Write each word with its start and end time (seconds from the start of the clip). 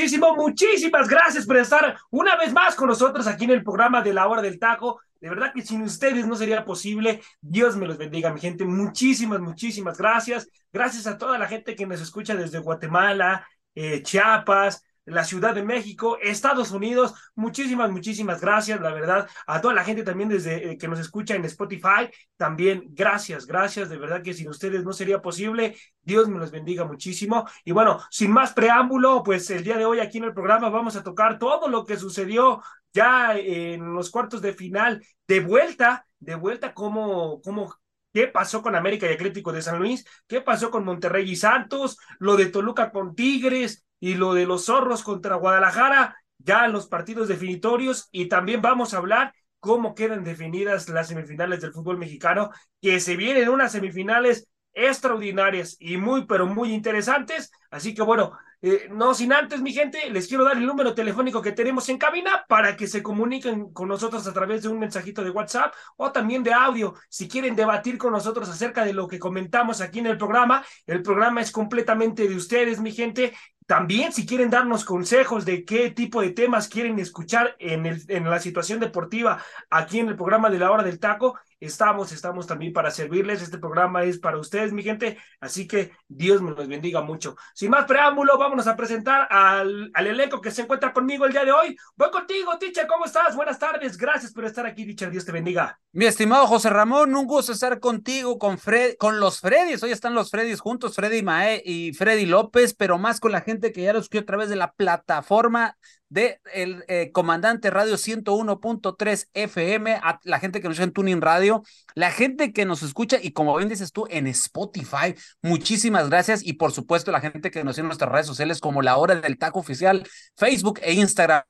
Muchísimo. 0.00 0.34
Muchísimas 0.34 1.08
gracias 1.08 1.46
por 1.46 1.56
estar 1.58 1.98
una 2.10 2.36
vez 2.36 2.52
más 2.52 2.74
con 2.74 2.88
nosotros 2.88 3.26
aquí 3.26 3.44
en 3.44 3.50
el 3.50 3.62
programa 3.62 4.00
de 4.02 4.14
la 4.14 4.26
hora 4.26 4.40
del 4.40 4.58
taco. 4.58 5.00
De 5.20 5.28
verdad 5.28 5.52
que 5.52 5.62
sin 5.62 5.82
ustedes 5.82 6.26
no 6.26 6.36
sería 6.36 6.64
posible. 6.64 7.20
Dios 7.40 7.76
me 7.76 7.86
los 7.86 7.98
bendiga, 7.98 8.32
mi 8.32 8.40
gente. 8.40 8.64
Muchísimas, 8.64 9.40
muchísimas 9.40 9.98
gracias. 9.98 10.48
Gracias 10.72 11.06
a 11.06 11.18
toda 11.18 11.36
la 11.36 11.46
gente 11.48 11.76
que 11.76 11.86
nos 11.86 12.00
escucha 12.00 12.34
desde 12.34 12.60
Guatemala, 12.60 13.46
eh, 13.74 14.02
Chiapas, 14.02 14.82
la 15.10 15.24
Ciudad 15.24 15.54
de 15.54 15.62
México, 15.62 16.18
Estados 16.20 16.70
Unidos. 16.70 17.14
Muchísimas, 17.34 17.90
muchísimas 17.90 18.40
gracias, 18.40 18.80
la 18.80 18.92
verdad. 18.92 19.28
A 19.46 19.60
toda 19.60 19.74
la 19.74 19.84
gente 19.84 20.02
también 20.02 20.28
desde 20.28 20.72
eh, 20.72 20.78
que 20.78 20.88
nos 20.88 20.98
escucha 20.98 21.34
en 21.34 21.44
Spotify, 21.44 22.10
también 22.36 22.84
gracias, 22.90 23.46
gracias. 23.46 23.88
De 23.88 23.98
verdad 23.98 24.22
que 24.22 24.34
sin 24.34 24.48
ustedes 24.48 24.84
no 24.84 24.92
sería 24.92 25.20
posible. 25.20 25.76
Dios 26.02 26.28
me 26.28 26.38
los 26.38 26.50
bendiga 26.50 26.84
muchísimo. 26.84 27.46
Y 27.64 27.72
bueno, 27.72 28.00
sin 28.10 28.30
más 28.30 28.52
preámbulo, 28.52 29.22
pues 29.22 29.50
el 29.50 29.64
día 29.64 29.76
de 29.76 29.84
hoy 29.84 30.00
aquí 30.00 30.18
en 30.18 30.24
el 30.24 30.34
programa 30.34 30.68
vamos 30.70 30.96
a 30.96 31.02
tocar 31.02 31.38
todo 31.38 31.68
lo 31.68 31.84
que 31.84 31.96
sucedió 31.96 32.62
ya 32.92 33.36
en 33.36 33.94
los 33.94 34.10
cuartos 34.10 34.42
de 34.42 34.52
final 34.52 35.04
de 35.28 35.40
vuelta, 35.40 36.06
de 36.18 36.34
vuelta 36.34 36.74
como, 36.74 37.40
como 37.42 37.74
¿Qué 38.12 38.26
pasó 38.26 38.62
con 38.62 38.74
América 38.74 39.08
y 39.08 39.14
Atlético 39.14 39.52
de 39.52 39.62
San 39.62 39.78
Luis? 39.78 40.04
¿Qué 40.26 40.40
pasó 40.40 40.70
con 40.70 40.84
Monterrey 40.84 41.30
y 41.30 41.36
Santos? 41.36 41.96
Lo 42.18 42.36
de 42.36 42.46
Toluca 42.46 42.90
con 42.90 43.14
Tigres, 43.14 43.84
y 44.00 44.14
lo 44.14 44.34
de 44.34 44.46
los 44.46 44.64
zorros 44.64 45.04
contra 45.04 45.36
Guadalajara, 45.36 46.16
ya 46.38 46.66
los 46.68 46.88
partidos 46.88 47.28
definitorios 47.28 48.08
y 48.10 48.26
también 48.26 48.62
vamos 48.62 48.94
a 48.94 48.96
hablar 48.96 49.34
cómo 49.60 49.94
quedan 49.94 50.24
definidas 50.24 50.88
las 50.88 51.08
semifinales 51.08 51.60
del 51.60 51.72
fútbol 51.72 51.98
mexicano, 51.98 52.50
que 52.80 52.98
se 52.98 53.16
vienen 53.16 53.50
unas 53.50 53.72
semifinales 53.72 54.48
extraordinarias 54.72 55.76
y 55.78 55.96
muy, 55.98 56.26
pero 56.26 56.46
muy 56.46 56.72
interesantes. 56.72 57.50
Así 57.70 57.94
que 57.94 58.02
bueno, 58.02 58.32
eh, 58.62 58.88
no 58.90 59.14
sin 59.14 59.32
antes, 59.32 59.62
mi 59.62 59.72
gente, 59.72 60.10
les 60.10 60.28
quiero 60.28 60.44
dar 60.44 60.56
el 60.56 60.66
número 60.66 60.94
telefónico 60.94 61.40
que 61.40 61.52
tenemos 61.52 61.88
en 61.88 61.96
cabina 61.96 62.44
para 62.46 62.76
que 62.76 62.86
se 62.86 63.02
comuniquen 63.02 63.72
con 63.72 63.88
nosotros 63.88 64.26
a 64.26 64.32
través 64.34 64.62
de 64.62 64.68
un 64.68 64.78
mensajito 64.78 65.24
de 65.24 65.30
WhatsApp 65.30 65.74
o 65.96 66.12
también 66.12 66.42
de 66.42 66.52
audio. 66.52 66.94
Si 67.08 67.26
quieren 67.26 67.56
debatir 67.56 67.96
con 67.96 68.12
nosotros 68.12 68.48
acerca 68.48 68.84
de 68.84 68.92
lo 68.92 69.08
que 69.08 69.18
comentamos 69.18 69.80
aquí 69.80 70.00
en 70.00 70.06
el 70.08 70.18
programa, 70.18 70.64
el 70.86 71.02
programa 71.02 71.40
es 71.40 71.52
completamente 71.52 72.28
de 72.28 72.36
ustedes, 72.36 72.80
mi 72.80 72.92
gente. 72.92 73.34
También 73.70 74.12
si 74.12 74.26
quieren 74.26 74.50
darnos 74.50 74.84
consejos 74.84 75.44
de 75.44 75.64
qué 75.64 75.92
tipo 75.92 76.20
de 76.20 76.30
temas 76.30 76.66
quieren 76.66 76.98
escuchar 76.98 77.54
en, 77.60 77.86
el, 77.86 78.02
en 78.08 78.28
la 78.28 78.40
situación 78.40 78.80
deportiva 78.80 79.40
aquí 79.70 80.00
en 80.00 80.08
el 80.08 80.16
programa 80.16 80.50
de 80.50 80.58
la 80.58 80.72
hora 80.72 80.82
del 80.82 80.98
taco, 80.98 81.38
estamos, 81.60 82.10
estamos 82.12 82.46
también 82.46 82.72
para 82.72 82.90
servirles. 82.90 83.42
Este 83.42 83.58
programa 83.58 84.02
es 84.04 84.18
para 84.18 84.38
ustedes, 84.38 84.72
mi 84.72 84.82
gente. 84.82 85.18
Así 85.40 85.68
que 85.68 85.92
Dios 86.08 86.42
me 86.42 86.50
los 86.50 86.66
bendiga 86.66 87.02
mucho. 87.02 87.36
Sin 87.54 87.70
más 87.70 87.84
preámbulo, 87.84 88.38
vámonos 88.38 88.66
a 88.66 88.76
presentar 88.76 89.28
al, 89.30 89.90
al 89.94 90.06
elenco 90.06 90.40
que 90.40 90.50
se 90.50 90.62
encuentra 90.62 90.92
conmigo 90.92 91.26
el 91.26 91.32
día 91.32 91.44
de 91.44 91.52
hoy. 91.52 91.76
Voy 91.96 92.10
contigo, 92.10 92.58
Ticha, 92.58 92.86
¿cómo 92.86 93.04
estás? 93.04 93.36
Buenas 93.36 93.58
tardes. 93.58 93.96
Gracias 93.96 94.32
por 94.32 94.44
estar 94.44 94.66
aquí, 94.66 94.86
Ticha. 94.86 95.08
Dios 95.10 95.24
te 95.24 95.32
bendiga. 95.32 95.78
Mi 95.92 96.06
estimado 96.06 96.46
José 96.46 96.70
Ramón, 96.70 97.14
un 97.14 97.26
gusto 97.26 97.52
estar 97.52 97.78
contigo, 97.80 98.38
con, 98.38 98.58
Fred, 98.58 98.94
con 98.98 99.20
los 99.20 99.40
Freddys. 99.40 99.82
Hoy 99.82 99.92
están 99.92 100.14
los 100.14 100.30
Freddys 100.30 100.60
juntos, 100.60 100.94
Freddy 100.94 101.22
Mae 101.22 101.62
y 101.64 101.92
Freddy 101.92 102.26
López, 102.26 102.74
pero 102.74 102.98
más 102.98 103.20
con 103.20 103.32
la 103.32 103.40
gente 103.40 103.72
que 103.72 103.82
ya 103.82 103.92
los 103.92 104.04
escuchó 104.04 104.22
a 104.22 104.26
través 104.26 104.48
de 104.48 104.56
la 104.56 104.72
plataforma 104.72 105.76
de 106.10 106.40
el 106.52 106.84
eh, 106.88 107.10
comandante 107.12 107.70
radio 107.70 107.96
101.3 107.96 109.28
FM, 109.32 109.94
a 109.94 110.20
la 110.24 110.40
gente 110.40 110.60
que 110.60 110.68
nos 110.68 110.74
escucha 110.76 110.84
en 110.84 110.92
Tuning 110.92 111.20
Radio, 111.22 111.62
la 111.94 112.10
gente 112.10 112.52
que 112.52 112.66
nos 112.66 112.82
escucha 112.82 113.18
y 113.22 113.32
como 113.32 113.56
bien 113.56 113.68
dices 113.68 113.92
tú 113.92 114.06
en 114.10 114.26
Spotify, 114.26 115.14
muchísimas 115.40 116.10
gracias 116.10 116.44
y 116.44 116.54
por 116.54 116.72
supuesto 116.72 117.12
la 117.12 117.20
gente 117.20 117.50
que 117.50 117.64
nos 117.64 117.76
sigue 117.76 117.84
en 117.84 117.88
nuestras 117.88 118.10
redes 118.12 118.26
sociales 118.26 118.60
como 118.60 118.82
la 118.82 118.96
hora 118.96 119.14
del 119.14 119.38
taco 119.38 119.60
oficial, 119.60 120.06
Facebook 120.36 120.80
e 120.82 120.92
Instagram. 120.94 121.42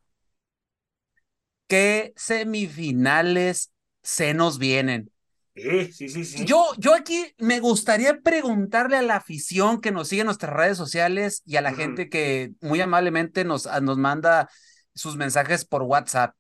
¿Qué 1.67 2.13
semifinales 2.17 3.73
se 4.03 4.35
nos 4.35 4.59
vienen? 4.59 5.11
Sí, 5.93 6.09
sí, 6.09 6.25
sí, 6.25 6.45
Yo, 6.45 6.65
yo 6.79 6.95
aquí 6.95 7.35
me 7.39 7.61
gustaría 7.61 8.21
preguntarle 8.21 8.97
a 8.97 9.03
la 9.03 9.17
afición 9.17 9.81
que 9.81 9.93
nos 9.93 10.09
sigue 10.09 10.23
en 10.23 10.27
nuestras 10.27 10.55
redes 10.55 10.77
sociales 10.77 11.43
y 11.45 11.57
a 11.57 11.61
la 11.61 11.73
gente 11.73 12.09
que 12.09 12.53
muy 12.61 12.81
amablemente 12.81 13.45
nos, 13.45 13.69
nos 13.83 13.99
manda 13.99 14.49
sus 14.95 15.17
mensajes 15.17 15.65
por 15.65 15.83
WhatsApp. 15.83 16.35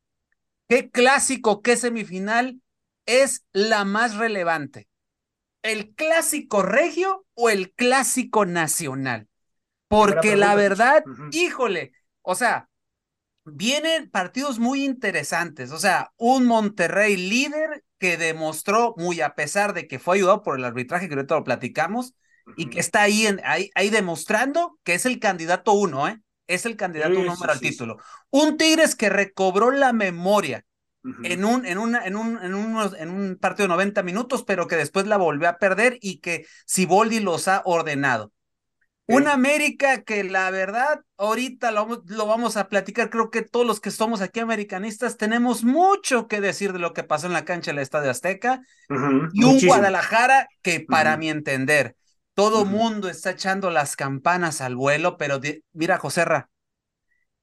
¿Qué 0.69 0.91
clásico, 0.91 1.62
qué 1.62 1.76
semifinal 1.76 2.60
es 3.06 3.44
la 3.53 3.84
más 3.84 4.16
relevante? 4.16 4.88
¿El 5.62 5.94
clásico 5.94 6.62
regio 6.62 7.26
o 7.34 7.50
el 7.50 7.72
clásico 7.72 8.47
nacional? 8.47 9.28
Porque 9.88 10.37
la 10.37 10.54
verdad, 10.54 11.02
híjole, 11.32 11.92
o 12.22 12.34
sea, 12.34 12.69
vienen 13.44 14.10
partidos 14.10 14.58
muy 14.58 14.84
interesantes. 14.84 15.72
O 15.72 15.78
sea, 15.78 16.12
un 16.16 16.47
Monterrey 16.47 17.16
líder 17.16 17.84
que 18.00 18.16
demostró, 18.16 18.94
muy 18.97 19.21
a 19.21 19.34
pesar 19.34 19.75
de 19.75 19.87
que 19.87 20.00
fue 20.00 20.16
ayudado 20.16 20.43
por 20.43 20.59
el 20.59 20.65
arbitraje, 20.65 21.09
que 21.09 21.15
ahorita 21.15 21.37
lo 21.37 21.44
platicamos, 21.44 22.15
y 22.56 22.66
que 22.66 22.81
está 22.81 23.03
ahí, 23.03 23.27
en, 23.27 23.41
ahí, 23.44 23.71
ahí, 23.77 23.91
demostrando 23.91 24.78
que 24.83 24.94
es 24.94 25.06
el 25.06 25.21
candidato 25.21 25.72
uno, 25.72 26.09
¿eh? 26.09 26.21
Es 26.49 26.66
el 26.66 26.77
candidato 26.77 27.21
uno 27.21 27.37
para 27.38 27.53
el 27.53 27.61
título. 27.61 27.99
Un 28.31 28.56
Tigres 28.56 28.97
que 28.97 29.09
recobró 29.09 29.71
la 29.71 29.93
memoria 29.93 30.65
en, 31.22 31.44
un, 31.44 31.65
en, 31.65 31.78
una, 31.78 32.05
en, 32.05 32.16
un, 32.16 32.43
en, 32.43 32.55
unos, 32.55 32.94
en 32.99 33.11
un 33.11 33.37
partido 33.37 33.69
de 33.69 33.75
90 33.75 34.03
minutos, 34.03 34.43
pero 34.44 34.67
que 34.67 34.77
después 34.77 35.06
la 35.06 35.17
volvió 35.17 35.49
a 35.49 35.59
perder 35.59 35.99
y 36.00 36.19
que 36.19 36.47
Siboldi 36.67 37.21
los 37.21 37.47
ha 37.47 37.62
ordenado. 37.65 38.32
Una 39.10 39.32
América 39.32 40.03
que 40.03 40.25
la 40.25 40.50
verdad, 40.50 41.00
ahorita 41.16 41.71
lo, 41.71 42.03
lo, 42.06 42.26
vamos 42.26 42.56
a 42.56 42.69
platicar, 42.69 43.10
creo 43.10 43.31
que 43.31 43.43
todos 43.43 43.66
los 43.66 43.81
que 43.81 43.91
somos 43.91 44.21
aquí 44.21 44.41
americanistas 44.41 45.16
tenemos 45.16 45.65
mucho 45.65 46.28
que 46.28 46.41
decir 46.41 46.72
de 46.72 46.78
lo 46.78 46.93
que 46.93 47.03
pasó 47.03 47.26
en 47.26 47.32
la 47.32 47.44
cancha 47.44 47.70
del 47.70 47.81
Estadio 47.81 48.10
Azteca 48.10 48.62
y 49.32 49.44
un 49.44 49.60
Guadalajara 49.60 50.49
que 50.62 50.81
para 50.81 51.16
mi 51.16 51.28
entender, 51.28 51.97
todo 52.34 52.65
mundo 52.65 53.09
está 53.09 53.31
echando 53.31 53.70
las 53.70 53.97
campanas 53.97 54.60
al 54.60 54.76
vuelo, 54.76 55.16
pero 55.16 55.41
mira, 55.72 55.99
Joserra, 55.99 56.49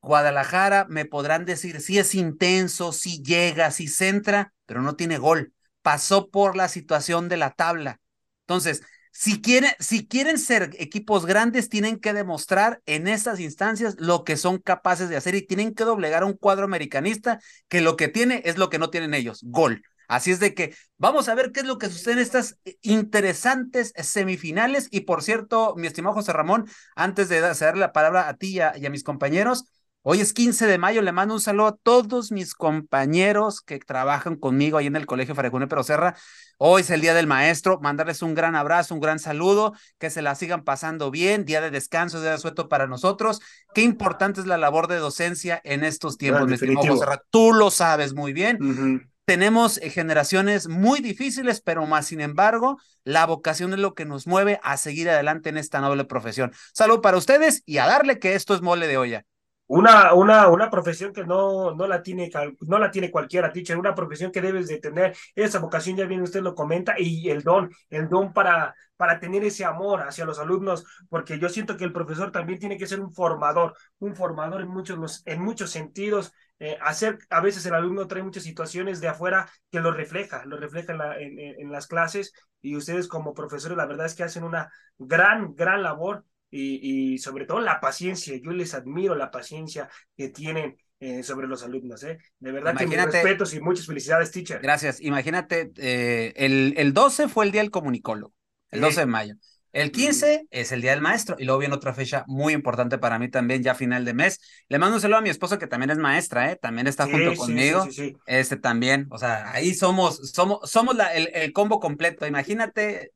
Guadalajara 0.01 0.85
me 0.89 1.06
podrán 1.06 1.45
decir 1.45 1.81
si 1.81 2.00
es 2.00 2.16
intenso, 2.16 2.94
si 2.94 3.22
llega, 3.22 3.72
si 3.72 3.88
centra, 3.88 4.53
pero 4.66 4.81
no 4.81 4.95
tiene 4.95 5.17
gol. 5.17 5.53
Pasó 5.81 6.29
por 6.29 6.56
la 6.56 6.67
situación 6.67 7.29
de 7.29 7.38
la 7.38 7.51
tabla. 7.51 8.00
Entonces, 8.41 8.83
si 9.19 9.41
quieren, 9.41 9.72
si 9.79 10.05
quieren 10.05 10.38
ser 10.38 10.75
equipos 10.78 11.25
grandes, 11.25 11.69
tienen 11.69 12.00
que 12.00 12.13
demostrar 12.13 12.83
en 12.85 13.07
estas 13.07 13.39
instancias 13.39 13.95
lo 13.97 14.23
que 14.23 14.38
son 14.38 14.59
capaces 14.59 15.09
de 15.09 15.17
hacer 15.17 15.33
y 15.33 15.41
tienen 15.41 15.73
que 15.73 15.85
doblegar 15.85 16.22
a 16.22 16.28
un 16.28 16.38
cuadro 16.38 16.66
americanista 16.66 17.39
que 17.67 17.81
lo 17.81 17.97
que 17.97 18.09
tiene 18.09 18.44
es 18.45 18.59
lo 18.59 18.69
que 18.69 18.77
no 18.77 18.91
tienen 18.91 19.16
ellos, 19.16 19.39
gol. 19.41 19.81
Así 20.07 20.29
es 20.29 20.39
de 20.39 20.53
que 20.53 20.75
vamos 21.00 21.29
a 21.29 21.33
ver 21.33 21.51
qué 21.51 21.61
es 21.61 21.66
lo 21.66 21.80
que 21.80 21.89
sucede 21.89 22.13
en 22.13 22.19
estas 22.19 22.59
interesantes 22.83 23.91
semifinales. 23.95 24.88
Y 24.91 25.01
por 25.01 25.24
cierto, 25.24 25.74
mi 25.75 25.88
estimado 25.88 26.13
José 26.13 26.31
Ramón, 26.31 26.68
antes 26.95 27.27
de 27.27 27.41
darle 27.41 27.80
la 27.80 27.94
palabra 27.94 28.30
a 28.30 28.36
ti 28.36 28.59
y 28.59 28.59
a 28.86 28.89
mis 28.91 29.03
compañeros, 29.03 29.65
Hoy 30.09 30.21
es 30.21 30.31
15 30.31 30.68
de 30.68 30.77
mayo, 30.77 31.01
le 31.01 31.12
mando 31.12 31.33
un 31.33 31.42
saludo 31.42 31.68
a 31.68 31.75
todos 31.75 32.31
mis 32.31 32.56
compañeros 32.56 33.59
que 33.59 33.77
trabajan 33.77 34.38
conmigo 34.38 34.77
ahí 34.77 34.86
en 34.86 34.95
el 34.95 35.06
Colegio 35.06 35.36
Farecune 35.36 35.68
Pero 35.68 35.83
Serra. 35.83 36.15
Hoy 36.57 36.80
es 36.80 36.89
el 36.92 37.01
Día 37.01 37.13
del 37.13 37.27
Maestro, 37.27 37.81
mandarles 37.81 38.21
un 38.21 38.33
gran 38.33 38.56
abrazo, 38.56 38.94
un 38.94 39.01
gran 39.01 39.19
saludo, 39.19 39.74
que 39.98 40.09
se 40.09 40.21
la 40.21 40.36
sigan 40.36 40.63
pasando 40.63 41.12
bien, 41.12 41.44
día 41.44 41.59
de 41.59 41.71
descanso, 41.71 42.21
día 42.21 42.31
de 42.31 42.38
sueto 42.38 42.69
para 42.69 42.88
nosotros. 42.88 43.42
Qué 43.74 43.81
importante 43.81 44.39
es 44.39 44.48
la 44.48 44.57
labor 44.57 44.88
de 44.88 44.95
docencia 44.95 45.59
en 45.65 45.83
estos 45.83 46.18
tiempos, 46.18 46.48
mi 46.48 46.53
estimado 46.53 46.95
Serra. 46.95 47.21
Tú 47.30 47.51
lo 47.51 47.69
sabes 47.69 48.13
muy 48.13 48.31
bien. 48.31 49.10
Tenemos 49.25 49.77
eh, 49.80 49.89
generaciones 49.89 50.69
muy 50.69 51.01
difíciles, 51.01 51.60
pero 51.60 51.86
más 51.86 52.06
sin 52.06 52.21
embargo, 52.21 52.77
la 53.03 53.25
vocación 53.25 53.74
es 53.74 53.80
lo 53.80 53.94
que 53.94 54.06
nos 54.06 54.25
mueve 54.25 54.62
a 54.63 54.77
seguir 54.77 55.10
adelante 55.10 55.50
en 55.50 55.57
esta 55.57 55.81
noble 55.81 56.06
profesión. 56.06 56.53
Salud 56.74 57.01
para 57.01 57.18
ustedes 57.18 57.62
y 57.65 57.80
a 57.80 57.88
darle 57.88 58.19
que 58.19 58.36
esto 58.36 58.56
es 58.56 58.62
mole 58.62 58.88
de 58.88 58.95
olla. 58.95 59.25
Una, 59.67 60.13
una, 60.13 60.47
una 60.47 60.69
profesión 60.69 61.13
que 61.13 61.25
no, 61.25 61.73
no, 61.75 61.87
la 61.87 62.01
tiene, 62.01 62.29
no 62.61 62.79
la 62.79 62.89
tiene 62.89 63.11
cualquiera, 63.11 63.51
teacher, 63.51 63.77
una 63.77 63.95
profesión 63.95 64.31
que 64.31 64.41
debes 64.41 64.67
de 64.67 64.79
tener, 64.79 65.15
esa 65.35 65.59
vocación, 65.59 65.97
ya 65.97 66.05
bien 66.05 66.21
usted 66.21 66.41
lo 66.41 66.55
comenta, 66.55 66.95
y 66.97 67.29
el 67.29 67.43
don, 67.43 67.69
el 67.89 68.07
don 68.09 68.33
para, 68.33 68.73
para 68.95 69.19
tener 69.19 69.43
ese 69.43 69.65
amor 69.65 70.01
hacia 70.01 70.25
los 70.25 70.39
alumnos, 70.39 70.85
porque 71.09 71.37
yo 71.39 71.49
siento 71.49 71.77
que 71.77 71.83
el 71.83 71.93
profesor 71.93 72.31
también 72.31 72.59
tiene 72.59 72.77
que 72.77 72.87
ser 72.87 72.99
un 73.01 73.11
formador, 73.13 73.75
un 73.99 74.15
formador 74.15 74.61
en 74.61 74.69
muchos, 74.69 75.23
en 75.25 75.41
muchos 75.41 75.69
sentidos, 75.71 76.31
eh, 76.59 76.77
hacer, 76.81 77.19
a 77.29 77.41
veces 77.41 77.65
el 77.65 77.75
alumno 77.75 78.07
trae 78.07 78.23
muchas 78.23 78.43
situaciones 78.43 78.99
de 79.01 79.09
afuera 79.09 79.49
que 79.69 79.79
lo 79.79 79.91
refleja, 79.91 80.43
lo 80.45 80.57
refleja 80.57 80.93
en, 80.93 80.97
la, 80.97 81.19
en, 81.19 81.39
en 81.39 81.71
las 81.71 81.87
clases, 81.87 82.33
y 82.61 82.75
ustedes 82.75 83.07
como 83.07 83.33
profesores, 83.33 83.77
la 83.77 83.85
verdad 83.85 84.07
es 84.07 84.15
que 84.15 84.23
hacen 84.23 84.43
una 84.43 84.71
gran, 84.97 85.53
gran 85.55 85.83
labor 85.83 86.25
y, 86.49 87.17
sobre 87.17 87.45
todo 87.45 87.59
la 87.59 87.79
paciencia. 87.79 88.35
Yo 88.41 88.51
les 88.51 88.73
admiro 88.73 89.15
la 89.15 89.31
paciencia 89.31 89.89
que 90.15 90.29
tienen 90.29 90.77
eh, 90.99 91.23
sobre 91.23 91.47
los 91.47 91.63
alumnos. 91.63 92.03
¿eh? 92.03 92.17
De 92.39 92.51
verdad 92.51 92.75
que 92.75 92.88
mis 92.88 93.03
respetos 93.03 93.53
y 93.53 93.59
muchas 93.59 93.85
felicidades, 93.85 94.31
teacher. 94.31 94.59
Gracias. 94.61 95.01
Imagínate, 95.01 95.71
eh, 95.77 96.33
el, 96.35 96.73
el 96.77 96.94
12 96.94 97.27
fue 97.27 97.45
el 97.45 97.51
día 97.51 97.61
del 97.61 97.71
comunicólogo, 97.71 98.33
el 98.71 98.81
12 98.81 99.01
de 99.01 99.05
mayo. 99.05 99.35
El 99.73 99.91
15 99.91 100.47
es 100.49 100.71
el 100.71 100.81
Día 100.81 100.91
del 100.91 101.01
Maestro 101.01 101.35
y 101.38 101.45
luego 101.45 101.59
viene 101.59 101.75
otra 101.75 101.94
fecha 101.94 102.23
muy 102.25 102.53
importante 102.53 102.97
para 102.97 103.19
mí 103.19 103.29
también, 103.29 103.61
ya 103.61 103.75
final 103.75 104.05
de 104.05 104.15
mes. 104.15 104.39
Le 104.69 104.79
mando 104.79 104.95
un 104.95 105.01
saludo 105.01 105.19
a 105.19 105.21
mi 105.21 105.29
esposa 105.29 105.59
que 105.59 105.67
también 105.67 105.91
es 105.91 106.00
maestra, 106.00 106.51
¿eh? 106.51 106.55
También 106.55 106.88
está 106.88 107.05
junto 107.05 107.35
conmigo. 107.35 107.85
este 108.25 108.57
también, 108.57 109.05
o 109.11 109.19
sea, 109.19 109.51
ahí 109.51 109.75
somos, 109.75 110.31
somos, 110.31 110.67
somos 110.67 110.95
la, 110.95 111.13
el, 111.13 111.29
el, 111.31 111.53
combo 111.53 111.79
completo. 111.79 112.25
Imagínate 112.25 113.11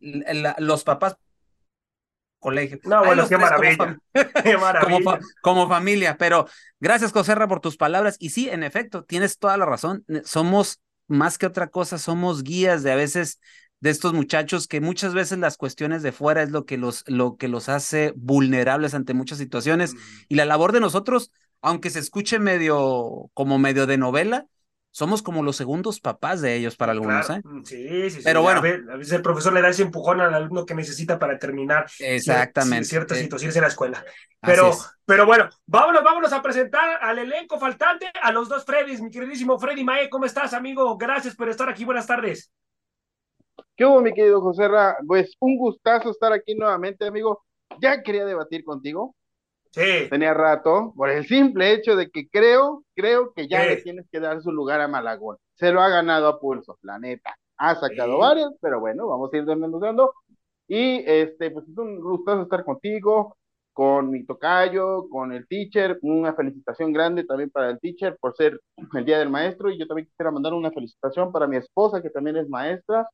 los 0.59 0.83
papás 0.83 1.15
colegio. 2.41 2.79
No, 2.83 3.05
bueno, 3.05 3.25
qué 3.29 3.37
maravilla. 4.57 5.19
Como, 5.41 5.69
familia, 5.69 6.17
pero 6.17 6.47
gracias, 6.81 7.13
Joserra, 7.13 7.47
por 7.47 7.61
tus 7.61 7.77
palabras. 7.77 8.17
Y 8.19 8.31
sí, 8.31 8.49
en 8.49 8.63
efecto, 8.63 9.05
tienes 9.05 9.37
toda 9.37 9.55
la 9.55 9.65
razón. 9.65 10.03
Somos 10.25 10.81
más 11.07 11.37
que 11.37 11.45
otra 11.45 11.67
cosa, 11.67 11.97
somos 11.97 12.43
guías 12.43 12.83
de 12.83 12.91
a 12.91 12.95
veces 12.95 13.39
de 13.79 13.89
estos 13.89 14.13
muchachos 14.13 14.67
que 14.67 14.81
muchas 14.81 15.13
veces 15.13 15.39
las 15.39 15.57
cuestiones 15.57 16.03
de 16.03 16.11
fuera 16.11 16.43
es 16.43 16.51
lo 16.51 16.65
que 16.65 16.77
los, 16.77 17.03
lo 17.07 17.37
que 17.37 17.47
los 17.47 17.69
hace 17.69 18.13
vulnerables 18.15 18.93
ante 18.93 19.13
muchas 19.13 19.37
situaciones. 19.37 19.93
Y 20.27 20.35
la 20.35 20.45
labor 20.45 20.71
de 20.71 20.81
nosotros, 20.81 21.31
aunque 21.61 21.89
se 21.89 21.99
escuche 21.99 22.39
medio 22.39 23.29
como 23.33 23.57
medio 23.57 23.87
de 23.87 23.97
novela, 23.97 24.47
somos 24.91 25.21
como 25.21 25.41
los 25.41 25.55
segundos 25.55 25.99
papás 25.99 26.41
de 26.41 26.55
ellos 26.55 26.75
para 26.75 26.91
algunos, 26.91 27.29
¿eh? 27.29 27.41
Mm, 27.43 27.63
sí, 27.63 28.09
sí, 28.09 28.09
sí. 28.09 28.21
Pero 28.23 28.41
bueno. 28.41 28.59
A 28.59 28.97
veces 28.97 29.13
el 29.13 29.21
profesor 29.21 29.53
le 29.53 29.61
da 29.61 29.69
ese 29.69 29.83
empujón 29.83 30.19
al 30.19 30.33
alumno 30.33 30.65
que 30.65 30.75
necesita 30.75 31.17
para 31.17 31.39
terminar 31.39 31.85
Exactamente. 31.99 32.85
ciertas 32.85 33.17
situaciones 33.17 33.55
en 33.55 33.61
la 33.61 33.69
escuela. 33.69 34.03
Pero, 34.41 34.71
pero 35.05 35.25
bueno, 35.25 35.49
vámonos, 35.65 36.03
vámonos 36.03 36.33
a 36.33 36.41
presentar 36.41 37.01
al 37.01 37.19
elenco 37.19 37.59
faltante, 37.59 38.11
a 38.21 38.31
los 38.31 38.49
dos 38.49 38.65
Freddys, 38.65 39.01
mi 39.01 39.09
queridísimo 39.09 39.57
Freddy 39.57 39.83
Mae, 39.83 40.09
¿cómo 40.09 40.25
estás, 40.25 40.53
amigo? 40.53 40.97
Gracias 40.97 41.35
por 41.35 41.47
estar 41.47 41.69
aquí, 41.69 41.85
buenas 41.85 42.07
tardes. 42.07 42.51
¿Qué 43.75 43.85
hubo, 43.85 44.01
mi 44.01 44.13
querido 44.13 44.41
José 44.41 44.67
Ra? 44.67 44.97
Pues 45.07 45.35
un 45.39 45.57
gustazo 45.57 46.11
estar 46.11 46.33
aquí 46.33 46.55
nuevamente, 46.55 47.05
amigo. 47.05 47.45
Ya 47.79 48.01
quería 48.03 48.25
debatir 48.25 48.63
contigo, 48.63 49.15
Sí. 49.71 50.07
Tenía 50.09 50.33
rato, 50.33 50.93
por 50.95 51.09
el 51.09 51.25
simple 51.25 51.71
hecho 51.73 51.95
de 51.95 52.09
que 52.09 52.27
creo, 52.29 52.83
creo 52.93 53.33
que 53.33 53.47
ya 53.47 53.65
le 53.65 53.77
tienes 53.77 54.05
que 54.11 54.19
dar 54.19 54.41
su 54.41 54.51
lugar 54.51 54.81
a 54.81 54.87
Malagón. 54.87 55.37
Se 55.55 55.71
lo 55.71 55.81
ha 55.81 55.89
ganado 55.89 56.27
a 56.27 56.39
pulso, 56.39 56.77
la 56.81 56.99
neta. 56.99 57.35
Ha 57.57 57.75
sacado 57.75 58.17
varios, 58.17 58.53
pero 58.61 58.79
bueno, 58.79 59.07
vamos 59.07 59.33
a 59.33 59.37
ir 59.37 59.45
desmenuzando. 59.45 60.13
Y 60.67 61.03
este, 61.05 61.51
pues 61.51 61.67
es 61.67 61.77
un 61.77 61.99
gustazo 61.99 62.43
estar 62.43 62.65
contigo, 62.65 63.37
con 63.73 64.09
mi 64.09 64.25
tocayo, 64.25 65.07
con 65.09 65.31
el 65.31 65.47
teacher. 65.47 65.97
Una 66.01 66.33
felicitación 66.33 66.91
grande 66.91 67.23
también 67.23 67.49
para 67.49 67.69
el 67.69 67.79
teacher 67.79 68.17
por 68.19 68.35
ser 68.35 68.59
el 68.93 69.05
Día 69.05 69.19
del 69.19 69.29
Maestro. 69.29 69.69
Y 69.69 69.77
yo 69.77 69.87
también 69.87 70.07
quisiera 70.07 70.31
mandar 70.31 70.53
una 70.53 70.71
felicitación 70.71 71.31
para 71.31 71.47
mi 71.47 71.57
esposa, 71.57 72.01
que 72.01 72.09
también 72.09 72.37
es 72.37 72.49
maestra, 72.49 73.07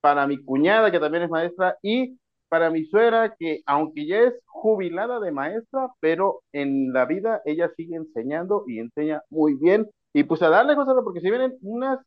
para 0.00 0.26
mi 0.26 0.42
cuñada, 0.42 0.90
que 0.90 0.98
también 0.98 1.24
es 1.24 1.30
maestra, 1.30 1.76
y 1.82 2.18
para 2.50 2.68
mi 2.68 2.84
suegra, 2.84 3.34
que 3.38 3.62
aunque 3.64 4.06
ya 4.06 4.18
es 4.18 4.34
jubilada 4.46 5.20
de 5.20 5.30
maestra, 5.30 5.88
pero 6.00 6.42
en 6.52 6.92
la 6.92 7.06
vida 7.06 7.40
ella 7.46 7.70
sigue 7.76 7.96
enseñando 7.96 8.64
y 8.66 8.80
enseña 8.80 9.22
muy 9.30 9.54
bien. 9.54 9.88
Y 10.12 10.24
pues 10.24 10.42
a 10.42 10.50
darle 10.50 10.74
cosas, 10.74 10.96
porque 11.04 11.20
si 11.20 11.30
vienen 11.30 11.56
unas 11.62 12.00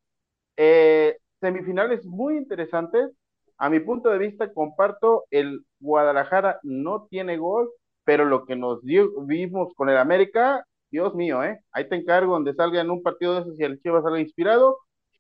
eh, 0.58 1.18
semifinales 1.40 2.06
muy 2.06 2.38
interesantes, 2.38 3.10
a 3.58 3.70
mi 3.70 3.80
punto 3.80 4.10
de 4.10 4.18
vista 4.18 4.54
comparto, 4.54 5.24
el 5.32 5.62
Guadalajara 5.80 6.60
no 6.64 7.08
tiene 7.10 7.38
gol, 7.38 7.70
pero 8.04 8.26
lo 8.26 8.46
que 8.46 8.58
nos 8.58 8.84
dio, 8.84 9.10
vimos 9.22 9.74
con 9.76 9.90
el 9.90 9.98
América, 9.98 10.66
Dios 10.92 11.16
mío, 11.16 11.42
¿eh? 11.44 11.62
Ahí 11.72 11.88
te 11.88 11.96
encargo 11.96 12.34
donde 12.34 12.54
salga 12.54 12.82
en 12.82 12.92
un 12.92 13.02
partido 13.02 13.36
de 13.36 13.42
esos 13.42 13.60
y 13.60 13.64
el 13.64 13.82
Chivas 13.82 14.04
salga 14.04 14.20
inspirado. 14.20 14.78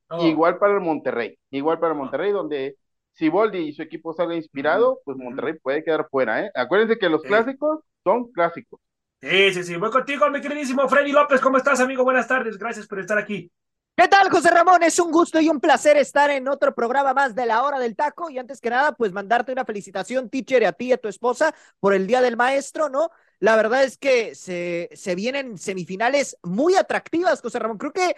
Oh. 0.10 0.25
Igual 0.25 0.60
para 0.60 0.74
el 0.74 0.81
Monterrey, 0.81 1.40
igual 1.50 1.80
para 1.80 1.94
el 1.94 2.00
Monterrey, 2.00 2.31
donde 2.34 2.75
si 3.13 3.30
Boldi 3.30 3.60
y 3.60 3.74
su 3.74 3.81
equipo 3.81 4.13
sale 4.13 4.36
inspirado, 4.36 5.00
pues 5.06 5.18
Monterrey 5.18 5.54
puede 5.60 5.83
quedar 5.83 6.07
fuera, 6.10 6.42
¿eh? 6.42 6.51
Acuérdense 6.56 6.98
que 6.98 7.10
los 7.10 7.21
clásicos 7.21 7.80
son 8.04 8.31
clásicos. 8.31 8.80
Sí, 9.21 9.54
sí, 9.54 9.63
sí. 9.63 9.75
Voy 9.77 9.89
contigo, 9.89 10.30
mi 10.30 10.42
queridísimo 10.42 10.88
Freddy 10.89 11.12
López. 11.12 11.39
¿Cómo 11.39 11.57
estás, 11.57 11.80
amigo? 11.80 12.04
Buenas 12.04 12.27
tardes. 12.27 12.57
Gracias 12.57 12.88
por 12.88 13.00
estar 13.00 13.18
aquí. 13.18 13.50
¿Qué 13.95 14.07
tal, 14.07 14.30
José 14.31 14.50
Ramón? 14.50 14.81
Es 14.81 14.98
un 15.00 15.12
gusto 15.12 15.39
y 15.39 15.50
un 15.50 15.60
placer 15.60 15.98
estar 15.98 16.31
en 16.31 16.48
otro 16.48 16.74
programa 16.74 17.13
más 17.13 17.36
de 17.36 17.45
la 17.45 17.62
hora 17.63 17.80
del 17.80 17.95
taco. 17.95 18.30
Y 18.30 18.39
antes 18.39 18.60
que 18.60 18.71
nada, 18.71 18.94
pues 18.94 19.13
mandarte 19.13 19.51
una 19.51 19.65
felicitación, 19.65 20.30
teacher, 20.30 20.65
a 20.65 20.74
ti 20.74 20.88
y 20.88 20.94
a 20.94 20.98
tu 20.98 21.07
esposa 21.07 21.54
por 21.80 21.94
el 21.94 22.07
Día 22.07 22.19
del 22.19 22.36
Maestro, 22.36 22.89
¿no? 22.89 23.12
La 23.39 23.56
verdad 23.56 23.83
es 23.83 23.98
que 23.98 24.33
se, 24.33 24.89
se 24.94 25.15
vienen 25.15 25.57
semifinales 25.60 26.38
muy 26.42 26.75
atractivas, 26.75 27.39
José 27.39 27.60
Ramón. 27.60 27.77
Creo 27.77 27.94
que 27.94 28.15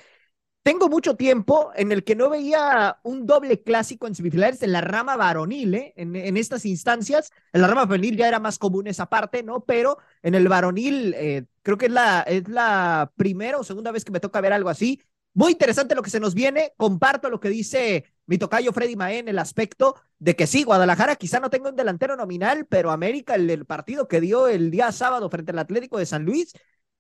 tengo 0.66 0.90
mucho 0.90 1.16
tiempo 1.16 1.72
en 1.76 1.92
el 1.92 2.04
que 2.04 2.16
no 2.16 2.28
veía 2.28 2.98
un 3.04 3.28
doble 3.28 3.62
clásico 3.62 4.08
en 4.08 4.16
semifinales 4.16 4.64
en 4.64 4.72
la 4.72 4.82
rama 4.82 5.16
varonil, 5.16 5.76
¿eh? 5.76 5.94
en, 5.96 6.38
estas 6.38 6.66
instancias. 6.66 7.32
En 7.54 7.62
la 7.62 7.68
rama 7.68 7.84
femenil 7.84 8.18
ya 8.18 8.28
era 8.28 8.40
más 8.40 8.58
común 8.58 8.88
esa 8.88 9.06
parte, 9.06 9.44
¿no? 9.44 9.64
Pero 9.64 10.00
en 10.24 10.34
el 10.34 10.48
varonil 10.48 11.14
eh, 11.16 11.46
creo 11.62 11.78
que 11.78 11.86
es 11.86 11.92
la, 11.92 12.22
es 12.22 12.50
la 12.50 13.12
primera 13.16 13.60
o 13.60 13.64
segunda 13.64 13.92
vez 13.92 14.04
que 14.04 14.12
me 14.12 14.20
toca 14.20 14.42
ver 14.42 14.54
algo 14.54 14.70
así. 14.70 15.00
Muy 15.36 15.52
interesante 15.52 15.94
lo 15.94 16.02
que 16.02 16.10
se 16.10 16.20
nos 16.20 16.34
viene. 16.34 16.74
Comparto 16.78 17.30
lo 17.30 17.40
que 17.40 17.50
dice 17.50 18.04
mi 18.26 18.40
tocayo 18.40 18.74
Freddy 18.74 18.96
Mae 18.96 19.20
en 19.20 19.28
el 19.28 19.38
aspecto 19.38 19.96
de 20.18 20.36
que 20.36 20.48
sí, 20.48 20.64
Guadalajara 20.64 21.16
quizá 21.16 21.40
no 21.40 21.52
tenga 21.52 21.70
un 21.70 21.76
delantero 21.76 22.16
nominal, 22.16 22.66
pero 22.66 22.90
América, 22.90 23.36
el, 23.36 23.48
el 23.52 23.66
partido 23.66 24.08
que 24.08 24.20
dio 24.20 24.48
el 24.48 24.72
día 24.72 24.92
sábado 24.92 25.30
frente 25.30 25.52
al 25.52 25.60
Atlético 25.60 26.00
de 26.00 26.08
San 26.08 26.26
Luis, 26.26 26.54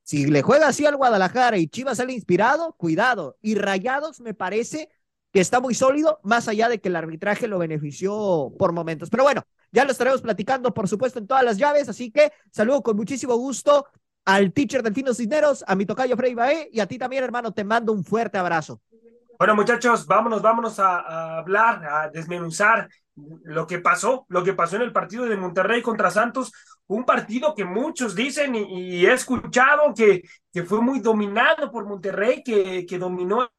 si 0.05 0.27
le 0.27 0.43
juega 0.43 0.67
así 0.67 0.85
al 0.85 0.97
Guadalajara 0.97 1.57
y 1.57 1.67
Chivas 1.67 1.97
sale 1.97 2.13
inspirado, 2.13 2.73
cuidado. 2.73 3.37
Y 3.41 3.55
Rayados 3.55 4.21
me 4.21 4.35
parece 4.35 4.87
que 5.33 5.39
está 5.39 5.59
muy 5.59 5.73
sólido, 5.73 6.19
más 6.21 6.47
allá 6.47 6.69
de 6.69 6.79
que 6.79 6.89
el 6.89 6.95
arbitraje 6.95 7.47
lo 7.47 7.57
benefició 7.57 8.53
por 8.59 8.71
momentos. 8.71 9.09
Pero 9.09 9.23
bueno, 9.23 9.41
ya 9.71 9.83
lo 9.83 9.91
estaremos 9.91 10.21
platicando, 10.21 10.75
por 10.75 10.87
supuesto, 10.87 11.17
en 11.17 11.25
todas 11.25 11.43
las 11.43 11.57
llaves. 11.57 11.89
Así 11.89 12.11
que 12.11 12.31
saludo 12.51 12.83
con 12.83 12.95
muchísimo 12.95 13.35
gusto 13.35 13.87
al 14.25 14.53
teacher 14.53 14.83
Delfino 14.83 15.11
Cisneros, 15.11 15.65
a 15.67 15.75
mi 15.75 15.87
tocayo 15.87 16.15
Frey 16.15 16.35
Bae 16.35 16.69
y 16.71 16.81
a 16.81 16.85
ti 16.85 16.99
también, 16.99 17.23
hermano. 17.23 17.51
Te 17.51 17.63
mando 17.63 17.91
un 17.91 18.05
fuerte 18.05 18.37
abrazo. 18.37 18.79
Bueno, 19.39 19.55
muchachos, 19.55 20.05
vámonos, 20.05 20.43
vámonos 20.43 20.77
a, 20.77 20.99
a 20.99 21.37
hablar, 21.39 21.83
a 21.83 22.09
desmenuzar 22.09 22.87
lo 23.15 23.65
que 23.67 23.79
pasó, 23.79 24.25
lo 24.29 24.43
que 24.43 24.53
pasó 24.53 24.75
en 24.75 24.81
el 24.83 24.91
partido 24.91 25.25
de 25.25 25.37
Monterrey 25.37 25.81
contra 25.81 26.11
Santos, 26.11 26.51
un 26.87 27.05
partido 27.05 27.55
que 27.55 27.65
muchos 27.65 28.15
dicen 28.15 28.55
y, 28.55 29.05
he 29.05 29.13
escuchado 29.13 29.93
que, 29.95 30.23
que, 30.51 30.63
fue 30.63 30.81
muy 30.81 30.99
dominado 30.99 31.71
por 31.71 31.85
Monterrey, 31.85 32.43
que, 32.43 32.85
que 32.85 32.97
dominó 32.97 33.49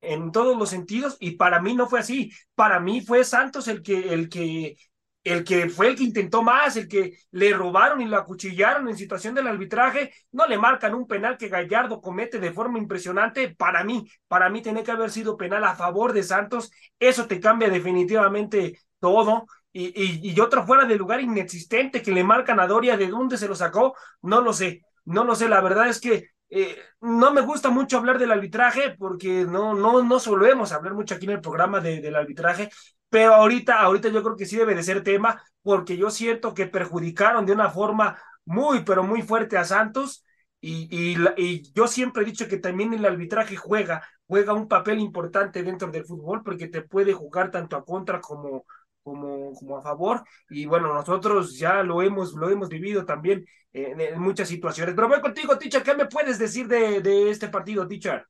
en 0.00 0.32
todos 0.32 0.56
los 0.56 0.68
sentidos 0.68 1.16
y 1.20 1.32
para 1.32 1.60
mí 1.60 1.74
no 1.74 1.88
fue 1.88 2.00
así, 2.00 2.30
para 2.54 2.78
mí 2.80 3.00
fue 3.00 3.24
Santos 3.24 3.68
el 3.68 3.82
que, 3.82 4.12
el 4.12 4.28
que 4.28 4.76
el 5.24 5.42
que 5.42 5.68
fue 5.70 5.88
el 5.88 5.96
que 5.96 6.04
intentó 6.04 6.42
más, 6.42 6.76
el 6.76 6.86
que 6.86 7.16
le 7.32 7.52
robaron 7.54 8.00
y 8.00 8.04
lo 8.04 8.16
acuchillaron 8.18 8.88
en 8.88 8.96
situación 8.96 9.34
del 9.34 9.48
arbitraje, 9.48 10.12
no 10.32 10.46
le 10.46 10.58
marcan 10.58 10.94
un 10.94 11.06
penal 11.06 11.38
que 11.38 11.48
Gallardo 11.48 12.00
comete 12.00 12.38
de 12.38 12.52
forma 12.52 12.78
impresionante. 12.78 13.54
Para 13.54 13.82
mí, 13.84 14.06
para 14.28 14.50
mí 14.50 14.62
tiene 14.62 14.82
que 14.82 14.90
haber 14.90 15.10
sido 15.10 15.36
penal 15.36 15.64
a 15.64 15.74
favor 15.74 16.12
de 16.12 16.22
Santos. 16.22 16.70
Eso 16.98 17.26
te 17.26 17.40
cambia 17.40 17.68
definitivamente 17.70 18.78
todo. 19.00 19.46
Y, 19.72 19.86
y, 20.00 20.30
y 20.32 20.40
otro 20.40 20.64
fuera 20.64 20.84
de 20.84 20.96
lugar 20.96 21.20
inexistente 21.20 22.02
que 22.02 22.12
le 22.12 22.22
marcan 22.22 22.60
a 22.60 22.66
Doria, 22.66 22.96
¿de 22.96 23.08
dónde 23.08 23.36
se 23.38 23.48
lo 23.48 23.56
sacó? 23.56 23.96
No 24.22 24.40
lo 24.40 24.52
sé, 24.52 24.82
no 25.04 25.24
lo 25.24 25.34
sé. 25.34 25.48
La 25.48 25.60
verdad 25.60 25.88
es 25.88 26.00
que 26.00 26.28
eh, 26.50 26.76
no 27.00 27.32
me 27.32 27.40
gusta 27.40 27.70
mucho 27.70 27.98
hablar 27.98 28.18
del 28.18 28.30
arbitraje 28.30 28.94
porque 28.96 29.44
no, 29.44 29.74
no, 29.74 30.02
no 30.04 30.20
solemos 30.20 30.70
hablar 30.72 30.94
mucho 30.94 31.14
aquí 31.16 31.24
en 31.24 31.32
el 31.32 31.40
programa 31.40 31.80
de, 31.80 32.00
del 32.00 32.14
arbitraje, 32.14 32.70
pero 33.14 33.34
ahorita, 33.34 33.80
ahorita 33.80 34.08
yo 34.08 34.24
creo 34.24 34.34
que 34.34 34.44
sí 34.44 34.56
debe 34.56 34.74
de 34.74 34.82
ser 34.82 35.04
tema 35.04 35.40
porque 35.62 35.96
yo 35.96 36.10
siento 36.10 36.52
que 36.52 36.66
perjudicaron 36.66 37.46
de 37.46 37.52
una 37.52 37.70
forma 37.70 38.20
muy, 38.44 38.82
pero 38.82 39.04
muy 39.04 39.22
fuerte 39.22 39.56
a 39.56 39.62
Santos 39.62 40.24
y, 40.60 40.88
y, 40.90 41.72
yo 41.72 41.86
siempre 41.86 42.24
he 42.24 42.26
dicho 42.26 42.48
que 42.48 42.56
también 42.56 42.92
el 42.92 43.04
arbitraje 43.04 43.54
juega, 43.54 44.04
juega 44.26 44.52
un 44.52 44.66
papel 44.66 44.98
importante 44.98 45.62
dentro 45.62 45.92
del 45.92 46.04
fútbol 46.04 46.42
porque 46.42 46.66
te 46.66 46.82
puede 46.82 47.12
jugar 47.12 47.52
tanto 47.52 47.76
a 47.76 47.84
contra 47.84 48.20
como, 48.20 48.66
como, 49.04 49.52
como 49.52 49.78
a 49.78 49.82
favor. 49.82 50.24
Y 50.50 50.66
bueno, 50.66 50.92
nosotros 50.92 51.56
ya 51.56 51.84
lo 51.84 52.02
hemos, 52.02 52.32
lo 52.32 52.50
hemos 52.50 52.68
vivido 52.68 53.04
también 53.04 53.46
en, 53.72 54.20
muchas 54.20 54.48
situaciones. 54.48 54.92
Pero 54.96 55.08
voy 55.08 55.20
contigo, 55.20 55.56
Ticha, 55.56 55.84
¿qué 55.84 55.94
me 55.94 56.06
puedes 56.06 56.36
decir 56.40 56.66
de, 56.66 57.00
de 57.00 57.30
este 57.30 57.46
partido, 57.46 57.86
Ticha? 57.86 58.26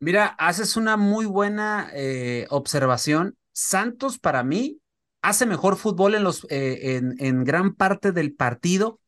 Mira, 0.00 0.34
haces 0.38 0.76
una 0.76 0.96
muy 0.96 1.24
buena 1.24 1.88
eh, 1.94 2.48
observación. 2.50 3.36
Santos, 3.52 4.18
para 4.18 4.42
mí, 4.42 4.80
hace 5.22 5.46
mejor 5.46 5.76
fútbol 5.76 6.14
en, 6.14 6.24
los, 6.24 6.46
eh, 6.50 6.96
en, 6.96 7.14
en, 7.18 7.44
gran 7.44 7.74
parte 7.74 8.12
del 8.12 8.34
partido, 8.34 9.00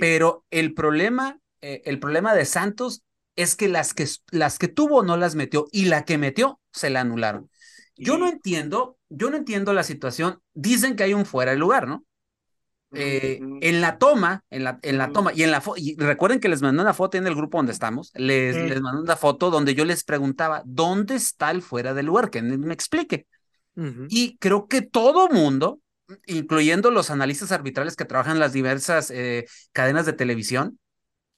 pero 0.00 0.44
el 0.50 0.72
problema, 0.72 1.38
eh, 1.60 1.82
el 1.84 1.98
problema 1.98 2.34
de 2.34 2.46
Santos 2.46 3.02
es 3.36 3.56
que 3.56 3.68
las, 3.68 3.92
que 3.92 4.06
las 4.30 4.58
que 4.58 4.68
tuvo 4.68 5.02
no 5.02 5.16
las 5.16 5.34
metió 5.34 5.66
y 5.72 5.86
la 5.86 6.04
que 6.04 6.18
metió 6.18 6.60
se 6.72 6.90
la 6.90 7.00
anularon. 7.00 7.50
Yo 7.96 8.18
no 8.18 8.28
entiendo, 8.28 8.98
yo 9.08 9.30
no 9.30 9.36
entiendo 9.36 9.72
la 9.72 9.84
situación. 9.84 10.40
Dicen 10.52 10.96
que 10.96 11.04
hay 11.04 11.14
un 11.14 11.26
fuera 11.26 11.52
de 11.52 11.58
lugar, 11.58 11.86
¿no? 11.86 12.04
Eh, 12.96 13.40
en 13.60 13.80
la 13.80 13.98
toma, 13.98 14.44
en 14.50 14.62
la, 14.62 14.78
en 14.82 14.98
la 14.98 15.10
toma, 15.10 15.32
y 15.34 15.42
en 15.42 15.50
la 15.50 15.60
foto, 15.60 15.80
y 15.80 15.96
recuerden 15.96 16.38
que 16.38 16.48
les 16.48 16.62
mandé 16.62 16.80
una 16.80 16.94
foto 16.94 17.18
en 17.18 17.26
el 17.26 17.34
grupo 17.34 17.58
donde 17.58 17.72
estamos, 17.72 18.12
les, 18.14 18.54
les 18.54 18.80
mandé 18.80 19.02
una 19.02 19.16
foto 19.16 19.50
donde 19.50 19.74
yo 19.74 19.84
les 19.84 20.04
preguntaba, 20.04 20.62
¿dónde 20.64 21.16
está 21.16 21.50
el 21.50 21.60
fuera 21.60 21.92
de 21.92 22.04
lugar? 22.04 22.30
Que 22.30 22.40
me 22.42 22.72
explique. 22.72 23.26
Y 24.08 24.36
creo 24.38 24.68
que 24.68 24.82
todo 24.82 25.28
mundo, 25.28 25.80
incluyendo 26.26 26.90
los 26.90 27.10
analistas 27.10 27.50
arbitrales 27.50 27.96
que 27.96 28.04
trabajan 28.04 28.34
en 28.34 28.40
las 28.40 28.52
diversas 28.52 29.10
eh, 29.10 29.46
cadenas 29.72 30.06
de 30.06 30.12
televisión, 30.12 30.78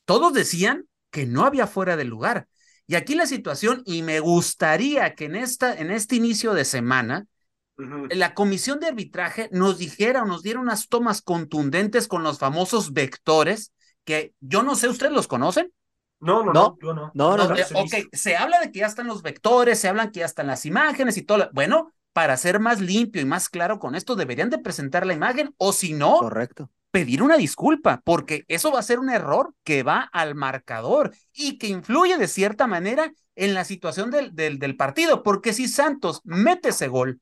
todos 0.04 0.32
decían 0.32 0.86
que 1.10 1.26
no 1.26 1.44
había 1.44 1.66
fuera 1.66 1.96
de 1.96 2.04
lugar. 2.04 2.46
Y 2.86 2.94
aquí 2.94 3.14
la 3.14 3.26
situación, 3.26 3.82
y 3.84 4.02
me 4.02 4.20
gustaría 4.20 5.14
que 5.14 5.24
en, 5.24 5.36
esta, 5.36 5.74
en 5.74 5.90
este 5.90 6.16
inicio 6.16 6.54
de 6.54 6.64
semana, 6.64 7.26
la 7.76 8.32
comisión 8.34 8.80
de 8.80 8.86
arbitraje 8.86 9.48
nos 9.52 9.78
dijera 9.78 10.22
o 10.22 10.26
nos 10.26 10.42
diera 10.42 10.60
unas 10.60 10.88
tomas 10.88 11.20
contundentes 11.20 12.08
con 12.08 12.22
los 12.22 12.38
famosos 12.38 12.92
vectores, 12.92 13.72
que 14.04 14.34
yo 14.40 14.62
no 14.62 14.76
sé, 14.76 14.88
¿ustedes 14.88 15.12
los 15.12 15.26
conocen? 15.26 15.72
No, 16.20 16.42
no, 16.42 16.52
no, 16.52 16.78
yo 16.80 16.94
no. 16.94 17.10
No, 17.14 17.36
no, 17.36 17.44
ok, 17.44 17.94
se 18.12 18.36
habla 18.36 18.60
de 18.60 18.72
que 18.72 18.78
ya 18.78 18.86
están 18.86 19.06
los 19.06 19.22
vectores, 19.22 19.78
se 19.78 19.88
hablan 19.88 20.10
que 20.10 20.20
ya 20.20 20.26
están 20.26 20.46
las 20.46 20.64
imágenes 20.64 21.16
y 21.18 21.22
todo. 21.22 21.50
Bueno, 21.52 21.92
para 22.16 22.38
ser 22.38 22.60
más 22.60 22.80
limpio 22.80 23.20
y 23.20 23.26
más 23.26 23.50
claro 23.50 23.78
con 23.78 23.94
esto, 23.94 24.16
deberían 24.16 24.48
de 24.48 24.56
presentar 24.56 25.04
la 25.04 25.12
imagen 25.12 25.54
o 25.58 25.74
si 25.74 25.92
no, 25.92 26.16
correcto 26.16 26.70
pedir 26.90 27.22
una 27.22 27.36
disculpa, 27.36 28.00
porque 28.04 28.46
eso 28.48 28.72
va 28.72 28.78
a 28.78 28.82
ser 28.82 28.98
un 29.00 29.10
error 29.10 29.52
que 29.64 29.82
va 29.82 30.08
al 30.14 30.34
marcador 30.34 31.14
y 31.34 31.58
que 31.58 31.66
influye 31.66 32.16
de 32.16 32.26
cierta 32.26 32.66
manera 32.66 33.12
en 33.34 33.52
la 33.52 33.64
situación 33.66 34.10
del, 34.10 34.34
del, 34.34 34.58
del 34.58 34.76
partido, 34.78 35.22
porque 35.22 35.52
si 35.52 35.68
Santos 35.68 36.22
mete 36.24 36.70
ese 36.70 36.88
gol, 36.88 37.20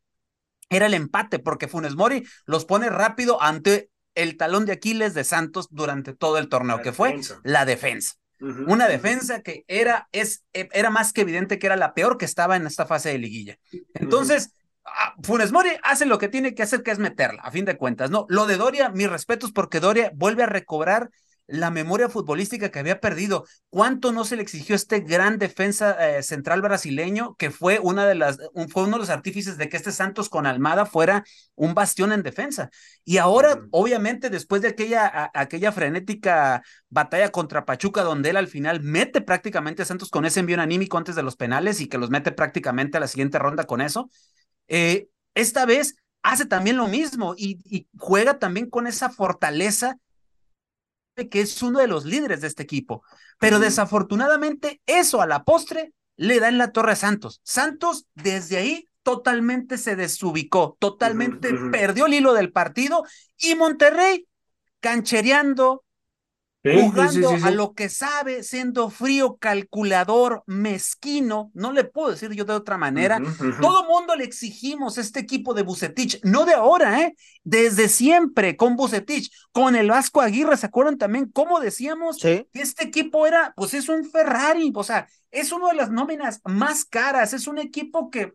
era 0.69 0.87
el 0.87 0.95
empate, 0.95 1.41
porque 1.41 1.67
Funes 1.67 1.97
Mori 1.97 2.25
los 2.47 2.67
pone 2.67 2.89
rápido 2.89 3.43
ante 3.43 3.91
el 4.15 4.37
talón 4.37 4.65
de 4.65 4.75
Aquiles 4.75 5.13
de 5.13 5.25
Santos 5.25 5.67
durante 5.73 6.15
todo 6.15 6.39
el 6.39 6.49
torneo, 6.49 6.81
que 6.83 6.93
fue 6.93 7.19
la 7.43 7.65
defensa. 7.65 8.15
Una 8.39 8.87
defensa 8.87 9.43
que 9.43 9.65
era, 9.67 10.09
es, 10.13 10.45
era 10.53 10.91
más 10.91 11.13
que 11.13 11.23
evidente 11.23 11.59
que 11.59 11.67
era 11.67 11.75
la 11.75 11.95
peor 11.95 12.17
que 12.17 12.27
estaba 12.27 12.55
en 12.55 12.69
esta 12.69 12.87
fase 12.87 13.09
de 13.09 13.19
liguilla. 13.19 13.59
Entonces, 13.95 14.53
Funes 15.23 15.53
Mori 15.53 15.71
hace 15.83 16.07
lo 16.07 16.19
que 16.19 16.29
tiene 16.29 16.55
que 16.55 16.63
hacer, 16.63 16.83
que 16.83 16.91
es 16.91 16.99
meterla, 16.99 17.43
a 17.43 17.51
fin 17.51 17.65
de 17.65 17.77
cuentas. 17.77 18.11
No, 18.11 18.27
lo 18.29 18.47
de 18.47 18.57
Doria, 18.57 18.91
mis 18.91 19.09
respetos, 19.09 19.53
porque 19.53 19.81
Doria 19.81 20.11
vuelve 20.15 20.43
a 20.43 20.47
recobrar 20.47 21.11
la 21.47 21.71
memoria 21.71 22.09
futbolística 22.09 22.71
que 22.71 22.79
había 22.79 23.01
perdido. 23.01 23.45
¿Cuánto 23.69 24.13
no 24.13 24.25
se 24.25 24.37
le 24.37 24.43
exigió 24.43 24.75
este 24.75 25.01
gran 25.01 25.39
defensa 25.39 25.93
eh, 26.09 26.23
central 26.23 26.63
brasileño 26.63 27.35
que 27.37 27.51
fue 27.51 27.79
una 27.81 28.07
de 28.07 28.15
las, 28.15 28.39
fue 28.71 28.85
uno 28.85 28.93
de 28.93 29.01
los 29.01 29.11
artífices 29.11 29.59
de 29.59 29.69
que 29.69 29.77
este 29.77 29.93
Santos 29.93 30.29
con 30.29 30.47
Almada 30.47 30.87
fuera 30.87 31.25
un 31.55 31.75
bastión 31.75 32.13
en 32.13 32.23
defensa? 32.23 32.71
Y 33.05 33.19
ahora, 33.19 33.61
obviamente, 33.73 34.31
después 34.31 34.63
de 34.63 34.69
aquella, 34.69 35.31
aquella 35.35 35.71
frenética 35.73 36.63
batalla 36.89 37.31
contra 37.31 37.67
Pachuca, 37.67 38.03
donde 38.03 38.31
él 38.31 38.37
al 38.37 38.49
final 38.49 38.81
mete 38.81 39.21
prácticamente 39.21 39.83
a 39.83 39.87
Santos 39.87 40.11
con 40.11 40.25
ese 40.25 40.41
envío 40.41 40.61
anímico 40.61 40.97
antes 40.97 41.15
de 41.15 41.23
los 41.23 41.37
penales 41.37 41.81
y 41.81 41.89
que 41.89 41.99
los 41.99 42.11
mete 42.11 42.33
prácticamente 42.33 42.97
a 42.97 43.01
la 43.01 43.09
siguiente 43.09 43.39
ronda 43.39 43.65
con 43.65 43.81
eso 43.81 44.09
eh, 44.69 45.09
esta 45.35 45.67
vez 45.67 45.97
hace 46.23 46.47
también 46.47 46.77
lo 46.77 46.89
mismo 46.89 47.35
y, 47.37 47.87
juega 47.99 48.39
también 48.39 48.71
con 48.71 48.87
esa 48.87 49.11
fortaleza 49.11 49.99
que 51.31 51.41
es 51.41 51.63
uno 51.63 51.79
de 51.79 51.87
los 51.87 52.05
líderes 52.05 52.41
de 52.41 52.49
este 52.49 52.65
equipo. 52.65 53.05
Pero 53.39 53.61
desafortunadamente 53.61 54.81
eso 54.87 55.21
a 55.21 55.27
la 55.27 55.45
postre 55.45 55.93
le 56.17 56.41
da 56.41 56.49
en 56.49 56.59
la 56.59 56.73
torre 56.73 56.93
a 56.93 56.97
Santos. 56.97 57.41
Santos 57.45 58.07
desde 58.15 58.57
ahí 58.57 58.89
totalmente 59.03 59.79
se 59.79 59.97
desubicó, 59.97 60.77
totalmente 60.81 61.53
perdió 61.71 62.07
el 62.07 62.15
hilo 62.15 62.33
del 62.33 62.51
partido 62.51 63.05
y 63.37 63.55
Monterrey 63.55 64.27
canchereando, 64.81 65.84
jugando 66.65 67.31
a 67.43 67.51
lo 67.51 67.75
que 67.75 67.89
sabe, 67.89 68.43
siendo 68.43 68.89
frío, 68.89 69.37
calculador, 69.37 70.43
mezquino, 70.47 71.51
no 71.53 71.73
le 71.73 71.85
puedo 71.85 72.11
decir 72.11 72.31
yo 72.33 72.45
de 72.45 72.55
otra 72.55 72.79
manera. 72.79 73.21
Todo 73.61 73.85
mundo 73.85 74.17
le 74.17 74.25
exigimos 74.25 74.97
este 74.97 75.21
equipo 75.21 75.53
de 75.53 75.63
Bucetich, 75.63 76.21
no 76.23 76.47
de 76.47 76.55
ahora, 76.55 77.03
¿eh? 77.03 77.15
Desde 77.43 77.89
siempre 77.89 78.57
con 78.57 78.77
Bucetich, 78.77 79.31
con 79.53 79.77
el 79.77 79.91
Vasco 79.91 80.23
Aguirre, 80.23 80.57
¿se 80.57 80.67
acuerdan 80.67 80.97
también 80.97 81.31
cómo 81.31 81.61
decíamos 81.61 82.19
que 82.19 82.49
este 82.55 82.85
equipo 82.85 83.27
era, 83.27 83.53
pues 83.57 83.75
es 83.75 83.89
un 83.89 84.09
Ferrari, 84.11 84.73
o 84.75 84.85
sea, 84.85 85.07
es 85.31 85.53
una 85.53 85.69
de 85.69 85.75
las 85.75 85.91
nóminas 85.91 86.41
más 86.45 86.85
caras, 86.85 87.35
es 87.35 87.47
un 87.47 87.59
equipo 87.59 88.11
que 88.11 88.35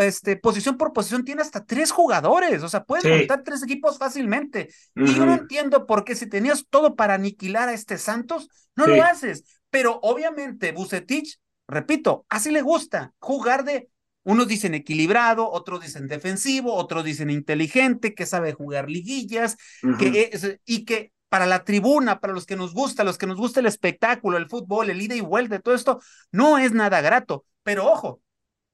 este, 0.00 0.36
posición 0.36 0.76
por 0.76 0.92
posición 0.92 1.24
tiene 1.24 1.42
hasta 1.42 1.64
tres 1.64 1.90
jugadores, 1.90 2.62
o 2.62 2.68
sea, 2.68 2.84
puedes 2.84 3.04
montar 3.04 3.42
tres 3.42 3.62
equipos 3.62 3.98
fácilmente. 3.98 4.68
Y 4.94 5.14
yo 5.14 5.26
no 5.26 5.34
entiendo 5.34 5.86
por 5.86 6.04
qué 6.04 6.14
si 6.14 6.26
tenías 6.26 6.66
todo 6.68 6.94
para 6.94 7.14
aniquilar 7.14 7.68
a 7.68 7.72
este 7.72 7.98
Santos, 7.98 8.48
no 8.76 8.86
lo 8.86 9.02
haces. 9.02 9.44
Pero 9.70 9.98
obviamente 10.02 10.72
Bucetich, 10.72 11.40
repito, 11.66 12.26
así 12.28 12.50
le 12.50 12.62
gusta 12.62 13.12
jugar 13.18 13.64
de, 13.64 13.88
unos 14.22 14.48
dicen 14.48 14.74
equilibrado, 14.74 15.50
otros 15.50 15.80
dicen 15.80 16.06
defensivo, 16.06 16.74
otros 16.74 17.04
dicen 17.04 17.30
inteligente, 17.30 18.14
que 18.14 18.26
sabe 18.26 18.52
jugar 18.52 18.90
liguillas, 18.90 19.56
que 19.98 20.58
y 20.64 20.84
que 20.84 21.12
para 21.28 21.46
la 21.46 21.64
tribuna, 21.64 22.20
para 22.20 22.32
los 22.32 22.44
que 22.44 22.56
nos 22.56 22.74
gusta, 22.74 23.04
los 23.04 23.16
que 23.16 23.26
nos 23.26 23.38
gusta 23.38 23.60
el 23.60 23.66
espectáculo, 23.66 24.36
el 24.36 24.48
fútbol, 24.48 24.90
el 24.90 25.00
ida 25.00 25.14
y 25.14 25.20
vuelta, 25.20 25.60
todo 25.60 25.74
esto, 25.74 26.00
no 26.32 26.58
es 26.58 26.72
nada 26.72 27.00
grato. 27.00 27.44
Pero 27.62 27.86
ojo, 27.86 28.20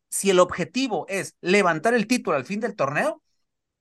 si 0.08 0.30
el 0.30 0.40
objetivo 0.40 1.06
es 1.08 1.36
levantar 1.40 1.94
el 1.94 2.06
título 2.06 2.36
al 2.36 2.44
fin 2.44 2.60
del 2.60 2.76
torneo, 2.76 3.22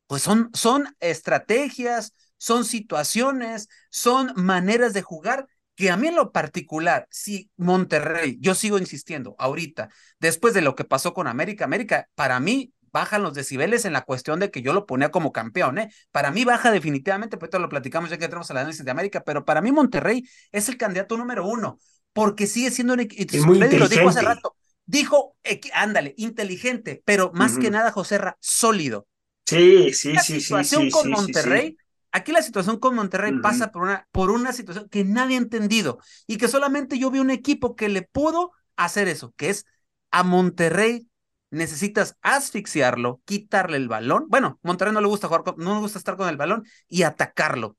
pues 0.07 0.21
son, 0.21 0.49
son 0.53 0.95
estrategias, 0.99 2.13
son 2.37 2.65
situaciones, 2.65 3.67
son 3.89 4.31
maneras 4.35 4.93
de 4.93 5.01
jugar 5.01 5.47
que 5.75 5.91
a 5.91 5.97
mí 5.97 6.07
en 6.07 6.15
lo 6.15 6.31
particular, 6.31 7.07
si 7.09 7.49
Monterrey, 7.57 8.37
yo 8.39 8.55
sigo 8.55 8.77
insistiendo 8.77 9.35
ahorita, 9.37 9.89
después 10.19 10.53
de 10.53 10.61
lo 10.61 10.75
que 10.75 10.85
pasó 10.85 11.13
con 11.13 11.27
América, 11.27 11.65
América, 11.65 12.07
para 12.15 12.39
mí 12.39 12.71
bajan 12.91 13.23
los 13.23 13.33
decibeles 13.33 13.83
en 13.83 13.91
la 13.91 14.03
cuestión 14.03 14.39
de 14.39 14.51
que 14.51 14.61
yo 14.61 14.71
lo 14.71 14.85
ponía 14.85 15.11
como 15.11 15.33
campeón, 15.33 15.77
¿eh? 15.79 15.91
Para 16.11 16.31
mí 16.31 16.45
baja 16.45 16.71
definitivamente, 16.71 17.35
pues 17.35 17.49
esto 17.49 17.59
lo 17.59 17.67
platicamos 17.67 18.09
ya 18.09 18.17
que 18.17 18.29
tenemos 18.29 18.49
el 18.51 18.57
análisis 18.57 18.85
de 18.85 18.91
América, 18.91 19.21
pero 19.25 19.43
para 19.43 19.61
mí 19.61 19.73
Monterrey 19.73 20.23
es 20.53 20.69
el 20.69 20.77
candidato 20.77 21.17
número 21.17 21.45
uno, 21.45 21.77
porque 22.13 22.47
sigue 22.47 22.71
siendo 22.71 22.93
un 22.93 23.01
equipo, 23.01 23.53
lo 23.53 23.89
dijo 23.89 24.07
hace 24.07 24.21
rato, 24.21 24.55
Dijo, 24.85 25.35
ándale, 25.73 26.13
inteligente, 26.17 27.01
pero 27.05 27.31
más 27.33 27.57
que 27.57 27.71
nada, 27.71 27.91
José 27.91 28.17
Ra, 28.17 28.37
sólido. 28.39 29.07
Sí, 29.45 29.93
sí, 29.93 30.15
sí, 30.17 30.41
sí. 30.41 30.53
La 30.53 30.63
situación 30.63 30.89
con 30.89 31.09
Monterrey, 31.11 31.77
aquí 32.11 32.31
la 32.31 32.41
situación 32.41 32.79
con 32.79 32.95
Monterrey 32.95 33.33
pasa 33.41 33.71
por 33.71 33.83
una, 33.83 34.07
por 34.11 34.31
una 34.31 34.53
situación 34.53 34.87
que 34.89 35.03
nadie 35.03 35.35
ha 35.35 35.39
entendido 35.39 35.99
y 36.27 36.37
que 36.37 36.47
solamente 36.47 36.99
yo 36.99 37.11
vi 37.11 37.19
un 37.19 37.31
equipo 37.31 37.75
que 37.75 37.89
le 37.89 38.03
pudo 38.03 38.51
hacer 38.75 39.07
eso, 39.07 39.33
que 39.37 39.49
es 39.49 39.65
a 40.11 40.23
Monterrey 40.23 41.07
necesitas 41.55 42.17
asfixiarlo, 42.21 43.21
quitarle 43.25 43.77
el 43.77 43.87
balón. 43.87 44.25
Bueno, 44.27 44.59
Monterrey 44.61 44.93
no 44.93 45.01
le 45.01 45.07
gusta 45.07 45.27
jugar, 45.27 45.43
no 45.57 45.75
le 45.75 45.79
gusta 45.79 45.97
estar 45.97 46.17
con 46.17 46.29
el 46.29 46.37
balón 46.37 46.65
y 46.87 47.03
atacarlo. 47.03 47.77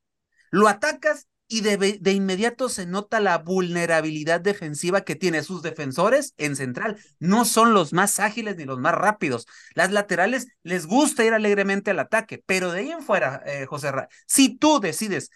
Lo 0.51 0.69
atacas 0.69 1.29
y 1.49 1.61
de, 1.61 1.99
de, 2.01 2.13
inmediato 2.13 2.69
se 2.69 2.87
nota 2.87 3.21
la 3.21 3.39
vulnerabilidad 3.39 4.41
defensiva 4.41 5.03
que 5.03 5.15
tiene 5.15 5.43
sus 5.43 5.63
defensores 5.63 6.35
en 6.39 6.57
central. 6.57 6.99
No 7.19 7.45
son 7.45 7.73
los 7.73 7.93
más 7.93 8.19
ágiles 8.19 8.57
ni 8.57 8.65
los 8.65 8.79
más 8.79 8.95
rápidos. 8.95 9.47
Las 9.75 9.93
laterales 9.93 10.49
les 10.63 10.87
gusta 10.87 11.25
ir 11.25 11.35
alegremente 11.35 11.93
al 11.93 12.01
ataque, 12.01 12.43
pero 12.47 12.73
de 12.73 12.81
ahí 12.81 12.91
en 12.91 13.03
fuera, 13.03 13.43
eh, 13.47 13.67
José 13.67 13.93
Ra, 13.93 14.09
si 14.27 14.57
tú 14.57 14.81
decides 14.81 15.31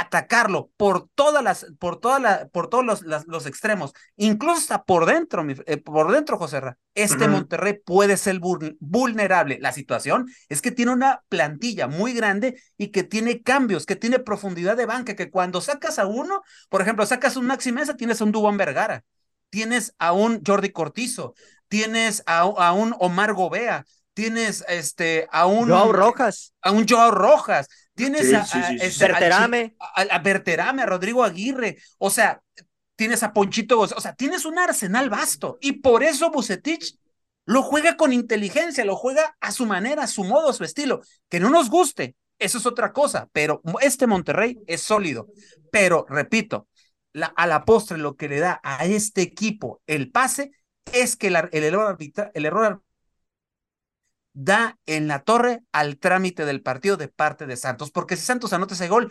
atacarlo 0.00 0.70
por 0.76 1.08
todas 1.14 1.42
las, 1.42 1.66
por 1.78 1.98
toda 1.98 2.18
la, 2.18 2.48
por 2.48 2.68
todos 2.68 2.84
los, 2.84 3.02
los 3.02 3.46
extremos, 3.46 3.92
incluso 4.16 4.58
hasta 4.58 4.84
por 4.84 5.06
dentro, 5.06 5.44
eh, 5.48 5.76
por 5.78 6.12
dentro, 6.12 6.38
José 6.38 6.60
Ra, 6.60 6.78
este 6.94 7.28
Monterrey 7.28 7.78
puede 7.84 8.16
ser 8.16 8.38
vulnerable. 8.40 9.58
La 9.60 9.72
situación 9.72 10.26
es 10.48 10.60
que 10.60 10.70
tiene 10.70 10.92
una 10.92 11.22
plantilla 11.28 11.86
muy 11.86 12.12
grande 12.12 12.60
y 12.76 12.88
que 12.88 13.04
tiene 13.04 13.42
cambios, 13.42 13.86
que 13.86 13.96
tiene 13.96 14.18
profundidad 14.18 14.76
de 14.76 14.86
banca, 14.86 15.16
que 15.16 15.30
cuando 15.30 15.60
sacas 15.60 15.98
a 15.98 16.06
uno, 16.06 16.42
por 16.68 16.82
ejemplo, 16.82 17.06
sacas 17.06 17.36
un 17.36 17.46
Maxi 17.46 17.72
Mesa, 17.72 17.96
tienes 17.96 18.20
a 18.20 18.24
un 18.24 18.32
Dubán 18.32 18.56
Vergara, 18.56 19.04
tienes 19.50 19.94
a 19.98 20.12
un 20.12 20.42
Jordi 20.46 20.70
Cortizo, 20.70 21.34
tienes 21.68 22.22
a, 22.26 22.40
a 22.40 22.72
un 22.72 22.94
Omar 22.98 23.32
Gobea, 23.32 23.84
tienes 24.12 24.64
este, 24.68 25.28
a 25.30 25.46
un. 25.46 25.68
Joao 25.68 25.92
Rojas. 25.92 26.52
A 26.62 26.70
un 26.70 26.86
Joao 26.88 27.10
Rojas. 27.10 27.68
Tienes 27.96 28.28
Sí, 28.28 28.34
a, 28.34 28.44
sí, 28.44 28.58
sí, 28.68 28.78
este, 28.80 29.08
Berterame. 29.08 29.74
a, 29.80 30.02
a 30.02 30.18
Berterame, 30.20 30.82
a 30.82 30.86
Rodrigo 30.86 31.24
Aguirre. 31.24 31.78
O 31.98 32.10
sea, 32.10 32.40
tienes 32.94 33.22
a 33.24 33.32
Ponchito, 33.32 33.76
González, 33.76 33.98
o 33.98 34.02
sea, 34.02 34.14
tienes 34.14 34.44
un 34.44 34.58
arsenal 34.58 35.10
vasto. 35.10 35.58
Y 35.60 35.80
por 35.80 36.04
eso 36.04 36.30
Bucetich 36.30 36.96
lo 37.46 37.62
juega 37.62 37.96
con 37.96 38.12
inteligencia, 38.12 38.84
lo 38.84 38.96
juega 38.96 39.36
a 39.40 39.50
su 39.50 39.66
manera, 39.66 40.04
a 40.04 40.06
su 40.08 40.22
modo, 40.24 40.50
a 40.50 40.52
su 40.52 40.62
estilo. 40.64 41.00
Que 41.28 41.40
no 41.40 41.50
nos 41.50 41.70
guste, 41.70 42.16
eso 42.38 42.58
es 42.58 42.66
otra 42.66 42.92
cosa, 42.92 43.28
pero 43.32 43.62
este 43.80 44.06
Monterrey 44.06 44.58
es 44.66 44.82
sólido. 44.82 45.26
Pero, 45.72 46.06
repito, 46.08 46.68
la- 47.12 47.32
a 47.36 47.46
la 47.46 47.64
postre 47.64 47.98
lo 47.98 48.14
que 48.16 48.28
le 48.28 48.40
da 48.40 48.60
a 48.62 48.84
este 48.84 49.22
equipo 49.22 49.80
el 49.86 50.10
pase 50.12 50.50
es 50.92 51.16
que 51.16 51.30
la- 51.30 51.48
el 51.52 51.64
error 51.64 51.96
arbitra- 51.96 52.30
el 52.34 52.44
error 52.44 52.82
da 54.36 54.78
en 54.86 55.08
la 55.08 55.20
torre 55.20 55.62
al 55.72 55.98
trámite 55.98 56.44
del 56.44 56.62
partido 56.62 56.96
de 56.96 57.08
parte 57.08 57.46
de 57.46 57.56
Santos, 57.56 57.90
porque 57.90 58.16
si 58.16 58.22
Santos 58.24 58.52
anota 58.52 58.74
ese 58.74 58.88
gol, 58.88 59.10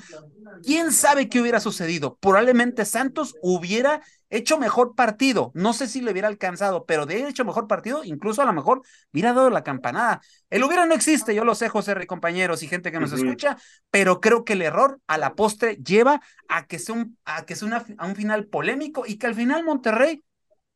quién 0.61 0.91
sabe 0.91 1.29
qué 1.29 1.41
hubiera 1.41 1.59
sucedido. 1.59 2.17
Probablemente 2.19 2.85
Santos 2.85 3.37
hubiera 3.41 4.01
hecho 4.29 4.57
mejor 4.57 4.95
partido, 4.95 5.51
no 5.53 5.73
sé 5.73 5.87
si 5.87 6.01
le 6.01 6.11
hubiera 6.11 6.27
alcanzado, 6.27 6.85
pero 6.85 7.05
de 7.05 7.27
hecho 7.27 7.45
mejor 7.45 7.67
partido, 7.67 8.03
incluso 8.03 8.41
a 8.41 8.45
lo 8.45 8.53
mejor 8.53 8.81
hubiera 9.13 9.33
dado 9.33 9.49
la 9.51 9.63
campanada. 9.63 10.21
El 10.49 10.63
hubiera 10.63 10.85
no 10.85 10.95
existe, 10.95 11.35
yo 11.35 11.45
lo 11.45 11.55
sé, 11.55 11.69
José 11.69 11.95
y 12.01 12.07
compañeros 12.07 12.63
y 12.63 12.67
gente 12.67 12.91
que 12.91 12.99
nos 12.99 13.13
escucha, 13.13 13.57
pero 13.91 14.19
creo 14.21 14.43
que 14.43 14.53
el 14.53 14.63
error 14.63 14.99
a 15.07 15.17
la 15.17 15.35
postre 15.35 15.77
lleva 15.77 16.21
a 16.47 16.65
que 16.67 16.79
sea 16.79 16.95
un, 16.95 17.17
a 17.25 17.45
que 17.45 17.55
sea 17.55 17.67
una- 17.67 17.85
a 17.97 18.07
un 18.07 18.15
final 18.15 18.47
polémico 18.47 19.03
y 19.07 19.17
que 19.17 19.27
al 19.27 19.35
final 19.35 19.63
Monterrey 19.63 20.23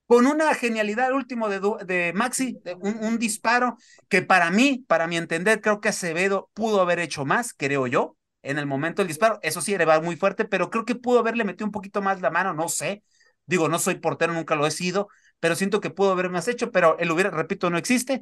con 0.10 0.26
una 0.26 0.56
genialidad 0.56 1.06
al 1.06 1.14
último 1.14 1.50
de, 1.50 2.14
Maxi, 2.16 2.58
de 2.64 2.74
un, 2.74 2.98
un 3.04 3.20
disparo 3.20 3.78
que 4.08 4.24
para 4.24 4.50
mí, 4.50 4.84
para 4.88 5.06
mi 5.06 5.18
entender, 5.18 5.62
creo 5.62 5.82
que 5.82 5.90
Acevedo 5.90 6.50
pudo 6.56 6.82
haber 6.82 6.98
hecho 6.98 7.26
más, 7.26 7.54
creo 7.54 7.86
yo, 7.86 8.18
en 8.42 8.58
el 8.58 8.66
momento 8.66 9.04
del 9.04 9.08
disparo. 9.08 9.38
Eso 9.44 9.62
sí, 9.62 9.78
le 9.78 9.86
va 9.86 10.02
muy 10.02 10.16
fuerte, 10.16 10.46
pero 10.46 10.72
creo 10.72 10.84
que 10.84 10.96
pudo 10.96 11.20
haberle 11.20 11.44
metido 11.44 11.68
un 11.68 11.72
poquito 11.72 12.02
más 12.02 12.22
la 12.22 12.32
mano, 12.32 12.56
no 12.56 12.70
sé. 12.70 13.04
Digo, 13.46 13.70
no 13.70 13.78
soy 13.78 13.98
portero, 13.98 14.34
nunca 14.34 14.56
lo 14.56 14.66
he 14.66 14.72
sido, 14.72 15.10
pero 15.40 15.54
siento 15.56 15.80
que 15.80 15.92
pudo 15.92 16.14
haber 16.14 16.32
más 16.32 16.48
hecho, 16.48 16.72
pero 16.72 16.98
el 16.98 17.12
hubiera, 17.12 17.30
repito, 17.30 17.70
no 17.70 17.78
existe. 17.78 18.22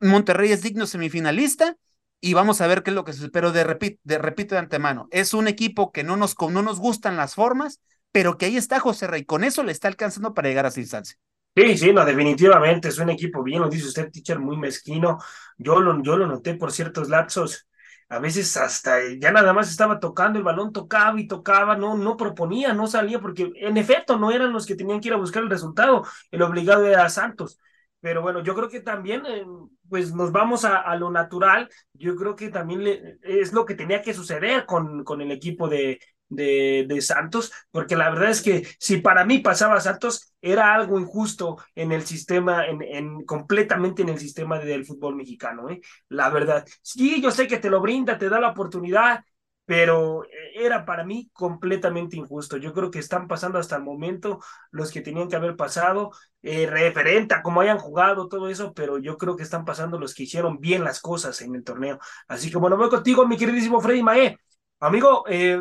Monterrey 0.00 0.52
es 0.52 0.60
digno 0.60 0.86
semifinalista 0.86 1.76
y 2.20 2.34
vamos 2.34 2.60
a 2.60 2.66
ver 2.66 2.82
qué 2.82 2.90
es 2.90 2.94
lo 2.94 3.04
que 3.04 3.14
sucede. 3.14 3.30
Pero 3.30 3.52
de, 3.52 3.64
repito, 3.64 3.98
de, 4.04 4.18
repito 4.18 4.54
de 4.54 4.58
antemano, 4.58 5.08
es 5.12 5.32
un 5.32 5.48
equipo 5.48 5.92
que 5.92 6.04
no 6.04 6.18
nos, 6.18 6.36
no 6.38 6.60
nos 6.60 6.78
gustan 6.78 7.16
las 7.16 7.34
formas, 7.34 7.80
pero 8.16 8.38
que 8.38 8.46
ahí 8.46 8.56
está 8.56 8.80
José 8.80 9.06
Rey. 9.06 9.26
Con 9.26 9.44
eso 9.44 9.62
le 9.62 9.72
está 9.72 9.88
alcanzando 9.88 10.32
para 10.32 10.48
llegar 10.48 10.64
a 10.64 10.68
esa 10.68 10.80
instancia. 10.80 11.18
Sí, 11.54 11.76
sí, 11.76 11.92
no, 11.92 12.02
definitivamente 12.02 12.88
es 12.88 12.98
un 12.98 13.10
equipo 13.10 13.42
bien, 13.42 13.60
lo 13.60 13.68
dice 13.68 13.88
usted, 13.88 14.10
teacher, 14.10 14.38
muy 14.38 14.56
mezquino. 14.56 15.18
Yo 15.58 15.80
lo, 15.80 16.02
yo 16.02 16.16
lo 16.16 16.26
noté 16.26 16.54
por 16.54 16.72
ciertos 16.72 17.10
lapsos. 17.10 17.68
A 18.08 18.18
veces 18.18 18.56
hasta 18.56 19.00
ya 19.20 19.32
nada 19.32 19.52
más 19.52 19.68
estaba 19.68 20.00
tocando 20.00 20.38
el 20.38 20.46
balón, 20.46 20.72
tocaba 20.72 21.20
y 21.20 21.26
tocaba, 21.26 21.76
no, 21.76 21.94
no 21.94 22.16
proponía, 22.16 22.72
no 22.72 22.86
salía, 22.86 23.20
porque 23.20 23.52
en 23.54 23.76
efecto 23.76 24.16
no 24.16 24.30
eran 24.30 24.50
los 24.50 24.64
que 24.64 24.76
tenían 24.76 24.98
que 25.00 25.08
ir 25.08 25.14
a 25.14 25.18
buscar 25.18 25.42
el 25.42 25.50
resultado. 25.50 26.02
El 26.30 26.40
obligado 26.40 26.86
era 26.86 27.10
Santos. 27.10 27.60
Pero 28.00 28.22
bueno, 28.22 28.42
yo 28.42 28.54
creo 28.54 28.70
que 28.70 28.80
también, 28.80 29.26
eh, 29.26 29.44
pues 29.90 30.14
nos 30.14 30.32
vamos 30.32 30.64
a, 30.64 30.78
a 30.78 30.96
lo 30.96 31.10
natural. 31.10 31.68
Yo 31.92 32.16
creo 32.16 32.34
que 32.34 32.48
también 32.48 33.18
es 33.22 33.52
lo 33.52 33.66
que 33.66 33.74
tenía 33.74 34.00
que 34.00 34.14
suceder 34.14 34.64
con, 34.64 35.04
con 35.04 35.20
el 35.20 35.30
equipo 35.32 35.68
de, 35.68 36.00
de, 36.28 36.84
de 36.88 37.00
Santos, 37.00 37.52
porque 37.70 37.96
la 37.96 38.10
verdad 38.10 38.30
es 38.30 38.42
que 38.42 38.66
si 38.78 38.98
para 38.98 39.24
mí 39.24 39.38
pasaba 39.38 39.80
Santos, 39.80 40.32
era 40.40 40.74
algo 40.74 40.98
injusto 41.00 41.58
en 41.74 41.92
el 41.92 42.02
sistema, 42.06 42.66
en, 42.66 42.82
en 42.82 43.24
completamente 43.24 44.02
en 44.02 44.10
el 44.10 44.18
sistema 44.18 44.58
del 44.58 44.84
fútbol 44.84 45.16
mexicano, 45.16 45.70
¿eh? 45.70 45.80
La 46.08 46.28
verdad. 46.30 46.64
Sí, 46.82 47.20
yo 47.22 47.30
sé 47.30 47.46
que 47.46 47.58
te 47.58 47.70
lo 47.70 47.80
brinda, 47.80 48.18
te 48.18 48.28
da 48.28 48.40
la 48.40 48.50
oportunidad, 48.50 49.24
pero 49.64 50.22
era 50.54 50.84
para 50.84 51.04
mí 51.04 51.28
completamente 51.32 52.16
injusto. 52.16 52.56
Yo 52.56 52.72
creo 52.72 52.90
que 52.90 53.00
están 53.00 53.26
pasando 53.26 53.58
hasta 53.58 53.76
el 53.76 53.82
momento 53.82 54.40
los 54.70 54.92
que 54.92 55.00
tenían 55.00 55.28
que 55.28 55.34
haber 55.36 55.56
pasado, 55.56 56.12
eh, 56.42 56.66
referente 56.66 57.34
a 57.34 57.42
cómo 57.42 57.60
hayan 57.60 57.78
jugado, 57.78 58.28
todo 58.28 58.48
eso, 58.48 58.72
pero 58.74 58.98
yo 58.98 59.18
creo 59.18 59.36
que 59.36 59.42
están 59.42 59.64
pasando 59.64 59.98
los 59.98 60.14
que 60.14 60.22
hicieron 60.24 60.60
bien 60.60 60.84
las 60.84 61.00
cosas 61.00 61.40
en 61.42 61.54
el 61.56 61.64
torneo. 61.64 61.98
Así 62.28 62.50
que 62.50 62.58
bueno, 62.58 62.76
voy 62.76 62.88
contigo, 62.88 63.26
mi 63.26 63.36
queridísimo 63.36 63.80
Freddy 63.80 64.02
Mae. 64.02 64.38
Amigo, 64.78 65.24
eh, 65.28 65.60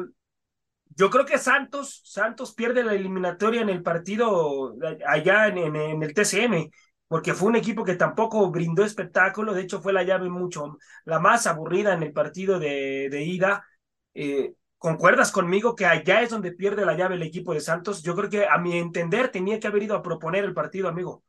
yo 0.96 1.10
creo 1.10 1.26
que 1.26 1.38
Santos, 1.38 2.02
Santos 2.06 2.54
pierde 2.54 2.84
la 2.84 2.94
eliminatoria 2.94 3.62
en 3.62 3.70
el 3.70 3.84
partido 3.84 4.76
allá 5.06 5.48
en, 5.48 5.76
el 5.76 6.14
TCM, 6.14 6.72
porque 7.08 7.34
fue 7.34 7.50
un 7.50 7.58
equipo 7.58 7.84
que 7.84 7.96
tampoco 7.96 8.50
brindó 8.50 8.84
espectáculo, 8.84 9.54
de 9.54 9.64
hecho 9.64 9.82
fue 9.82 9.92
la 9.92 10.04
llave 10.04 10.30
mucho, 10.30 10.78
la 11.04 11.20
más 11.20 11.48
aburrida 11.48 11.94
en 11.94 12.04
el 12.04 12.14
partido 12.14 12.60
de, 12.60 13.24
ida. 13.26 13.66
Eh, 14.14 14.54
¿Concuerdas 14.78 15.32
conmigo 15.32 15.76
que 15.76 15.86
allá 15.86 16.22
es 16.22 16.30
donde 16.30 16.54
pierde 16.54 16.86
la 16.86 16.96
llave 16.96 17.16
el 17.16 17.24
equipo 17.24 17.54
de 17.54 17.60
Santos? 17.60 18.02
Yo 18.02 18.16
creo 18.16 18.30
que 18.30 18.46
a 18.46 18.58
mi 18.58 18.78
entender 18.78 19.30
tenía 19.30 19.60
que 19.60 19.68
haber 19.68 19.84
ido 19.84 19.96
a 19.96 20.04
proponer 20.04 20.46
el 20.46 20.54
partido, 20.54 20.88
amigo. 20.88 21.24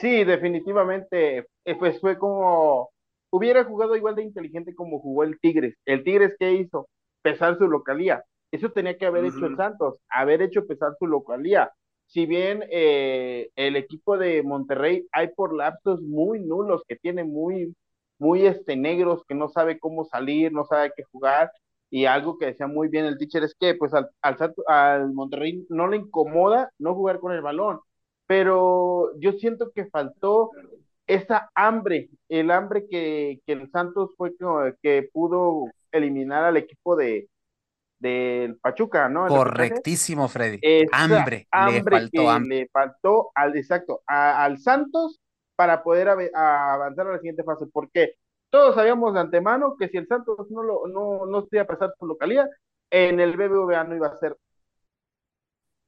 Sí, 0.00 0.24
definitivamente, 0.24 1.46
pues 1.78 2.00
fue 2.00 2.18
como, 2.18 2.90
hubiera 3.30 3.64
jugado 3.64 3.94
igual 3.96 4.14
de 4.14 4.22
inteligente 4.22 4.74
como 4.74 5.00
jugó 5.00 5.24
el 5.24 5.38
Tigres. 5.38 5.76
El 5.84 6.02
Tigres, 6.02 6.34
¿qué 6.38 6.52
hizo? 6.52 6.88
Pesar 7.22 7.58
su 7.58 7.68
localía. 7.68 8.24
Eso 8.54 8.70
tenía 8.70 8.96
que 8.96 9.06
haber 9.06 9.24
uh 9.24 9.28
-huh. 9.28 9.36
hecho 9.36 9.46
el 9.46 9.56
Santos, 9.56 9.96
haber 10.08 10.40
hecho 10.42 10.66
pesar 10.66 10.92
su 10.98 11.06
localía. 11.08 11.72
Si 12.06 12.24
bien 12.26 12.64
eh, 12.70 13.50
el 13.56 13.74
equipo 13.76 14.16
de 14.16 14.42
Monterrey 14.44 15.06
hay 15.12 15.28
por 15.34 15.54
lapsos 15.54 16.00
muy 16.02 16.40
nulos, 16.40 16.82
que 16.86 16.96
tiene 16.96 17.24
muy, 17.24 17.74
muy 18.18 18.46
este, 18.46 18.76
negros, 18.76 19.24
que 19.26 19.34
no 19.34 19.48
sabe 19.48 19.78
cómo 19.80 20.04
salir, 20.04 20.52
no 20.52 20.64
sabe 20.66 20.92
qué 20.96 21.02
jugar, 21.12 21.50
y 21.90 22.04
algo 22.06 22.38
que 22.38 22.46
decía 22.46 22.68
muy 22.68 22.88
bien 22.88 23.06
el 23.06 23.18
teacher 23.18 23.42
es 23.42 23.54
que 23.58 23.74
pues 23.74 23.92
al, 23.92 24.08
al, 24.22 24.36
al 24.68 25.12
Monterrey 25.12 25.66
no 25.68 25.88
le 25.88 25.96
incomoda 25.96 26.70
no 26.78 26.94
jugar 26.94 27.18
con 27.18 27.32
el 27.32 27.42
balón, 27.42 27.80
pero 28.26 29.10
yo 29.18 29.32
siento 29.32 29.72
que 29.74 29.86
faltó 29.86 30.50
esa 31.08 31.50
hambre, 31.56 32.08
el 32.28 32.50
hambre 32.50 32.86
que, 32.88 33.40
que 33.46 33.52
el 33.52 33.70
Santos 33.70 34.10
fue 34.16 34.30
que, 34.36 34.74
que 34.82 35.08
pudo 35.12 35.66
eliminar 35.92 36.44
al 36.44 36.56
equipo 36.56 36.96
de, 36.96 37.28
del 38.10 38.58
Pachuca, 38.58 39.08
¿no? 39.08 39.26
Correctísimo, 39.26 40.28
Freddy. 40.28 40.60
Esa 40.60 40.90
hambre, 40.90 41.48
hambre 41.50 41.80
le 41.80 41.84
faltó 41.84 42.10
que 42.10 42.28
hambre. 42.30 42.56
le 42.60 42.68
faltó 42.72 43.30
al 43.34 43.56
exacto 43.56 44.02
a, 44.06 44.44
al 44.44 44.58
Santos 44.58 45.20
para 45.56 45.82
poder 45.82 46.08
a, 46.08 46.16
a 46.34 46.74
avanzar 46.74 47.06
a 47.08 47.12
la 47.12 47.18
siguiente 47.18 47.44
fase. 47.44 47.66
porque 47.72 48.14
Todos 48.50 48.74
sabíamos 48.76 49.14
de 49.14 49.20
antemano 49.20 49.76
que 49.78 49.88
si 49.88 49.98
el 49.98 50.06
Santos 50.08 50.50
no 50.50 50.62
lo 50.62 50.86
no, 50.88 51.26
no 51.26 51.42
se 51.42 51.56
iba 51.56 51.62
a 51.64 51.66
pasar 51.66 51.94
su 51.98 52.06
localidad, 52.06 52.48
en 52.90 53.20
el 53.20 53.36
BBVA 53.36 53.84
no 53.84 53.96
iba 53.96 54.08
a 54.08 54.18
ser. 54.18 54.36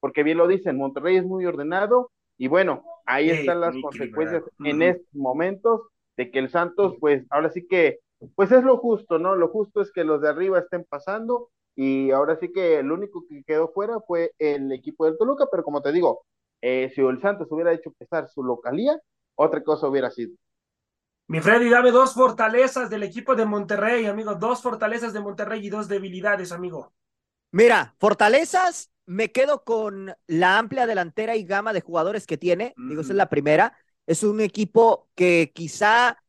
Porque 0.01 0.23
bien 0.23 0.39
lo 0.39 0.47
dicen, 0.47 0.77
Monterrey 0.77 1.17
es 1.17 1.25
muy 1.25 1.47
ordenado 1.47 2.11
y 2.39 2.49
bueno, 2.49 2.85
ahí 3.07 3.31
Sí, 3.31 3.37
están 3.41 3.61
las 3.61 3.79
consecuencias 3.79 4.43
equilibrado. 4.43 4.49
en 4.65 4.83
estos 4.83 5.15
momentos 5.15 5.83
de 6.17 6.31
que 6.31 6.39
el 6.39 6.51
Santos, 6.51 6.97
pues 7.01 7.27
ahora 7.31 7.51
sí 7.51 7.67
que, 7.67 7.99
pues 8.35 8.53
es 8.53 8.63
lo 8.65 8.79
justo, 8.79 9.19
¿no? 9.19 9.37
Lo 9.37 9.49
justo 9.49 9.81
es 9.81 9.93
que 9.93 10.05
los 10.05 10.21
de 10.21 10.29
arriba 10.29 10.59
estén 10.59 10.85
pasando 10.89 11.51
y 11.77 12.11
ahora 12.11 12.39
sí 12.41 12.51
que 12.53 12.79
el 12.79 12.91
único 12.91 13.25
que 13.29 13.45
quedó 13.45 13.69
fuera 13.69 14.01
fue 14.01 14.33
el 14.39 14.73
equipo 14.73 15.05
del 15.05 15.19
Toluca, 15.19 15.47
pero 15.51 15.63
como 15.63 15.83
te 15.83 15.93
digo, 15.93 16.25
eh, 16.63 16.91
si 16.95 17.03
el 17.03 17.21
Santos 17.21 17.49
hubiera 17.51 17.73
hecho 17.73 17.93
pesar 17.93 18.29
su 18.29 18.43
localía, 18.43 18.99
otra 19.37 19.63
cosa 19.63 19.87
hubiera 19.87 20.11
sido. 20.11 20.35
Mi 21.29 21.41
Freddy, 21.41 21.69
dame 21.69 21.91
dos 21.91 22.15
fortalezas 22.15 22.89
del 22.89 23.03
equipo 23.03 23.35
de 23.35 23.45
Monterrey, 23.45 24.07
amigo. 24.07 24.35
Dos 24.37 24.63
fortalezas 24.63 25.13
de 25.13 25.21
Monterrey 25.21 25.67
y 25.67 25.71
dos 25.71 25.87
debilidades, 25.89 26.51
amigo. 26.51 26.93
Mira, 27.51 27.95
fortalezas, 27.99 28.91
me 29.07 29.33
quedo 29.33 29.65
con 29.65 30.15
la 30.27 30.59
amplia 30.59 30.87
delantera 30.87 31.37
y 31.37 31.45
gama 31.45 31.73
de 31.73 31.81
jugadores 31.81 32.27
que 32.27 32.39
tiene. 32.39 32.75
Digo, 32.77 33.03
esa 33.03 33.13
es 33.13 33.17
la 33.17 33.29
primera. 33.29 33.77
Es 34.07 34.23
un 34.23 34.41
equipo 34.41 35.11
que 35.15 35.53
quizá 35.55 36.23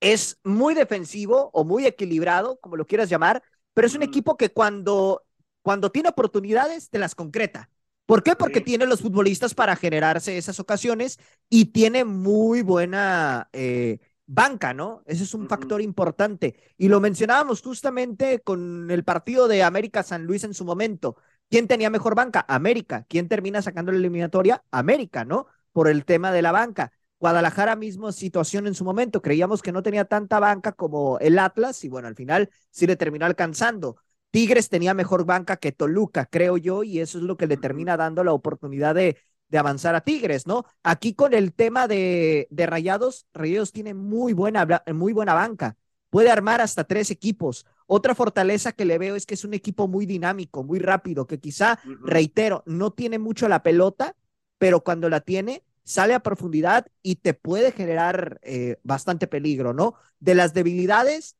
es 0.00 0.40
muy 0.42 0.74
defensivo 0.74 1.50
o 1.52 1.64
muy 1.64 1.86
equilibrado, 1.86 2.58
como 2.60 2.76
lo 2.76 2.86
quieras 2.86 3.08
llamar, 3.08 3.42
pero 3.74 3.86
es 3.86 3.94
un 3.94 4.02
equipo 4.02 4.36
que 4.36 4.50
cuando, 4.50 5.22
cuando 5.62 5.90
tiene 5.90 6.08
oportunidades 6.10 6.90
te 6.90 6.98
las 6.98 7.14
concreta. 7.14 7.70
¿Por 8.06 8.22
qué? 8.22 8.34
Porque 8.36 8.58
Sí. 8.58 8.64
tiene 8.64 8.86
los 8.86 9.00
futbolistas 9.00 9.54
para 9.54 9.76
generarse 9.76 10.36
esas 10.36 10.58
ocasiones 10.60 11.18
y 11.48 11.66
tiene 11.66 12.04
muy 12.04 12.62
buena 12.62 13.48
eh, 13.52 13.98
banca, 14.26 14.74
¿no? 14.74 15.02
Ese 15.06 15.24
es 15.24 15.34
un 15.34 15.48
factor 15.48 15.80
importante. 15.80 16.54
Y 16.76 16.88
lo 16.88 17.00
mencionábamos 17.00 17.62
justamente 17.62 18.40
con 18.40 18.90
el 18.90 19.04
partido 19.04 19.48
de 19.48 19.62
América 19.62 20.02
San 20.02 20.24
Luis 20.26 20.44
en 20.44 20.54
su 20.54 20.64
momento. 20.64 21.16
¿Quién 21.48 21.68
tenía 21.68 21.90
mejor 21.90 22.14
banca? 22.14 22.44
América. 22.48 23.06
¿Quién 23.08 23.28
termina 23.28 23.62
sacando 23.62 23.92
la 23.92 23.98
eliminatoria? 23.98 24.64
América, 24.70 25.24
¿no? 25.24 25.46
Por 25.72 25.88
el 25.88 26.04
tema 26.04 26.32
de 26.32 26.42
la 26.42 26.52
banca. 26.52 26.92
Guadalajara 27.22 27.76
mismo 27.76 28.10
situación 28.10 28.66
en 28.66 28.74
su 28.74 28.84
momento. 28.84 29.22
Creíamos 29.22 29.62
que 29.62 29.70
no 29.70 29.80
tenía 29.84 30.06
tanta 30.06 30.40
banca 30.40 30.72
como 30.72 31.20
el 31.20 31.38
Atlas 31.38 31.84
y 31.84 31.88
bueno, 31.88 32.08
al 32.08 32.16
final 32.16 32.50
sí 32.72 32.84
le 32.84 32.96
terminó 32.96 33.26
alcanzando. 33.26 33.96
Tigres 34.32 34.68
tenía 34.68 34.92
mejor 34.92 35.24
banca 35.24 35.56
que 35.56 35.70
Toluca, 35.70 36.26
creo 36.26 36.56
yo, 36.56 36.82
y 36.82 36.98
eso 36.98 37.18
es 37.18 37.24
lo 37.24 37.36
que 37.36 37.46
le 37.46 37.56
termina 37.56 37.96
dando 37.96 38.24
la 38.24 38.32
oportunidad 38.32 38.96
de, 38.96 39.18
de 39.48 39.58
avanzar 39.58 39.94
a 39.94 40.00
Tigres, 40.00 40.48
¿no? 40.48 40.64
Aquí 40.82 41.14
con 41.14 41.32
el 41.32 41.52
tema 41.52 41.86
de, 41.86 42.48
de 42.50 42.66
Rayados, 42.66 43.28
Rayados 43.32 43.70
tiene 43.70 43.94
muy 43.94 44.32
buena, 44.32 44.66
muy 44.92 45.12
buena 45.12 45.34
banca, 45.34 45.76
puede 46.10 46.28
armar 46.28 46.60
hasta 46.60 46.82
tres 46.82 47.12
equipos. 47.12 47.66
Otra 47.86 48.16
fortaleza 48.16 48.72
que 48.72 48.84
le 48.84 48.98
veo 48.98 49.14
es 49.14 49.26
que 49.26 49.34
es 49.34 49.44
un 49.44 49.54
equipo 49.54 49.86
muy 49.86 50.06
dinámico, 50.06 50.64
muy 50.64 50.80
rápido, 50.80 51.28
que 51.28 51.38
quizá, 51.38 51.78
reitero, 52.02 52.64
no 52.66 52.90
tiene 52.90 53.20
mucho 53.20 53.48
la 53.48 53.62
pelota, 53.62 54.16
pero 54.58 54.82
cuando 54.82 55.08
la 55.08 55.20
tiene, 55.20 55.62
sale 55.84 56.14
a 56.14 56.20
profundidad 56.20 56.86
y 57.02 57.16
te 57.16 57.34
puede 57.34 57.72
generar 57.72 58.38
eh, 58.42 58.76
bastante 58.82 59.26
peligro, 59.26 59.72
¿no? 59.72 59.94
De 60.20 60.34
las 60.34 60.54
debilidades 60.54 61.36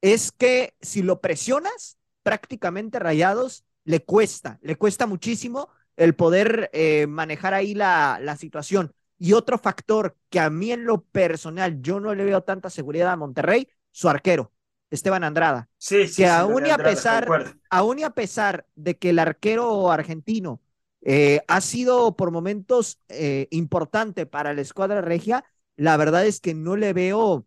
es 0.00 0.32
que 0.32 0.74
si 0.80 1.02
lo 1.02 1.20
presionas, 1.20 1.98
prácticamente 2.22 2.98
Rayados 2.98 3.64
le 3.84 4.04
cuesta, 4.04 4.58
le 4.62 4.76
cuesta 4.76 5.06
muchísimo 5.06 5.68
el 5.96 6.14
poder 6.14 6.70
eh, 6.72 7.06
manejar 7.06 7.54
ahí 7.54 7.74
la, 7.74 8.18
la 8.20 8.36
situación. 8.36 8.92
Y 9.18 9.32
otro 9.32 9.58
factor 9.58 10.16
que 10.28 10.40
a 10.40 10.50
mí 10.50 10.72
en 10.72 10.84
lo 10.84 11.02
personal 11.02 11.80
yo 11.80 12.00
no 12.00 12.14
le 12.14 12.24
veo 12.24 12.42
tanta 12.42 12.68
seguridad 12.68 13.10
a 13.10 13.16
Monterrey, 13.16 13.66
su 13.90 14.08
arquero, 14.10 14.52
Esteban 14.90 15.24
Andrada. 15.24 15.68
Sí, 15.78 16.06
sí. 16.06 16.16
Que 16.16 16.28
aún, 16.28 16.66
y 16.66 16.70
a 16.70 16.76
pesar, 16.76 17.56
aún 17.70 17.98
y 17.98 18.02
a 18.02 18.10
pesar 18.10 18.66
de 18.74 18.98
que 18.98 19.10
el 19.10 19.18
arquero 19.18 19.90
argentino 19.90 20.60
eh, 21.02 21.40
ha 21.48 21.60
sido 21.60 22.16
por 22.16 22.30
momentos 22.30 22.98
eh, 23.08 23.48
importante 23.50 24.26
para 24.26 24.54
la 24.54 24.60
escuadra 24.60 25.00
regia, 25.00 25.44
la 25.76 25.96
verdad 25.96 26.26
es 26.26 26.40
que 26.40 26.54
no 26.54 26.76
le 26.76 26.92
veo 26.92 27.46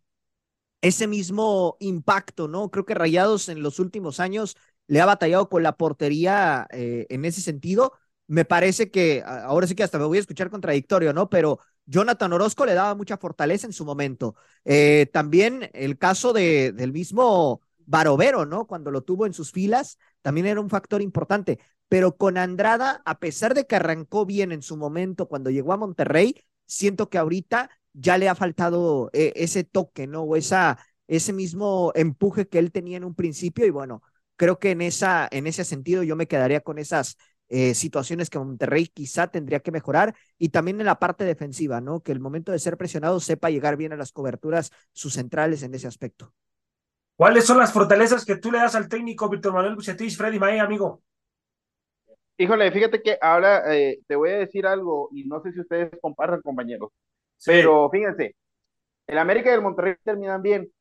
ese 0.82 1.08
mismo 1.08 1.76
impacto, 1.80 2.48
¿no? 2.48 2.72
Creo 2.72 2.86
que 2.86 2.94
Rayados 2.94 3.50
en 3.50 3.62
los 3.64 3.80
últimos 3.80 4.20
años 4.20 4.56
le 4.88 5.02
ha 5.02 5.06
batallado 5.06 5.50
con 5.50 5.64
la 5.64 5.76
portería 5.78 6.68
eh, 6.72 7.06
en 7.10 7.26
ese 7.26 7.42
sentido 7.42 7.94
me 8.28 8.46
parece 8.46 8.92
que 8.92 9.24
ahora 9.26 9.66
sí 9.66 9.74
que 9.74 9.84
hasta 9.84 9.98
me 9.98 10.06
voy 10.06 10.20
a 10.20 10.22
escuchar 10.22 10.52
contradictorio, 10.52 11.14
¿no? 11.14 11.30
Pero 11.32 11.60
Jonathan 11.88 12.32
Orozco 12.32 12.64
le 12.64 12.76
daba 12.76 12.94
mucha 12.94 13.18
fortaleza 13.18 13.66
en 13.66 13.74
su 13.74 13.86
momento. 13.86 14.36
También 15.12 15.68
el 15.74 15.98
caso 15.98 16.32
de, 16.32 16.72
del 16.72 16.94
mismo 16.94 17.62
Barovero, 17.90 18.46
¿no? 18.46 18.68
Cuando 18.68 18.92
lo 18.92 19.02
tuvo 19.02 19.26
en 19.26 19.34
sus 19.34 19.52
filas, 19.52 19.98
también 20.22 20.46
era 20.46 20.62
un 20.62 20.70
factor 20.70 21.02
importante. 21.02 21.58
Pero 21.90 22.16
con 22.16 22.38
Andrada, 22.38 23.02
a 23.06 23.20
pesar 23.20 23.54
de 23.54 23.66
que 23.66 23.76
arrancó 23.76 24.26
bien 24.26 24.52
en 24.52 24.62
su 24.62 24.78
momento 24.78 25.28
cuando 25.28 25.50
llegó 25.50 25.74
a 25.74 25.78
Monterrey, 25.78 26.36
siento 26.66 27.10
que 27.10 27.18
ahorita 27.18 27.70
ya 27.94 28.18
le 28.18 28.30
ha 28.30 28.36
faltado 28.36 29.10
eh, 29.14 29.34
ese 29.36 29.64
toque, 29.64 30.08
¿no? 30.08 30.22
O 30.22 30.36
esa, 30.36 30.80
ese 31.08 31.34
mismo 31.34 31.92
empuje 31.96 32.48
que 32.48 32.60
él 32.60 32.72
tenía 32.72 32.98
en 32.98 33.04
un 33.04 33.16
principio. 33.16 33.66
Y 33.66 33.72
bueno, 33.72 34.04
creo 34.36 34.60
que 34.60 34.72
en, 34.72 34.82
esa, 34.82 35.28
en 35.32 35.48
ese 35.48 35.66
sentido 35.66 36.04
yo 36.04 36.16
me 36.16 36.28
quedaría 36.28 36.62
con 36.62 36.78
esas 36.78 37.18
eh, 37.50 37.74
situaciones 37.74 38.30
que 38.30 38.38
Monterrey 38.38 38.86
quizá 38.86 39.28
tendría 39.28 39.60
que 39.60 39.72
mejorar 39.72 40.16
y 40.38 40.50
también 40.50 40.80
en 40.80 40.86
la 40.86 41.00
parte 41.00 41.26
defensiva, 41.26 41.82
¿no? 41.82 42.02
Que 42.02 42.12
el 42.12 42.20
momento 42.20 42.52
de 42.52 42.60
ser 42.60 42.78
presionado 42.78 43.20
sepa 43.20 43.50
llegar 43.50 43.76
bien 43.76 43.92
a 43.92 43.98
las 43.98 44.12
coberturas, 44.12 44.72
sus 44.92 45.16
centrales 45.16 45.64
en 45.64 45.74
ese 45.74 45.88
aspecto. 45.88 46.32
¿Cuáles 47.16 47.46
son 47.46 47.58
las 47.58 47.74
fortalezas 47.74 48.24
que 48.24 48.38
tú 48.38 48.52
le 48.52 48.60
das 48.60 48.76
al 48.76 48.88
técnico 48.88 49.28
Víctor 49.28 49.54
Manuel 49.54 49.76
Bucetich, 49.76 50.16
Freddy 50.16 50.40
Mae, 50.40 50.60
amigo? 50.60 51.02
Híjole, 52.42 52.72
fíjate 52.72 53.02
que 53.02 53.18
ahora 53.22 53.76
eh, 53.76 54.00
te 54.08 54.16
voy 54.16 54.30
a 54.30 54.38
decir 54.38 54.66
algo 54.66 55.10
y 55.12 55.26
no 55.26 55.42
sé 55.42 55.52
si 55.52 55.60
ustedes 55.60 55.92
compartan, 56.02 56.42
compañeros, 56.42 56.90
pero 57.46 57.90
fíjense, 57.90 58.34
el 59.08 59.18
América 59.18 59.52
y 59.52 59.56
el 59.56 59.62
Monterrey 59.62 59.96
terminan 60.06 60.42
bien, 60.42 60.72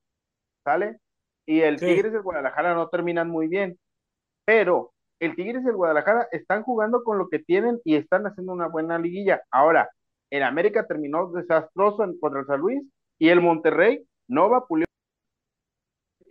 ¿sale? 0.65 1.01
Y 1.47 1.63
el 1.63 1.81
Tigres 1.81 2.13
y 2.13 2.17
el 2.17 2.23
Guadalajara 2.23 2.75
no 2.75 2.89
terminan 2.89 3.29
muy 3.29 3.49
bien, 3.49 3.77
pero 4.45 4.93
el 5.19 5.35
Tigres 5.35 5.65
y 5.65 5.69
el 5.69 5.75
Guadalajara 5.75 6.29
están 6.31 6.63
jugando 6.63 7.03
con 7.03 7.19
lo 7.19 7.29
que 7.29 7.41
tienen 7.41 7.81
y 7.85 7.97
están 7.97 8.25
haciendo 8.27 8.53
una 8.53 8.69
buena 8.69 8.97
liguilla. 9.01 9.43
Ahora, 9.51 9.91
el 10.31 10.45
América 10.45 10.87
terminó 10.87 11.33
desastroso 11.33 12.05
contra 12.21 12.41
el 12.41 12.47
San 12.47 12.61
Luis 12.61 12.83
y 13.19 13.31
el 13.31 13.41
Monterrey 13.41 14.07
no 14.29 14.49
va 14.49 14.59
a 14.59 14.67
pulir 14.67 14.87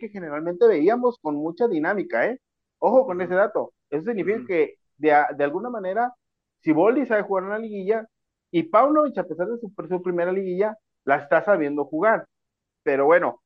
que 0.00 0.08
generalmente 0.08 0.66
veíamos 0.66 1.18
con 1.20 1.34
mucha 1.36 1.68
dinámica, 1.68 2.26
¿eh? 2.26 2.38
Ojo 2.78 3.04
con 3.04 3.20
ese 3.20 3.34
dato. 3.34 3.74
Eso 3.90 4.04
significa 4.04 4.46
que 4.46 4.76
de, 4.98 5.12
alguna 5.12 5.70
manera, 5.70 6.12
si 6.60 6.72
Boldi 6.72 7.06
sabe 7.06 7.22
jugar 7.22 7.44
una 7.44 7.58
liguilla 7.58 8.06
y 8.50 8.64
Paunovic, 8.64 9.18
a 9.18 9.24
pesar 9.24 9.48
de 9.48 9.58
su, 9.58 9.72
su, 9.88 10.02
primera 10.02 10.32
liguilla, 10.32 10.76
la 11.04 11.16
está 11.16 11.42
sabiendo 11.42 11.84
jugar. 11.84 12.26
Pero 12.82 13.06
bueno, 13.06 13.40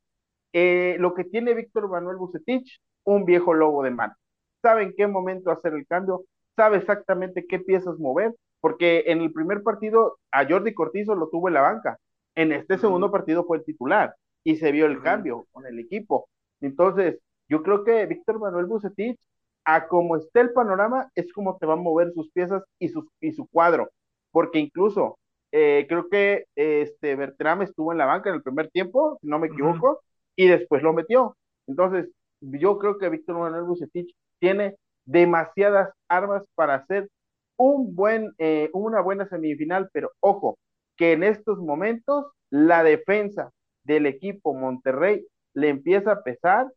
eh, 0.53 0.97
lo 0.99 1.15
que 1.15 1.25
tiene 1.25 1.55
Víctor 1.55 1.89
Manuel 1.89 2.17
Bucetich, 2.17 2.81
un 3.05 3.25
viejo 3.25 3.55
lobo 3.55 3.83
de 3.83 3.91
mano 3.91 4.15
sabe 4.63 4.85
en 4.85 4.95
qué 4.97 5.07
momento 5.07 5.51
hacer 5.51 5.75
el 5.75 5.87
cambio, 5.87 6.25
sabe 6.57 6.79
exactamente 6.79 7.47
qué 7.47 7.59
piezas 7.59 7.99
mover, 7.99 8.35
porque 8.61 9.05
en 9.07 9.21
el 9.21 9.33
primer 9.33 9.63
partido 9.63 10.19
a 10.31 10.47
Jordi 10.49 10.73
Cortizo 10.73 11.15
lo 11.15 11.29
tuvo 11.29 11.49
en 11.49 11.55
la 11.55 11.63
banca, 11.63 11.99
en 12.37 12.53
este 12.53 12.79
segundo 12.79 13.11
partido 13.11 13.45
fue 13.45 13.59
el 13.59 13.65
titular 13.65 14.15
y 14.45 14.57
se 14.57 14.73
vio 14.73 14.87
el 14.87 15.03
cambio 15.03 15.47
con 15.53 15.67
el 15.67 15.79
equipo. 15.79 16.29
Entonces, 16.61 17.19
yo 17.49 17.63
creo 17.63 17.85
que 17.85 18.07
Víctor 18.07 18.39
Manuel 18.39 18.67
Bucetich, 18.67 19.19
a 19.65 19.87
como 19.89 20.17
esté 20.17 20.41
el 20.41 20.53
panorama, 20.53 21.09
es 21.15 21.33
como 21.33 21.57
te 21.59 21.67
va 21.67 21.75
a 21.75 21.77
mover 21.77 22.13
sus 22.13 22.31
piezas 22.33 22.63
y, 22.79 22.89
sus, 22.89 23.05
y 23.21 23.33
su 23.33 23.47
cuadro, 23.49 23.91
porque 24.31 24.59
incluso 24.59 25.19
eh, 25.53 25.87
creo 25.89 26.09
que 26.09 26.47
este 26.57 27.15
Bertram 27.15 27.63
estuvo 27.63 27.93
en 27.93 27.99
la 27.99 28.07
banca 28.07 28.31
en 28.31 28.37
el 28.37 28.43
primer 28.43 28.71
tiempo, 28.71 29.19
si 29.21 29.29
no 29.29 29.39
me 29.39 29.49
equivoco, 29.49 30.01
y 30.37 30.49
después 30.49 30.83
lo 30.83 30.93
metió. 30.93 31.37
Entonces, 31.67 32.11
yo 32.41 32.79
creo 32.79 32.99
que 32.99 33.09
Víctor 33.09 33.39
Manuel 33.39 33.65
Bucetich 33.65 34.15
tiene 34.39 34.77
demasiadas 35.05 35.91
armas 36.09 36.43
para 36.55 36.75
hacer 36.75 37.09
un 37.57 37.95
buen, 37.95 38.33
eh, 38.39 38.71
una 38.73 39.01
buena 39.01 39.27
semifinal, 39.29 39.89
pero 39.93 40.11
ojo, 40.21 40.59
que 40.97 41.13
en 41.13 41.23
estos 41.23 41.59
momentos 41.59 42.27
la 42.51 42.83
defensa 42.83 43.51
del 43.85 44.07
equipo 44.07 44.55
Monterrey 44.55 45.27
le 45.55 45.69
empieza 45.69 46.13
a 46.13 46.23
pesar 46.23 46.69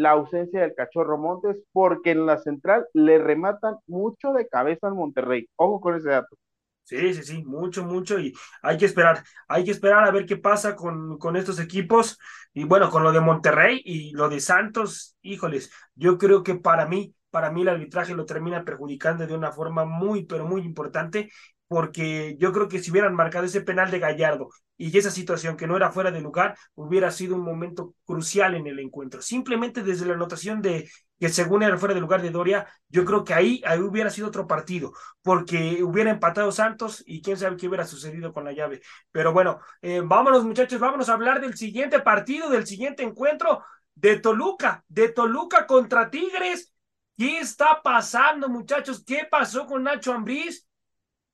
la 0.00 0.12
ausencia 0.12 0.62
del 0.62 0.74
cachorro 0.74 1.18
Montes, 1.18 1.58
porque 1.72 2.12
en 2.12 2.26
la 2.26 2.38
central 2.38 2.86
le 2.94 3.18
rematan 3.18 3.76
mucho 3.86 4.32
de 4.32 4.48
cabeza 4.48 4.86
al 4.88 4.94
Monterrey. 4.94 5.46
Ojo 5.56 5.80
con 5.80 5.96
ese 5.96 6.08
dato. 6.10 6.36
Sí, 6.84 7.14
sí, 7.14 7.22
sí, 7.22 7.44
mucho, 7.44 7.84
mucho 7.84 8.18
y 8.18 8.34
hay 8.62 8.76
que 8.76 8.84
esperar, 8.86 9.22
hay 9.46 9.62
que 9.64 9.70
esperar 9.70 10.02
a 10.04 10.10
ver 10.10 10.26
qué 10.26 10.36
pasa 10.36 10.74
con, 10.74 11.18
con 11.18 11.36
estos 11.36 11.60
equipos 11.60 12.18
y 12.52 12.64
bueno, 12.64 12.90
con 12.90 13.04
lo 13.04 13.12
de 13.12 13.20
Monterrey 13.20 13.80
y 13.84 14.10
lo 14.12 14.28
de 14.28 14.40
Santos, 14.40 15.16
híjoles, 15.22 15.70
yo 15.94 16.18
creo 16.18 16.42
que 16.42 16.56
para 16.56 16.86
mí, 16.86 17.14
para 17.30 17.52
mí 17.52 17.62
el 17.62 17.68
arbitraje 17.68 18.14
lo 18.16 18.26
termina 18.26 18.64
perjudicando 18.64 19.24
de 19.24 19.34
una 19.34 19.52
forma 19.52 19.84
muy, 19.84 20.24
pero 20.26 20.46
muy 20.46 20.62
importante 20.62 21.30
porque 21.68 22.36
yo 22.40 22.52
creo 22.52 22.66
que 22.68 22.80
si 22.80 22.90
hubieran 22.90 23.14
marcado 23.14 23.44
ese 23.46 23.60
penal 23.60 23.92
de 23.92 24.00
Gallardo 24.00 24.48
y 24.80 24.96
esa 24.96 25.10
situación 25.10 25.56
que 25.56 25.66
no 25.66 25.76
era 25.76 25.92
fuera 25.92 26.10
de 26.10 26.20
lugar, 26.20 26.56
hubiera 26.74 27.10
sido 27.10 27.36
un 27.36 27.42
momento 27.42 27.94
crucial 28.04 28.54
en 28.54 28.66
el 28.66 28.78
encuentro. 28.78 29.20
Simplemente 29.20 29.82
desde 29.82 30.06
la 30.06 30.14
anotación 30.14 30.62
de 30.62 30.88
que 31.18 31.28
según 31.28 31.62
era 31.62 31.76
fuera 31.76 31.94
de 31.94 32.00
lugar 32.00 32.22
de 32.22 32.30
Doria, 32.30 32.66
yo 32.88 33.04
creo 33.04 33.22
que 33.22 33.34
ahí, 33.34 33.62
ahí 33.66 33.78
hubiera 33.80 34.08
sido 34.08 34.28
otro 34.28 34.46
partido, 34.46 34.92
porque 35.22 35.82
hubiera 35.82 36.10
empatado 36.10 36.50
Santos 36.50 37.02
y 37.06 37.20
quién 37.20 37.36
sabe 37.36 37.58
qué 37.58 37.68
hubiera 37.68 37.84
sucedido 37.84 38.32
con 38.32 38.44
la 38.44 38.52
llave. 38.52 38.80
Pero 39.12 39.32
bueno, 39.34 39.60
eh, 39.82 40.00
vámonos 40.02 40.44
muchachos, 40.44 40.80
vámonos 40.80 41.10
a 41.10 41.12
hablar 41.12 41.40
del 41.42 41.56
siguiente 41.56 42.00
partido, 42.00 42.48
del 42.48 42.66
siguiente 42.66 43.02
encuentro 43.02 43.62
de 43.94 44.18
Toluca, 44.18 44.82
de 44.88 45.10
Toluca 45.10 45.66
contra 45.66 46.10
Tigres. 46.10 46.72
¿Qué 47.18 47.38
está 47.38 47.82
pasando 47.82 48.48
muchachos? 48.48 49.04
¿Qué 49.06 49.28
pasó 49.30 49.66
con 49.66 49.82
Nacho 49.82 50.14
Ambriz? 50.14 50.66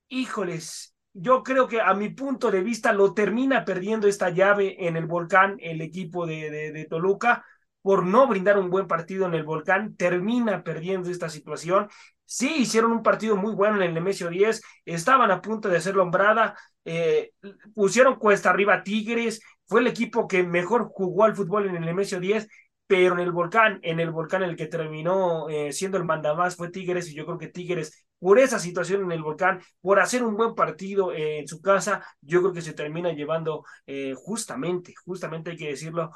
híjoles, 0.09 0.95
yo 1.19 1.43
creo 1.43 1.67
que 1.67 1.81
a 1.81 1.93
mi 1.93 2.09
punto 2.09 2.51
de 2.51 2.61
vista 2.61 2.93
lo 2.93 3.13
termina 3.13 3.65
perdiendo 3.65 4.07
esta 4.07 4.29
llave 4.29 4.87
en 4.87 4.97
el 4.97 5.07
volcán 5.07 5.57
el 5.59 5.81
equipo 5.81 6.27
de, 6.27 6.51
de, 6.51 6.85
Toluca 6.85 7.43
por 7.81 8.05
no 8.05 8.27
brindar 8.27 8.57
un 8.57 8.69
buen 8.69 8.87
partido 8.87 9.25
en 9.25 9.33
el 9.33 9.43
volcán, 9.43 9.95
termina 9.95 10.63
perdiendo 10.63 11.09
esta 11.09 11.29
situación. 11.29 11.87
Sí, 12.25 12.57
hicieron 12.57 12.91
un 12.91 13.01
partido 13.01 13.35
muy 13.35 13.53
bueno 13.53 13.77
en 13.77 13.83
el 13.83 13.93
Nemesio 13.93 14.29
10, 14.29 14.61
estaban 14.85 15.31
a 15.31 15.41
punto 15.41 15.69
de 15.69 15.77
hacer 15.77 15.95
lombrada, 15.95 16.55
eh, 16.83 17.31
pusieron 17.73 18.15
cuesta 18.15 18.49
arriba 18.49 18.83
Tigres, 18.83 19.41
fue 19.65 19.79
el 19.81 19.87
equipo 19.87 20.27
que 20.27 20.43
mejor 20.43 20.89
jugó 20.91 21.23
al 21.23 21.35
fútbol 21.35 21.67
en 21.67 21.77
el 21.77 21.85
Nemesio 21.85 22.19
10 22.19 22.47
pero 22.87 23.15
en 23.15 23.19
el 23.19 23.31
volcán, 23.31 23.79
en 23.83 23.99
el 23.99 24.11
volcán 24.11 24.43
el 24.43 24.55
que 24.55 24.67
terminó 24.67 25.49
eh, 25.49 25.73
siendo 25.73 25.97
el 25.97 26.05
mandamás 26.05 26.55
fue 26.55 26.69
Tigres, 26.69 27.09
y 27.09 27.15
yo 27.15 27.25
creo 27.25 27.37
que 27.37 27.49
Tigres, 27.49 28.06
por 28.19 28.39
esa 28.39 28.59
situación 28.59 29.03
en 29.03 29.11
el 29.11 29.21
volcán, 29.21 29.61
por 29.81 29.99
hacer 29.99 30.23
un 30.23 30.35
buen 30.35 30.55
partido 30.55 31.11
eh, 31.11 31.39
en 31.39 31.47
su 31.47 31.61
casa, 31.61 32.03
yo 32.21 32.41
creo 32.41 32.53
que 32.53 32.61
se 32.61 32.73
termina 32.73 33.11
llevando 33.11 33.63
eh, 33.85 34.13
justamente, 34.15 34.93
justamente 35.05 35.51
hay 35.51 35.57
que 35.57 35.69
decirlo, 35.69 36.11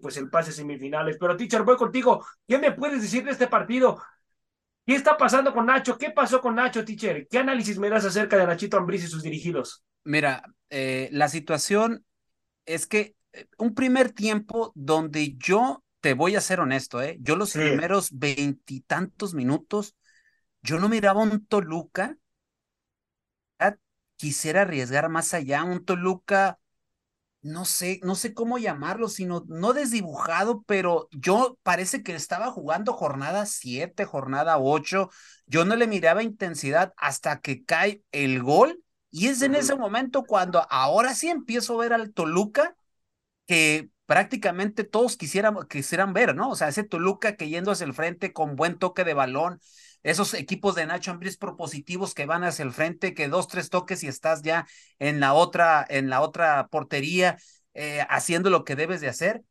pues 0.00 0.16
el 0.16 0.30
pase 0.30 0.52
semifinales. 0.52 1.16
Pero 1.18 1.36
teacher, 1.36 1.62
voy 1.62 1.76
contigo, 1.76 2.24
¿qué 2.46 2.58
me 2.58 2.72
puedes 2.72 3.02
decir 3.02 3.24
de 3.24 3.32
este 3.32 3.48
partido? 3.48 4.02
¿Qué 4.86 4.94
está 4.94 5.16
pasando 5.16 5.52
con 5.52 5.66
Nacho? 5.66 5.96
¿Qué 5.96 6.10
pasó 6.10 6.40
con 6.40 6.54
Nacho, 6.54 6.84
teacher? 6.84 7.26
¿Qué 7.28 7.38
análisis 7.38 7.78
me 7.78 7.90
das 7.90 8.04
acerca 8.04 8.36
de 8.36 8.46
Nachito 8.46 8.76
Ambriz 8.76 9.04
y 9.04 9.06
sus 9.06 9.22
dirigidos? 9.22 9.84
Mira, 10.04 10.42
la 10.68 11.28
situación 11.28 12.04
es 12.66 12.86
que 12.86 13.14
un 13.58 13.74
primer 13.74 14.12
tiempo 14.12 14.72
donde 14.74 15.34
yo 15.36 15.82
te 16.00 16.14
voy 16.14 16.34
a 16.34 16.40
ser 16.40 16.60
honesto, 16.60 17.00
¿eh? 17.00 17.16
Yo 17.20 17.36
los 17.36 17.52
primeros 17.52 18.10
veintitantos 18.12 19.34
minutos, 19.34 19.94
yo 20.62 20.78
no 20.78 20.88
miraba 20.88 21.22
un 21.22 21.44
Toluca 21.46 22.16
quisiera 24.16 24.62
arriesgar 24.62 25.08
más 25.08 25.34
allá, 25.34 25.64
un 25.64 25.84
Toluca, 25.84 26.58
no 27.42 27.64
sé, 27.64 28.00
no 28.04 28.14
sé 28.16 28.34
cómo 28.34 28.58
llamarlo, 28.58 29.08
sino 29.08 29.44
no 29.48 29.72
desdibujado, 29.72 30.62
pero 30.66 31.08
yo 31.12 31.58
parece 31.62 32.02
que 32.02 32.14
estaba 32.14 32.50
jugando 32.52 32.92
jornada 32.94 33.46
7, 33.46 34.04
jornada 34.04 34.58
8, 34.58 35.10
yo 35.46 35.64
no 35.64 35.76
le 35.76 35.88
miraba 35.88 36.22
intensidad 36.22 36.94
hasta 36.96 37.40
que 37.40 37.64
cae 37.64 38.04
el 38.12 38.42
gol 38.42 38.82
y 39.10 39.28
es 39.28 39.42
en 39.42 39.54
ese 39.56 39.76
momento 39.76 40.24
cuando 40.24 40.66
ahora 40.70 41.14
sí 41.14 41.28
empiezo 41.30 41.74
a 41.76 41.82
ver 41.82 41.92
al 41.94 42.12
Toluca 42.12 42.76
que 43.46 43.90
prácticamente 44.06 44.84
todos 44.84 45.16
quisieran, 45.16 45.56
quisieran 45.68 46.12
ver, 46.12 46.34
¿no? 46.34 46.50
O 46.50 46.56
sea, 46.56 46.68
ese 46.68 46.84
Toluca 46.84 47.36
que 47.36 47.48
yendo 47.48 47.70
hacia 47.72 47.84
el 47.86 47.94
frente 47.94 48.32
con 48.32 48.56
buen 48.56 48.78
toque 48.78 49.04
de 49.04 49.14
balón, 49.14 49.60
esos 50.02 50.34
equipos 50.34 50.74
de 50.74 50.86
Nacho 50.86 51.10
Ambriz 51.10 51.36
propositivos 51.36 52.14
que 52.14 52.26
van 52.26 52.44
hacia 52.44 52.64
el 52.64 52.72
frente, 52.72 53.14
que 53.14 53.28
dos, 53.28 53.48
tres 53.48 53.70
toques 53.70 54.02
y 54.02 54.08
estás 54.08 54.42
ya 54.42 54.66
en 54.98 55.20
la 55.20 55.34
otra, 55.34 55.84
en 55.88 56.10
la 56.10 56.20
otra 56.20 56.66
portería, 56.68 57.38
eh, 57.74 58.04
haciendo 58.08 58.50
lo 58.50 58.64
que 58.64 58.76
debes 58.76 59.00
de 59.00 59.08
hacer. 59.08 59.42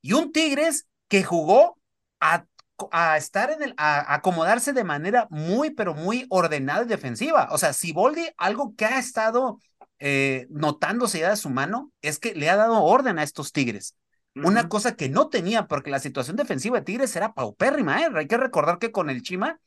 Y 0.00 0.14
un 0.14 0.32
Tigres 0.32 0.86
que 1.08 1.22
jugó 1.22 1.78
a, 2.20 2.46
a 2.90 3.16
estar 3.16 3.50
en 3.50 3.62
el, 3.62 3.74
a, 3.76 4.14
acomodarse 4.14 4.72
de 4.72 4.84
manera 4.84 5.26
muy, 5.30 5.70
pero 5.70 5.94
muy 5.94 6.26
ordenada 6.30 6.82
y 6.82 6.88
defensiva. 6.88 7.48
O 7.52 7.58
sea, 7.58 7.72
si 7.72 7.92
Boldi, 7.92 8.28
algo 8.36 8.74
que 8.76 8.86
ha 8.86 8.98
estado 8.98 9.58
eh, 9.98 10.46
notándose 10.50 11.20
ya 11.20 11.30
de 11.30 11.36
su 11.36 11.50
mano, 11.50 11.92
es 12.02 12.18
que 12.18 12.34
le 12.34 12.50
ha 12.50 12.56
dado 12.56 12.82
orden 12.82 13.18
a 13.18 13.22
estos 13.22 13.52
Tigres. 13.52 13.94
Una 14.34 14.68
cosa 14.68 14.96
que 14.96 15.10
no 15.10 15.28
tenía, 15.28 15.66
porque 15.66 15.90
la 15.90 16.00
situación 16.00 16.36
defensiva 16.36 16.78
de 16.78 16.84
Tigres 16.84 17.14
era 17.14 17.34
paupérrima, 17.34 18.00
¿eh? 18.00 18.08
Hay 18.14 18.26
que 18.26 18.38
recordar 18.38 18.78
que 18.78 18.90
con 18.90 19.10
el 19.10 19.22
Chima 19.22 19.60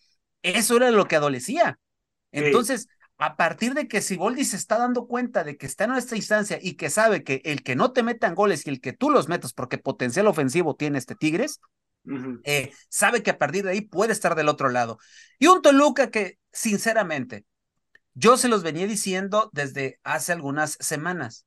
eso 0.46 0.78
era 0.78 0.92
lo 0.92 1.08
que 1.08 1.16
adolecía. 1.16 1.80
Entonces, 2.32 2.88
a 3.18 3.38
partir 3.38 3.74
de 3.74 3.88
que 3.88 4.02
Siboldi 4.02 4.44
se 4.44 4.58
está 4.58 4.78
dando 4.78 5.08
cuenta 5.08 5.44
de 5.44 5.58
que 5.58 5.66
está 5.66 5.86
en 5.86 5.94
esta 5.94 6.16
instancia 6.16 6.60
y 6.62 6.74
que 6.74 6.90
sabe 6.90 7.24
que 7.24 7.42
el 7.46 7.64
que 7.64 7.76
no 7.76 7.92
te 7.94 8.04
metan 8.04 8.36
goles 8.36 8.66
y 8.66 8.70
el 8.70 8.82
que 8.82 8.94
tú 8.94 9.10
los 9.10 9.30
metas, 9.30 9.54
porque 9.54 9.78
potencial 9.78 10.28
ofensivo 10.28 10.76
tiene 10.76 10.98
este 10.98 11.16
Tigres, 11.16 11.60
eh, 12.44 12.72
sabe 12.90 13.24
que 13.24 13.32
a 13.32 13.38
partir 13.38 13.64
de 13.64 13.72
ahí 13.72 13.82
puede 13.82 14.12
estar 14.12 14.36
del 14.36 14.50
otro 14.50 14.70
lado. 14.70 15.00
Y 15.40 15.48
un 15.48 15.62
Toluca 15.62 16.12
que, 16.12 16.38
sinceramente, 16.52 17.46
yo 18.14 18.38
se 18.38 18.48
los 18.48 18.64
venía 18.64 18.88
diciendo 18.88 19.50
desde 19.54 20.00
hace 20.04 20.32
algunas 20.32 20.78
semanas. 20.80 21.46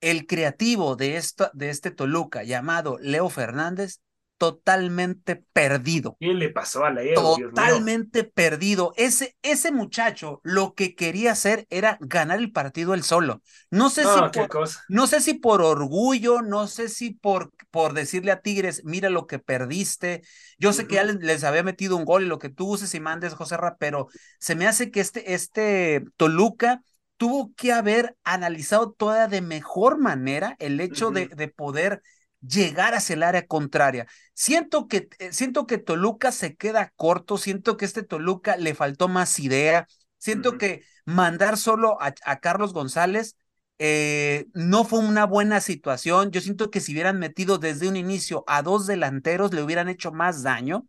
El 0.00 0.26
creativo 0.26 0.96
de, 0.96 1.16
esta, 1.16 1.50
de 1.54 1.70
este 1.70 1.90
Toluca 1.90 2.42
llamado 2.42 2.98
Leo 3.00 3.28
Fernández 3.28 4.00
totalmente 4.42 5.36
perdido. 5.52 6.16
¿Qué 6.18 6.34
le 6.34 6.48
pasó 6.48 6.84
a 6.84 6.90
la 6.90 7.02
Totalmente 7.14 8.24
perdido. 8.24 8.92
Ese, 8.96 9.36
ese 9.42 9.70
muchacho 9.70 10.40
lo 10.42 10.74
que 10.74 10.96
quería 10.96 11.30
hacer 11.30 11.66
era 11.70 11.96
ganar 12.00 12.40
el 12.40 12.50
partido 12.50 12.94
él 12.94 13.04
solo. 13.04 13.40
No 13.70 13.88
sé, 13.88 14.02
si, 14.02 14.40
por, 14.48 14.68
no 14.88 15.06
sé 15.06 15.20
si 15.20 15.34
por 15.34 15.62
orgullo, 15.62 16.42
no 16.42 16.66
sé 16.66 16.88
si 16.88 17.10
por, 17.10 17.52
por 17.70 17.92
decirle 17.92 18.32
a 18.32 18.40
Tigres, 18.40 18.82
mira 18.84 19.10
lo 19.10 19.28
que 19.28 19.38
perdiste. 19.38 20.22
Yo 20.58 20.72
sé 20.72 20.88
que 20.88 20.96
ya 20.96 21.04
les, 21.04 21.44
había 21.44 21.62
metido 21.62 21.96
un 21.96 22.04
gol 22.04 22.24
y 22.24 22.26
lo 22.26 22.40
que 22.40 22.48
tú 22.48 22.66
uses 22.68 22.92
y 22.96 23.00
mandes, 23.00 23.34
José 23.34 23.56
Ra, 23.56 23.76
pero 23.78 24.08
se 24.40 24.56
me 24.56 24.66
hace 24.66 24.90
que 24.90 24.98
este, 25.00 25.34
este 25.34 26.04
Toluca 26.16 26.82
tuvo 27.16 27.52
que 27.54 27.72
haber 27.72 28.16
analizado 28.24 28.90
toda 28.90 29.28
de 29.28 29.40
mejor 29.40 29.98
manera 29.98 30.56
el 30.58 30.80
hecho 30.80 31.12
de, 31.12 31.28
de 31.28 31.46
poder 31.46 32.02
llegar 32.46 32.94
hacia 32.94 33.14
el 33.14 33.22
área 33.22 33.46
contraria. 33.46 34.06
Siento 34.34 34.88
que, 34.88 35.08
eh, 35.18 35.32
siento 35.32 35.66
que 35.66 35.78
Toluca 35.78 36.32
se 36.32 36.56
queda 36.56 36.92
corto, 36.96 37.38
siento 37.38 37.76
que 37.76 37.84
este 37.84 38.02
Toluca 38.02 38.56
le 38.56 38.74
faltó 38.74 39.08
más 39.08 39.38
idea, 39.38 39.86
siento 40.18 40.58
que 40.58 40.82
mandar 41.04 41.56
solo 41.56 41.98
a, 42.00 42.12
Carlos 42.40 42.72
González 42.72 43.36
eh, 43.78 44.46
no 44.54 44.84
fue 44.84 45.00
una 45.00 45.26
buena 45.26 45.60
situación. 45.60 46.30
Yo 46.30 46.40
siento 46.40 46.70
que 46.70 46.80
si 46.80 46.92
hubieran 46.92 47.18
metido 47.18 47.58
desde 47.58 47.88
un 47.88 47.96
inicio 47.96 48.44
a 48.46 48.62
dos 48.62 48.86
delanteros 48.86 49.52
le 49.52 49.62
hubieran 49.62 49.88
hecho 49.88 50.12
más 50.12 50.42
daño, 50.42 50.86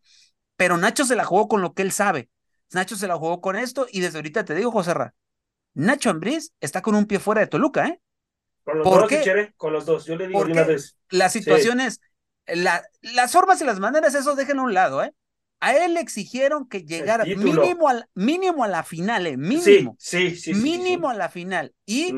pero 0.56 0.78
Nacho 0.78 1.06
se 1.06 1.16
la 1.16 1.26
jugó 1.26 1.48
con 1.48 1.62
lo 1.62 1.74
que 1.74 1.82
él 1.84 1.92
sabe. 1.92 2.30
Nacho 2.72 2.96
se 2.96 3.08
la 3.08 3.16
jugó 3.18 3.42
con 3.42 3.56
esto 3.56 3.88
y 3.92 4.02
desde 4.02 4.18
ahorita 4.20 4.46
te 4.46 4.56
digo, 4.56 4.72
José 4.72 4.94
Ra, 4.94 5.14
Nacho 5.74 6.10
Ambriz 6.10 6.54
está 6.62 6.82
con 6.82 6.96
un 6.96 7.06
pie 7.06 7.20
fuera 7.20 7.42
de 7.42 7.48
Toluca, 7.48 7.88
¿eh? 7.88 8.02
Con 8.64 8.78
los 8.80 8.88
dos, 8.88 9.12
con 9.58 9.74
los 9.74 9.86
dos. 9.86 10.06
Yo 10.06 10.16
le 10.16 10.28
digo 10.28 10.40
una 10.40 10.64
vez. 10.64 10.98
Las 11.10 11.34
situaciones, 11.34 12.00
las 12.46 13.32
formas 13.32 13.62
y 13.62 13.66
las 13.66 13.80
maneras, 13.80 14.16
eso 14.16 14.36
déjenlo 14.36 14.64
a 14.64 14.66
un 14.66 14.74
lado, 14.74 15.04
¿eh? 15.04 15.14
A 15.60 15.78
él 15.78 15.94
le 15.94 16.02
exigieron 16.02 16.68
que 16.68 16.84
llegara 16.84 17.24
mínimo, 17.24 17.88
al, 17.88 18.10
mínimo 18.16 18.66
a 18.66 18.68
la 18.68 18.84
final, 18.84 19.28
¿eh? 19.28 19.38
Mínimo. 19.38 19.96
Sí, 19.98 20.36
sí, 20.36 20.54
Mínimo 20.54 21.10
a 21.10 21.14
la 21.14 21.30
final. 21.30 21.74
Y 21.86 22.14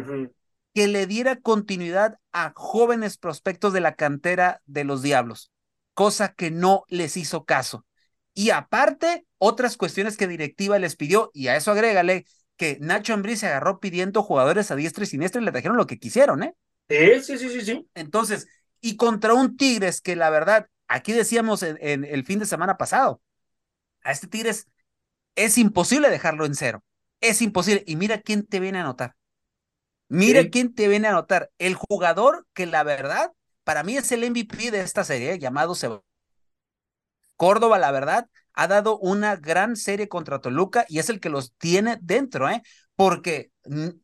que 0.74 0.88
le 0.88 1.08
diera 1.08 1.38
continuidad 1.38 2.18
a 2.32 2.54
jóvenes 2.56 3.18
prospectos 3.18 3.72
de 3.72 3.82
la 3.82 3.96
cantera 3.96 4.62
de 4.66 4.84
los 4.84 5.02
Diablos, 5.02 5.52
cosa 5.94 6.34
que 6.34 6.52
no 6.52 6.84
les 6.90 7.18
hizo 7.18 7.46
caso. 7.46 7.86
Y 8.34 8.50
aparte, 8.50 9.26
otras 9.38 9.78
cuestiones 9.78 10.18
que 10.18 10.28
directiva 10.28 10.78
les 10.78 10.96
pidió, 10.96 11.32
y 11.34 11.48
a 11.48 11.56
eso 11.56 11.72
agrégale 11.72 12.26
que 12.58 12.78
Nacho 12.80 13.14
Ambriz 13.14 13.40
se 13.40 13.48
agarró 13.48 13.80
pidiendo 13.80 14.24
jugadores 14.24 14.72
a 14.72 14.76
diestra 14.76 15.04
y 15.04 15.08
siniestra 15.08 15.42
y 15.42 15.46
le 15.46 15.52
trajeron 15.52 15.78
lo 15.78 15.88
que 15.88 16.00
quisieron, 16.00 16.44
¿eh? 16.44 16.56
Sí, 16.90 17.38
sí, 17.38 17.50
sí, 17.50 17.62
sí. 17.62 17.88
Entonces, 17.96 18.48
y 18.82 18.96
contra 18.98 19.34
un 19.34 19.58
Tigres 19.58 20.02
que 20.02 20.16
la 20.16 20.30
verdad, 20.30 20.68
aquí 20.88 21.12
decíamos 21.12 21.64
en, 21.64 22.06
el 22.06 22.26
fin 22.26 22.40
de 22.40 22.46
semana 22.46 22.78
pasado, 22.78 23.22
a 24.04 24.12
este 24.12 24.28
Tigres 24.28 24.68
es 25.36 25.58
imposible 25.58 26.10
dejarlo 26.10 26.46
en 26.46 26.56
cero. 26.56 26.84
Es 27.22 27.42
imposible. 27.42 27.84
Y 27.88 27.96
mira 27.96 28.22
quién 28.22 28.46
te 28.46 28.60
viene 28.60 28.78
a 28.78 28.82
anotar. 28.82 29.16
Mira 30.08 30.50
quién 30.50 30.74
te 30.74 30.88
viene 30.88 31.08
a 31.08 31.12
anotar. 31.12 31.50
El 31.58 31.76
jugador 31.76 32.46
que 32.54 32.68
la 32.68 32.84
verdad, 32.84 33.32
para 33.64 33.84
mí 33.84 33.98
es 33.98 34.12
el 34.12 34.24
MVP 34.30 34.70
de 34.70 34.82
esta 34.82 35.04
serie, 35.04 35.40
llamado 35.40 35.74
Seba. 35.74 36.04
Córdoba, 37.36 37.80
la 37.80 37.92
verdad, 37.92 38.30
ha 38.56 38.68
dado 38.68 38.98
una 39.00 39.36
gran 39.36 39.76
serie 39.76 40.08
contra 40.08 40.40
Toluca 40.40 40.86
y 40.88 41.00
es 41.00 41.10
el 41.10 41.20
que 41.20 41.30
los 41.30 41.54
tiene 41.58 41.98
dentro, 42.02 42.50
¿eh? 42.50 42.62
Porque 42.96 43.52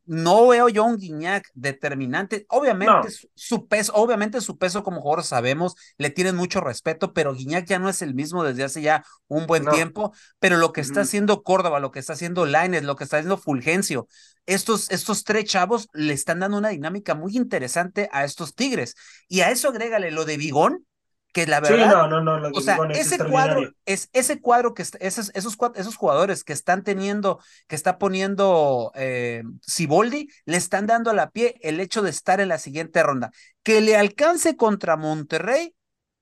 no 0.04 0.48
veo 0.48 0.68
yo 0.68 0.84
un 0.84 0.98
Guiñac 0.98 1.48
determinante. 1.54 2.44
Obviamente 2.48 3.08
su 3.34 3.66
peso, 3.66 3.92
obviamente 3.94 4.40
su 4.40 4.58
peso 4.58 4.82
como 4.82 5.00
jugador 5.00 5.24
sabemos, 5.24 5.74
le 5.96 6.10
tienen 6.10 6.36
mucho 6.36 6.60
respeto, 6.60 7.12
pero 7.12 7.32
Guiñac 7.32 7.66
ya 7.66 7.78
no 7.78 7.88
es 7.88 8.02
el 8.02 8.14
mismo 8.14 8.44
desde 8.44 8.64
hace 8.64 8.82
ya 8.82 9.04
un 9.28 9.46
buen 9.46 9.64
tiempo. 9.66 10.12
Pero 10.38 10.58
lo 10.58 10.72
que 10.72 10.82
está 10.82 11.02
haciendo 11.02 11.42
Córdoba, 11.42 11.80
lo 11.80 11.90
que 11.90 12.00
está 12.00 12.12
haciendo 12.12 12.44
Laines, 12.44 12.82
lo 12.82 12.96
que 12.96 13.04
está 13.04 13.16
haciendo 13.16 13.38
Fulgencio, 13.38 14.08
estos, 14.44 14.90
estos 14.90 15.24
tres 15.24 15.44
chavos 15.44 15.88
le 15.94 16.12
están 16.12 16.40
dando 16.40 16.58
una 16.58 16.70
dinámica 16.70 17.14
muy 17.14 17.36
interesante 17.36 18.08
a 18.12 18.24
estos 18.24 18.54
Tigres. 18.54 18.94
Y 19.28 19.40
a 19.40 19.50
eso 19.50 19.68
agrégale 19.68 20.10
lo 20.10 20.24
de 20.24 20.36
Bigón, 20.36 20.86
que 21.32 21.46
la 21.46 21.60
verdad, 21.60 21.84
sí, 21.84 22.08
no, 22.10 22.20
no, 22.20 22.38
no, 22.38 22.50
o 22.52 22.60
sea, 22.60 22.78
ese 22.90 23.18
cuadro, 23.18 23.70
es 23.86 24.10
ese 24.12 24.40
cuadro 24.40 24.74
que 24.74 24.82
esos, 24.82 25.30
esos, 25.34 25.56
esos 25.74 25.96
jugadores 25.96 26.44
que 26.44 26.52
están 26.52 26.84
teniendo, 26.84 27.40
que 27.66 27.74
está 27.74 27.98
poniendo 27.98 28.92
eh, 28.94 29.42
Siboldi, 29.62 30.28
le 30.44 30.56
están 30.58 30.86
dando 30.86 31.10
a 31.10 31.14
la 31.14 31.30
pie 31.30 31.56
el 31.62 31.80
hecho 31.80 32.02
de 32.02 32.10
estar 32.10 32.40
en 32.40 32.48
la 32.48 32.58
siguiente 32.58 33.02
ronda. 33.02 33.30
Que 33.62 33.80
le 33.80 33.96
alcance 33.96 34.56
contra 34.56 34.96
Monterrey, 34.96 35.74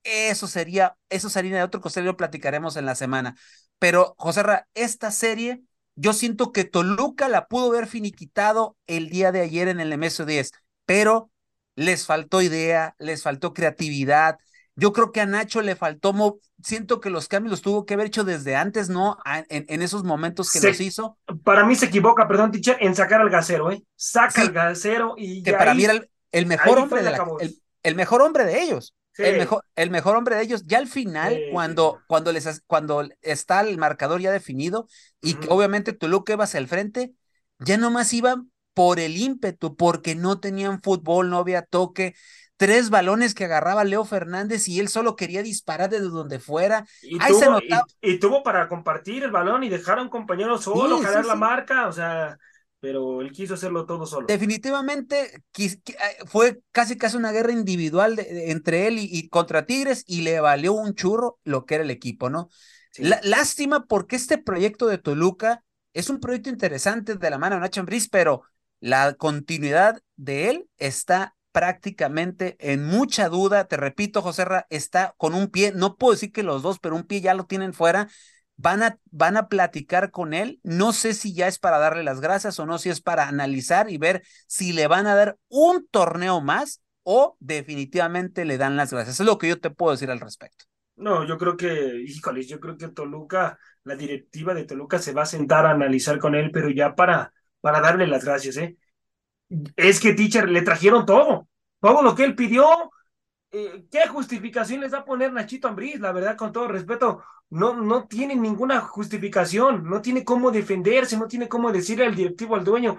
eso 0.05 0.47
sería, 0.47 0.97
eso 1.09 1.29
sería 1.29 1.57
de 1.57 1.63
otro 1.65 1.81
cosa, 1.81 2.01
lo 2.03 2.17
platicaremos 2.17 2.77
en 2.77 2.87
la 2.87 2.95
semana. 2.95 3.35
Pero, 3.81 4.15
José 4.17 4.45
Ra, 4.45 4.69
esta 4.75 5.11
serie, 5.11 5.63
yo 5.97 6.13
siento 6.13 6.53
que 6.53 6.65
Toluca 6.65 7.29
la 7.29 7.49
pudo 7.49 7.71
haber 7.71 7.89
finiquitado 7.89 8.77
el 8.87 9.11
día 9.11 9.33
de 9.33 9.41
ayer 9.41 9.67
en 9.67 9.81
el 9.81 9.93
MS10, 9.93 10.53
pero 10.87 11.31
les 11.75 12.07
faltó 12.07 12.43
idea, 12.43 12.95
les 12.99 13.23
faltó 13.23 13.53
creatividad, 13.55 14.39
yo 14.81 14.95
creo 14.95 15.13
que 15.13 15.21
a 15.21 15.27
Nacho 15.27 15.61
le 15.61 15.77
faltó, 15.77 16.41
siento 16.63 17.01
que 17.01 17.11
los 17.11 17.29
cambios 17.29 17.51
los 17.51 17.61
tuvo 17.61 17.85
que 17.85 17.95
haber 17.95 18.07
hecho 18.07 18.25
desde 18.25 18.57
antes, 18.57 18.89
¿no? 18.89 19.19
en, 19.51 19.83
esos 19.83 20.05
momentos 20.05 20.51
que 20.51 20.61
los 20.61 20.81
hizo. 20.81 21.19
Para 21.45 21.65
mí 21.65 21.77
se 21.77 21.87
equivoca, 21.87 22.27
perdón, 22.27 22.51
teacher, 22.51 22.79
en 22.81 22.95
sacar 22.95 23.21
al 23.21 23.29
gasero, 23.29 23.71
¿eh? 23.71 23.85
Saca 23.95 24.41
al 24.41 24.53
gasero 24.53 25.15
y. 25.19 25.43
Que 25.43 25.53
para 25.53 25.75
mí 25.75 25.85
era 25.85 26.01
el, 26.33 26.47
mejor 26.47 26.79
hombre 26.79 27.03
de 27.03 27.13
el, 27.83 27.95
mejor 27.95 28.23
hombre 28.23 28.45
de 28.47 28.63
ellos. 28.63 28.95
El, 29.19 29.37
mejor, 29.37 29.63
el 29.77 29.91
mejor 29.91 30.17
hombre 30.17 30.37
de 30.37 30.43
ellos, 30.43 30.65
ya 30.65 30.79
al 30.79 30.87
final, 30.89 31.39
cuando, 31.53 32.01
cuando, 32.07 32.33
les, 32.33 32.63
cuando 32.67 33.07
está 33.21 33.61
el 33.61 33.77
marcador 33.77 34.23
ya 34.23 34.33
definido 34.33 34.89
y 35.21 35.35
que 35.35 35.49
obviamente 35.51 35.93
Toluca 35.93 36.33
iba 36.33 36.45
hacia 36.45 36.57
el 36.57 36.69
frente, 36.69 37.13
ya 37.59 37.77
nomás 37.77 38.15
iban 38.15 38.51
por 38.73 38.99
el 38.99 39.19
ímpetu, 39.19 39.77
porque 39.77 40.15
no 40.15 40.41
tenían 40.41 40.81
fútbol, 40.81 41.29
no 41.29 41.37
había 41.37 41.61
toque, 41.61 42.15
tres 42.61 42.91
balones 42.91 43.33
que 43.33 43.47
agarraba 43.47 43.85
Leo 43.85 44.05
Fernández 44.05 44.69
y 44.69 44.81
él 44.81 44.89
solo 44.89 45.17
quería 45.17 45.43
disparar 45.43 45.89
desde 45.89 46.09
donde 46.09 46.39
fuera. 46.39 46.87
Y, 47.01 47.19
tuvo, 47.19 47.59
y, 48.03 48.19
tuvo, 48.19 48.43
para 48.43 48.69
compartir 48.69 49.25
el 49.25 49.31
balón 49.31 49.65
y 49.65 49.71
dejar 49.71 49.99
a 49.99 50.03
un 50.03 50.11
compañero 50.11 50.59
solo, 50.59 51.01
jalar 51.01 51.25
la 51.25 51.37
marca, 51.37 51.89
o 51.89 51.93
sea, 51.93 52.37
pero 52.79 53.23
él 53.23 53.33
quiso 53.33 53.55
hacerlo 53.55 53.87
todo 53.87 54.05
solo. 54.05 54.27
Definitivamente 54.27 55.43
eh, 55.57 55.81
fue 56.27 56.61
casi 56.71 56.99
casi 56.99 57.17
una 57.17 57.33
guerra 57.33 57.53
individual 57.53 58.17
entre 58.19 58.89
él 58.89 58.99
y, 58.99 59.31
contra 59.31 59.65
Tigres 59.65 60.05
y 60.07 60.21
le 60.21 60.39
valió 60.41 60.75
un 60.75 60.95
churro 60.95 61.39
lo 61.45 61.65
que 61.65 61.77
era 61.77 61.85
el 61.85 61.91
equipo, 61.91 62.29
¿no? 62.29 62.51
lástima 63.23 63.87
porque 63.87 64.17
este 64.17 64.37
proyecto 64.37 64.87
de 64.87 64.99
Toluca 64.99 65.65
es 65.95 66.11
un 66.11 66.21
proyecto 66.21 66.51
interesante 66.51 67.15
de 67.15 67.31
la 67.31 67.39
mano 67.39 67.55
de 67.55 67.61
Nacho 67.63 67.81
Ambriz, 67.81 68.11
pero 68.11 68.43
la 68.81 69.15
continuidad 69.15 70.03
de 70.17 70.51
él 70.51 70.69
está 70.77 71.37
prácticamente 71.53 72.57
en 72.61 72.85
mucha 72.85 73.29
duda. 73.29 73.67
Te 73.67 73.77
repito, 73.77 74.23
José 74.23 74.45
Ra, 74.45 74.67
está 74.71 75.15
con 75.17 75.35
un 75.35 75.49
pie, 75.49 75.73
no 75.75 75.97
puedo 75.97 76.13
decir 76.13 76.33
que 76.33 76.43
los 76.43 76.63
dos, 76.63 76.79
pero 76.79 76.97
un 76.97 77.05
pie 77.05 77.21
ya 77.21 77.35
lo 77.35 77.45
tienen 77.47 77.73
fuera. 77.73 78.09
Van 78.57 78.83
a, 78.83 78.99
van 79.11 79.37
a 79.37 79.49
platicar 79.49 80.11
con 80.11 80.35
él. 80.35 80.61
No 80.63 80.93
sé 80.93 81.15
si 81.15 81.35
ya 81.35 81.49
es 81.49 81.59
para 81.59 81.79
darle 81.79 82.05
las 82.05 82.21
gracias 82.21 82.59
o 82.59 82.67
no, 82.67 82.79
si 82.79 82.91
es 82.91 83.01
para 83.01 83.27
analizar 83.27 83.91
y 83.91 83.97
ver 83.97 84.23
si 84.47 84.73
le 84.73 84.87
van 84.87 85.07
a 85.07 85.15
dar 85.15 85.39
un 85.49 85.87
torneo 85.91 86.41
más 86.41 86.83
o 87.03 87.37
definitivamente 87.41 88.45
le 88.45 88.59
dan 88.59 88.77
las 88.77 88.93
gracias. 88.93 89.21
Es 89.21 89.27
lo 89.27 89.39
que 89.39 89.49
yo 89.49 89.59
te 89.59 89.71
puedo 89.71 89.93
decir 89.93 90.11
al 90.11 90.21
respecto. 90.21 90.67
No, 90.97 91.27
yo 91.27 91.39
creo 91.39 91.57
que, 91.57 92.03
híjoles, 92.07 92.47
yo 92.47 92.61
creo 92.61 92.77
que 92.77 92.89
Toluca, 92.89 93.59
la 93.85 93.97
directiva 93.97 94.53
de 94.53 94.65
Toluca 94.65 94.99
se 94.99 95.15
va 95.15 95.23
a 95.23 95.27
sentar 95.27 95.65
a 95.65 95.71
analizar 95.71 96.19
con 96.19 96.35
él, 96.35 96.51
pero 96.53 96.69
ya 96.69 96.95
para, 96.95 97.33
para 97.63 97.81
darle 97.81 98.07
las 98.07 98.25
gracias, 98.25 98.59
¿eh? 98.59 98.77
Es 99.77 100.01
que, 100.01 100.13
teacher, 100.13 100.49
le 100.49 100.63
trajeron 100.63 101.05
todo, 101.05 101.49
todo 101.81 102.03
lo 102.03 102.15
que 102.15 102.25
él 102.25 102.35
pidió. 102.35 102.67
Eh, 103.53 103.85
¿Qué 103.91 104.07
justificación 104.07 104.81
les 104.81 104.95
va 104.95 104.99
a 104.99 105.05
poner 105.05 105.33
Nachito 105.33 105.67
Ambriz? 105.67 105.99
La 105.99 106.13
verdad, 106.13 106.37
con 106.37 106.53
todo 106.53 106.69
respeto, 106.69 107.23
no, 107.51 107.75
no 107.75 108.07
tiene 108.07 108.37
ninguna 108.37 108.81
justificación, 108.81 109.85
no 109.89 110.01
tiene 110.01 110.25
cómo 110.25 110.53
defenderse, 110.53 111.17
no 111.17 111.27
tiene 111.27 111.49
cómo 111.49 111.73
decirle 111.73 112.07
al 112.07 112.15
directivo, 112.15 112.55
al 112.55 112.65
dueño, 112.65 112.99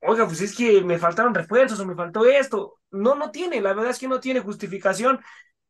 oiga, 0.00 0.26
pues 0.26 0.40
es 0.40 0.56
que 0.56 0.82
me 0.82 0.98
faltaron 0.98 1.34
refuerzos 1.34 1.78
o 1.80 1.86
me 1.86 1.94
faltó 1.94 2.24
esto. 2.26 2.80
No, 2.90 3.14
no 3.14 3.30
tiene, 3.30 3.60
la 3.60 3.74
verdad 3.74 3.90
es 3.90 3.98
que 3.98 4.08
no 4.08 4.20
tiene 4.20 4.40
justificación. 4.40 5.20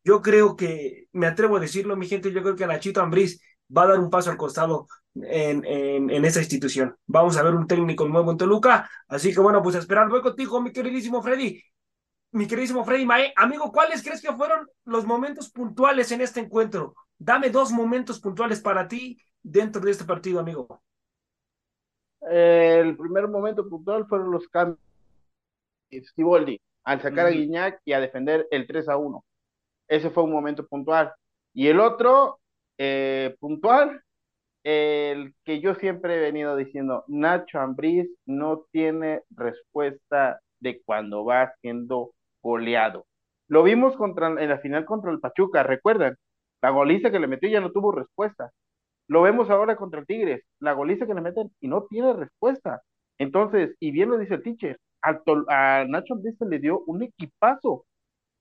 Yo 0.05 0.23
creo 0.23 0.57
que, 0.57 1.09
me 1.13 1.27
atrevo 1.27 1.57
a 1.57 1.61
decirlo, 1.61 1.97
mi 1.97 2.09
gente, 2.09 2.33
yo 2.33 2.43
creo 2.43 2.57
que 2.57 2.67
Nachito 2.67 3.01
Ambriz 3.01 3.41
va 3.77 3.83
a 3.83 3.87
dar 3.89 4.01
un 4.01 4.11
paso 4.11 4.31
al 4.31 4.37
costado 4.37 4.87
en, 5.15 5.65
en, 5.65 6.11
en, 6.11 6.25
esa 6.25 6.41
institución. 6.41 6.97
Vamos 7.07 7.37
a 7.37 7.43
ver 7.43 7.55
un 7.55 7.67
técnico 7.67 8.07
nuevo 8.09 8.31
en 8.31 8.37
Toluca. 8.37 8.89
Así 9.09 9.33
que 9.33 9.41
bueno, 9.41 9.63
pues 9.63 9.77
esperar. 9.77 10.09
Voy 10.09 10.23
contigo, 10.23 10.61
mi 10.61 10.73
queridísimo 10.73 11.23
Freddy. 11.23 11.63
Mi 12.33 12.47
queridísimo 12.47 12.85
Freddy 12.85 13.05
Mae. 13.05 13.33
Amigo, 13.37 13.71
¿cuáles 13.73 14.03
crees 14.03 14.23
que 14.23 14.33
fueron 14.33 14.67
los 14.85 15.05
momentos 15.05 15.51
puntuales 15.51 16.11
en 16.13 16.23
este 16.23 16.41
encuentro? 16.41 16.95
Dame 17.19 17.51
dos 17.51 17.71
momentos 17.73 18.21
puntuales 18.21 18.61
para 18.61 18.89
ti 18.89 19.19
dentro 19.43 19.83
de 19.83 19.91
este 19.91 20.05
partido, 20.05 20.41
amigo. 20.41 20.83
El 22.23 22.97
primer 22.97 23.29
momento 23.29 23.69
puntual 23.69 24.07
fueron 24.07 24.31
los 24.31 24.49
cambios 24.49 24.79
de 25.91 26.05
Stiboldi 26.05 26.61
al 26.85 27.01
sacar 27.01 27.27
a 27.27 27.31
Guiñac 27.31 27.81
y 27.85 27.93
a 27.93 28.01
defender 28.01 28.47
el 28.51 28.67
3 28.67 28.89
a 28.89 28.97
1. 28.97 29.25
Ese 29.89 30.11
fue 30.11 30.25
un 30.25 30.33
momento 30.33 30.67
puntual. 30.67 31.13
Y 31.53 31.69
el 31.69 31.81
otro, 31.81 32.41
eh, 32.79 33.37
puntual, 33.41 34.03
el 34.65 35.35
que 35.45 35.61
yo 35.61 35.75
siempre 35.75 36.17
he 36.17 36.21
venido 36.21 36.57
diciendo, 36.57 37.05
Nacho 37.09 37.59
Ambriz 37.61 38.09
no 38.27 38.65
tiene 38.73 39.23
respuesta 39.31 40.41
de 40.61 40.81
cuando 40.85 41.25
va 41.25 41.53
siendo 41.61 42.13
goleado. 42.43 43.07
Lo 43.49 43.63
vimos 43.63 43.97
contra, 43.97 44.29
en 44.29 44.49
la 44.49 44.59
final 44.59 44.85
contra 44.85 45.11
el 45.11 45.21
Pachuca, 45.21 45.63
recuerdan, 45.63 46.17
la 46.63 46.71
goliza 46.71 47.11
que 47.11 47.21
le 47.21 47.27
metió 47.27 47.49
ya 47.49 47.61
no 47.61 47.73
tuvo 47.73 47.93
respuesta. 47.93 48.51
Lo 49.09 49.23
vemos 49.23 49.51
ahora 49.51 49.77
contra 49.77 50.01
el 50.01 50.07
Tigres, 50.07 50.43
la 50.61 50.73
goliza 50.73 51.07
que 51.07 51.15
le 51.15 51.21
meten 51.21 51.51
y 51.61 51.69
no 51.69 51.87
tiene 51.87 52.13
respuesta. 52.15 52.83
Entonces, 53.19 53.75
y 53.81 53.91
bien 53.91 54.11
lo 54.11 54.19
dice 54.19 54.35
el 54.35 54.43
teacher, 54.43 54.79
a, 55.03 55.85
Nacho 55.89 56.15
Ambriz 56.15 56.37
se 56.39 56.47
le 56.47 56.59
dio 56.61 56.83
un 56.87 57.03
equipazo. 57.03 57.85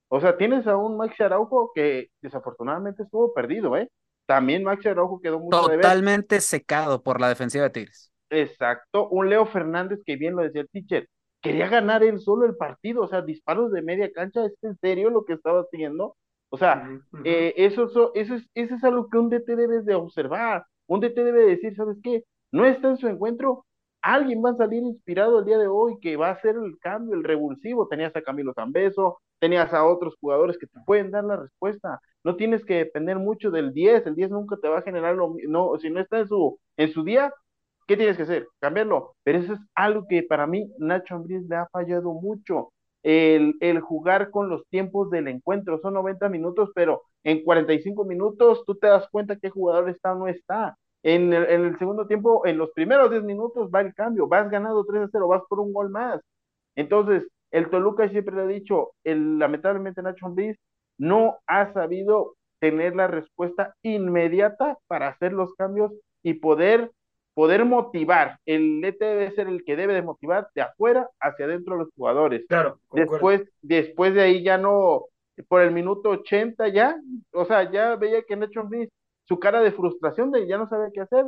O 0.09 0.21
sea, 0.21 0.37
tienes 0.37 0.67
a 0.67 0.77
un 0.77 0.97
Max 0.97 1.19
Araujo 1.21 1.71
que 1.75 2.07
desafortunadamente 2.21 3.03
estuvo 3.03 3.33
perdido, 3.33 3.77
¿eh? 3.77 3.89
También 4.31 4.63
Max 4.63 4.85
Araujo 4.85 5.19
quedó 5.19 5.39
mucho 5.39 5.67
Totalmente 5.67 6.39
secado 6.39 7.03
por 7.03 7.19
la 7.19 7.27
defensiva 7.27 7.65
de 7.65 7.69
Tigres. 7.71 8.13
Exacto, 8.29 9.09
un 9.09 9.29
Leo 9.29 9.45
Fernández 9.45 9.99
que 10.05 10.15
bien 10.15 10.37
lo 10.37 10.43
decía 10.43 10.61
el 10.61 10.69
teacher, 10.69 11.09
quería 11.41 11.67
ganar 11.67 12.01
él 12.01 12.17
solo 12.21 12.45
el 12.45 12.55
partido, 12.55 13.01
o 13.01 13.07
sea, 13.09 13.21
disparos 13.21 13.73
de 13.73 13.81
media 13.81 14.09
cancha, 14.13 14.45
¿es 14.45 14.53
en 14.61 14.77
serio 14.77 15.09
lo 15.09 15.25
que 15.25 15.33
estaba 15.33 15.61
haciendo? 15.61 16.15
O 16.49 16.57
sea, 16.57 16.89
eh, 17.25 17.53
eso, 17.57 17.87
eso, 17.89 18.11
eso, 18.15 18.35
es, 18.35 18.47
eso 18.53 18.75
es 18.75 18.83
algo 18.85 19.09
que 19.09 19.17
un 19.17 19.29
DT 19.29 19.55
debe 19.57 19.81
de 19.81 19.95
observar, 19.95 20.65
un 20.87 21.01
DT 21.01 21.25
debe 21.25 21.43
decir, 21.45 21.75
¿sabes 21.75 21.97
qué? 22.01 22.23
No 22.53 22.65
está 22.65 22.87
en 22.87 22.97
su 22.97 23.09
encuentro, 23.09 23.65
alguien 24.01 24.41
va 24.43 24.51
a 24.51 24.55
salir 24.55 24.81
inspirado 24.81 25.39
el 25.39 25.45
día 25.45 25.57
de 25.57 25.67
hoy 25.67 25.97
que 26.01 26.15
va 26.15 26.29
a 26.29 26.33
hacer 26.33 26.55
el 26.55 26.79
cambio, 26.79 27.15
el 27.15 27.23
revulsivo. 27.23 27.87
Tenías 27.87 28.15
a 28.15 28.21
Camilo 28.21 28.53
Zambeso, 28.53 29.19
tenías 29.41 29.73
a 29.73 29.85
otros 29.85 30.15
jugadores 30.21 30.57
que 30.57 30.67
te 30.67 30.79
pueden 30.85 31.11
dar 31.11 31.23
la 31.25 31.37
respuesta. 31.37 31.99
No 32.23 32.35
tienes 32.37 32.63
que 32.65 32.75
depender 32.75 33.17
mucho 33.19 33.51
del 33.51 33.73
10, 33.73 34.07
el 34.07 34.15
10 34.15 34.31
nunca 34.31 34.57
te 34.57 34.69
va 34.69 34.79
a 34.79 34.81
generar 34.83 35.15
lo 35.15 35.35
no, 35.47 35.77
si 35.79 35.89
no 35.89 35.99
está 35.99 36.19
en 36.19 36.27
su, 36.27 36.59
en 36.77 36.93
su 36.93 37.03
día, 37.03 37.33
¿qué 37.87 37.97
tienes 37.97 38.17
que 38.17 38.23
hacer? 38.23 38.47
Cambiarlo. 38.59 39.15
Pero 39.23 39.39
eso 39.39 39.53
es 39.53 39.59
algo 39.75 40.05
que 40.07 40.23
para 40.23 40.47
mí 40.47 40.71
Nacho 40.79 41.15
Ambriz 41.15 41.43
le 41.49 41.55
ha 41.57 41.67
fallado 41.71 42.13
mucho. 42.13 42.71
El, 43.03 43.55
el 43.61 43.81
jugar 43.81 44.29
con 44.31 44.49
los 44.49 44.67
tiempos 44.69 45.09
del 45.09 45.27
encuentro, 45.27 45.79
son 45.81 45.95
90 45.95 46.29
minutos, 46.29 46.69
pero 46.75 47.01
en 47.23 47.43
45 47.43 48.05
minutos 48.05 48.63
tú 48.65 48.75
te 48.75 48.87
das 48.87 49.07
cuenta 49.11 49.37
qué 49.37 49.49
jugador 49.49 49.89
está 49.89 50.13
o 50.13 50.19
no 50.19 50.27
está 50.27 50.77
en 51.03 51.33
el, 51.33 51.77
segundo 51.79 52.07
tiempo, 52.07 52.45
en 52.45 52.57
los 52.57 52.71
primeros 52.71 53.09
10 53.09 53.23
minutos 53.23 53.69
va 53.73 53.81
el 53.81 53.93
cambio, 53.93 54.27
vas 54.27 54.49
ganando 54.49 54.85
3 54.85 55.03
a 55.03 55.09
0, 55.11 55.27
vas 55.27 55.41
por 55.49 55.59
un 55.59 55.73
gol 55.73 55.89
más. 55.89 56.21
Entonces, 56.75 57.27
el 57.51 57.69
Toluca 57.69 58.09
siempre 58.09 58.35
le 58.35 58.41
ha 58.41 58.47
dicho, 58.47 58.91
el, 59.03 59.37
lamentablemente 59.37 60.01
Nacho 60.01 60.25
Ambriz 60.25 60.57
no 60.97 61.37
ha 61.47 61.71
sabido 61.73 62.35
tener 62.59 62.95
la 62.95 63.07
respuesta 63.07 63.75
inmediata 63.81 64.77
para 64.87 65.07
hacer 65.07 65.33
los 65.33 65.53
cambios 65.55 65.91
y 66.23 66.35
poder, 66.35 66.91
poder 67.33 67.65
motivar. 67.65 68.37
El 68.45 68.83
ET 68.83 68.99
debe 68.99 69.31
ser 69.31 69.47
el 69.47 69.63
que 69.65 69.75
debe 69.75 69.93
de 69.93 70.03
motivar 70.03 70.47
de 70.53 70.61
afuera 70.61 71.09
hacia 71.19 71.45
adentro 71.45 71.73
a 71.73 71.77
los 71.77 71.89
jugadores. 71.95 72.45
Claro. 72.47 72.79
Después, 72.91 73.43
después 73.61 74.13
de 74.13 74.21
ahí 74.21 74.43
ya 74.43 74.57
no, 74.57 75.05
por 75.47 75.61
el 75.61 75.71
minuto 75.71 76.09
80 76.09 76.67
ya, 76.69 76.95
o 77.33 77.45
sea, 77.45 77.69
ya 77.71 77.95
veía 77.95 78.21
que 78.21 78.35
Nacho 78.35 78.61
Ambriz 78.61 78.89
su 79.27 79.39
cara 79.39 79.61
de 79.61 79.71
frustración 79.71 80.31
de 80.31 80.47
ya 80.47 80.57
no 80.57 80.67
sabe 80.67 80.91
qué 80.93 81.01
hacer. 81.01 81.25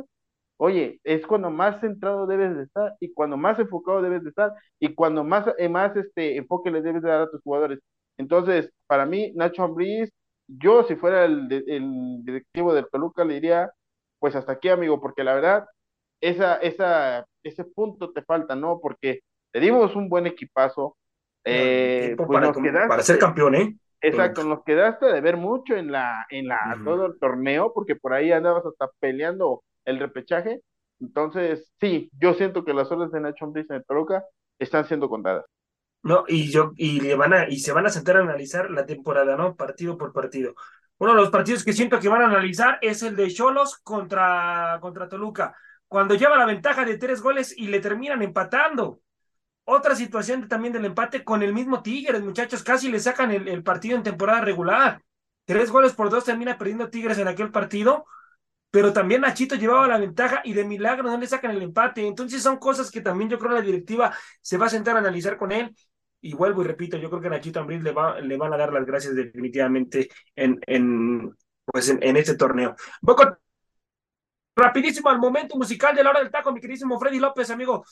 Oye, 0.56 1.00
es 1.04 1.26
cuando 1.26 1.50
más 1.50 1.80
centrado 1.80 2.26
debes 2.26 2.56
de 2.56 2.62
estar 2.62 2.94
y 3.00 3.12
cuando 3.12 3.36
más 3.36 3.58
enfocado 3.58 4.02
debes 4.02 4.22
de 4.22 4.30
estar 4.30 4.52
y 4.78 4.94
cuando 4.94 5.24
más, 5.24 5.46
eh, 5.58 5.68
más 5.68 5.96
este 5.96 6.36
enfoque 6.36 6.70
le 6.70 6.80
debes 6.80 7.02
de 7.02 7.08
dar 7.08 7.22
a 7.22 7.30
tus 7.30 7.42
jugadores. 7.42 7.80
Entonces, 8.16 8.70
para 8.86 9.04
mí, 9.04 9.32
Nacho 9.34 9.64
Ambriz, 9.64 10.10
yo 10.46 10.84
si 10.84 10.94
fuera 10.94 11.24
el, 11.24 11.50
el 11.66 12.24
directivo 12.24 12.72
del 12.72 12.86
Toluca 12.90 13.24
le 13.24 13.34
diría, 13.34 13.70
pues 14.20 14.36
hasta 14.36 14.52
aquí, 14.52 14.68
amigo, 14.68 15.00
porque 15.00 15.24
la 15.24 15.34
verdad, 15.34 15.66
esa, 16.20 16.56
esa, 16.56 17.26
ese 17.42 17.64
punto 17.64 18.12
te 18.12 18.22
falta, 18.22 18.54
¿no? 18.54 18.78
Porque 18.80 19.20
te 19.52 19.60
dimos 19.60 19.94
un 19.96 20.08
buen 20.08 20.26
equipazo. 20.26 20.96
Eh, 21.44 22.14
pues 22.16 22.28
para, 22.28 22.52
para 22.88 23.02
ser 23.02 23.18
campeón, 23.18 23.54
¿eh? 23.54 23.76
Exacto, 24.00 24.44
nos 24.44 24.62
quedaste 24.64 25.06
de 25.06 25.20
ver 25.20 25.36
mucho 25.36 25.74
en 25.76 25.90
la, 25.90 26.26
en 26.30 26.46
la, 26.46 26.78
todo 26.84 27.06
el 27.06 27.18
torneo, 27.18 27.72
porque 27.72 27.96
por 27.96 28.12
ahí 28.12 28.32
andabas 28.32 28.64
hasta 28.66 28.90
peleando 29.00 29.62
el 29.84 29.98
repechaje. 29.98 30.60
Entonces, 31.00 31.72
sí, 31.80 32.10
yo 32.18 32.34
siento 32.34 32.64
que 32.64 32.74
las 32.74 32.90
horas 32.90 33.10
de 33.12 33.20
Nacho 33.20 33.44
Ambriz 33.44 33.70
en 33.70 33.82
Toluca 33.84 34.24
están 34.58 34.86
siendo 34.86 35.08
contadas. 35.08 35.44
No, 36.02 36.24
y 36.28 36.50
yo, 36.50 36.72
y 36.76 37.00
le 37.00 37.14
van 37.14 37.32
a, 37.32 37.48
y 37.48 37.58
se 37.60 37.72
van 37.72 37.86
a 37.86 37.90
sentar 37.90 38.18
a 38.18 38.20
analizar 38.20 38.70
la 38.70 38.84
temporada, 38.86 39.36
¿no? 39.36 39.56
Partido 39.56 39.96
por 39.96 40.12
partido. 40.12 40.54
Uno 40.98 41.12
de 41.14 41.20
los 41.20 41.30
partidos 41.30 41.64
que 41.64 41.72
siento 41.72 41.98
que 41.98 42.08
van 42.08 42.22
a 42.22 42.26
analizar 42.26 42.78
es 42.82 43.02
el 43.02 43.16
de 43.16 43.32
Cholos 43.32 43.78
contra, 43.78 44.78
contra 44.80 45.08
Toluca, 45.08 45.56
cuando 45.88 46.14
lleva 46.14 46.36
la 46.36 46.46
ventaja 46.46 46.84
de 46.84 46.98
tres 46.98 47.22
goles 47.22 47.54
y 47.56 47.68
le 47.68 47.80
terminan 47.80 48.22
empatando. 48.22 49.00
Otra 49.64 49.94
situación 49.96 50.46
también 50.48 50.74
del 50.74 50.84
empate 50.84 51.24
con 51.24 51.42
el 51.42 51.54
mismo 51.54 51.82
Tigres, 51.82 52.22
muchachos, 52.22 52.62
casi 52.62 52.90
le 52.90 53.00
sacan 53.00 53.30
el, 53.30 53.62
partido 53.62 53.96
en 53.96 54.02
temporada 54.02 54.42
regular. 54.42 55.02
Tres 55.46 55.70
goles 55.70 55.94
por 55.94 56.10
dos 56.10 56.24
termina 56.24 56.58
perdiendo 56.58 56.90
Tigres 56.90 57.18
en 57.18 57.28
aquel 57.28 57.50
partido, 57.50 58.04
pero 58.74 58.92
también 58.92 59.20
Nachito 59.20 59.54
llevaba 59.54 59.86
la 59.86 59.98
ventaja 59.98 60.40
y 60.42 60.52
de 60.52 60.64
milagro 60.64 61.04
no 61.04 61.16
le 61.16 61.28
sacan 61.28 61.52
el 61.52 61.62
empate. 61.62 62.04
Entonces 62.04 62.42
son 62.42 62.56
cosas 62.56 62.90
que 62.90 63.00
también 63.00 63.30
yo 63.30 63.38
creo 63.38 63.52
la 63.52 63.60
directiva 63.60 64.12
se 64.40 64.58
va 64.58 64.66
a 64.66 64.68
sentar 64.68 64.96
a 64.96 64.98
analizar 64.98 65.36
con 65.36 65.52
él. 65.52 65.72
Y 66.20 66.34
vuelvo 66.34 66.60
y 66.60 66.66
repito, 66.66 66.96
yo 66.96 67.08
creo 67.08 67.22
que 67.22 67.30
Nachito 67.30 67.60
Ambriz 67.60 67.84
le, 67.84 67.92
va, 67.92 68.18
le 68.18 68.36
van 68.36 68.52
a 68.52 68.56
dar 68.56 68.72
las 68.72 68.84
gracias 68.84 69.14
definitivamente 69.14 70.08
en, 70.34 70.58
en, 70.66 71.32
pues 71.64 71.88
en, 71.88 72.16
este 72.16 72.34
torneo. 72.34 72.74
Voy 73.00 73.14
rapidísimo 74.56 75.08
al 75.08 75.20
momento 75.20 75.56
musical 75.56 75.94
de 75.94 76.02
la 76.02 76.10
hora 76.10 76.18
del 76.18 76.32
taco, 76.32 76.50
mi 76.50 76.60
queridísimo 76.60 76.98
Freddy 76.98 77.20
López, 77.20 77.50
amigo. 77.50 77.84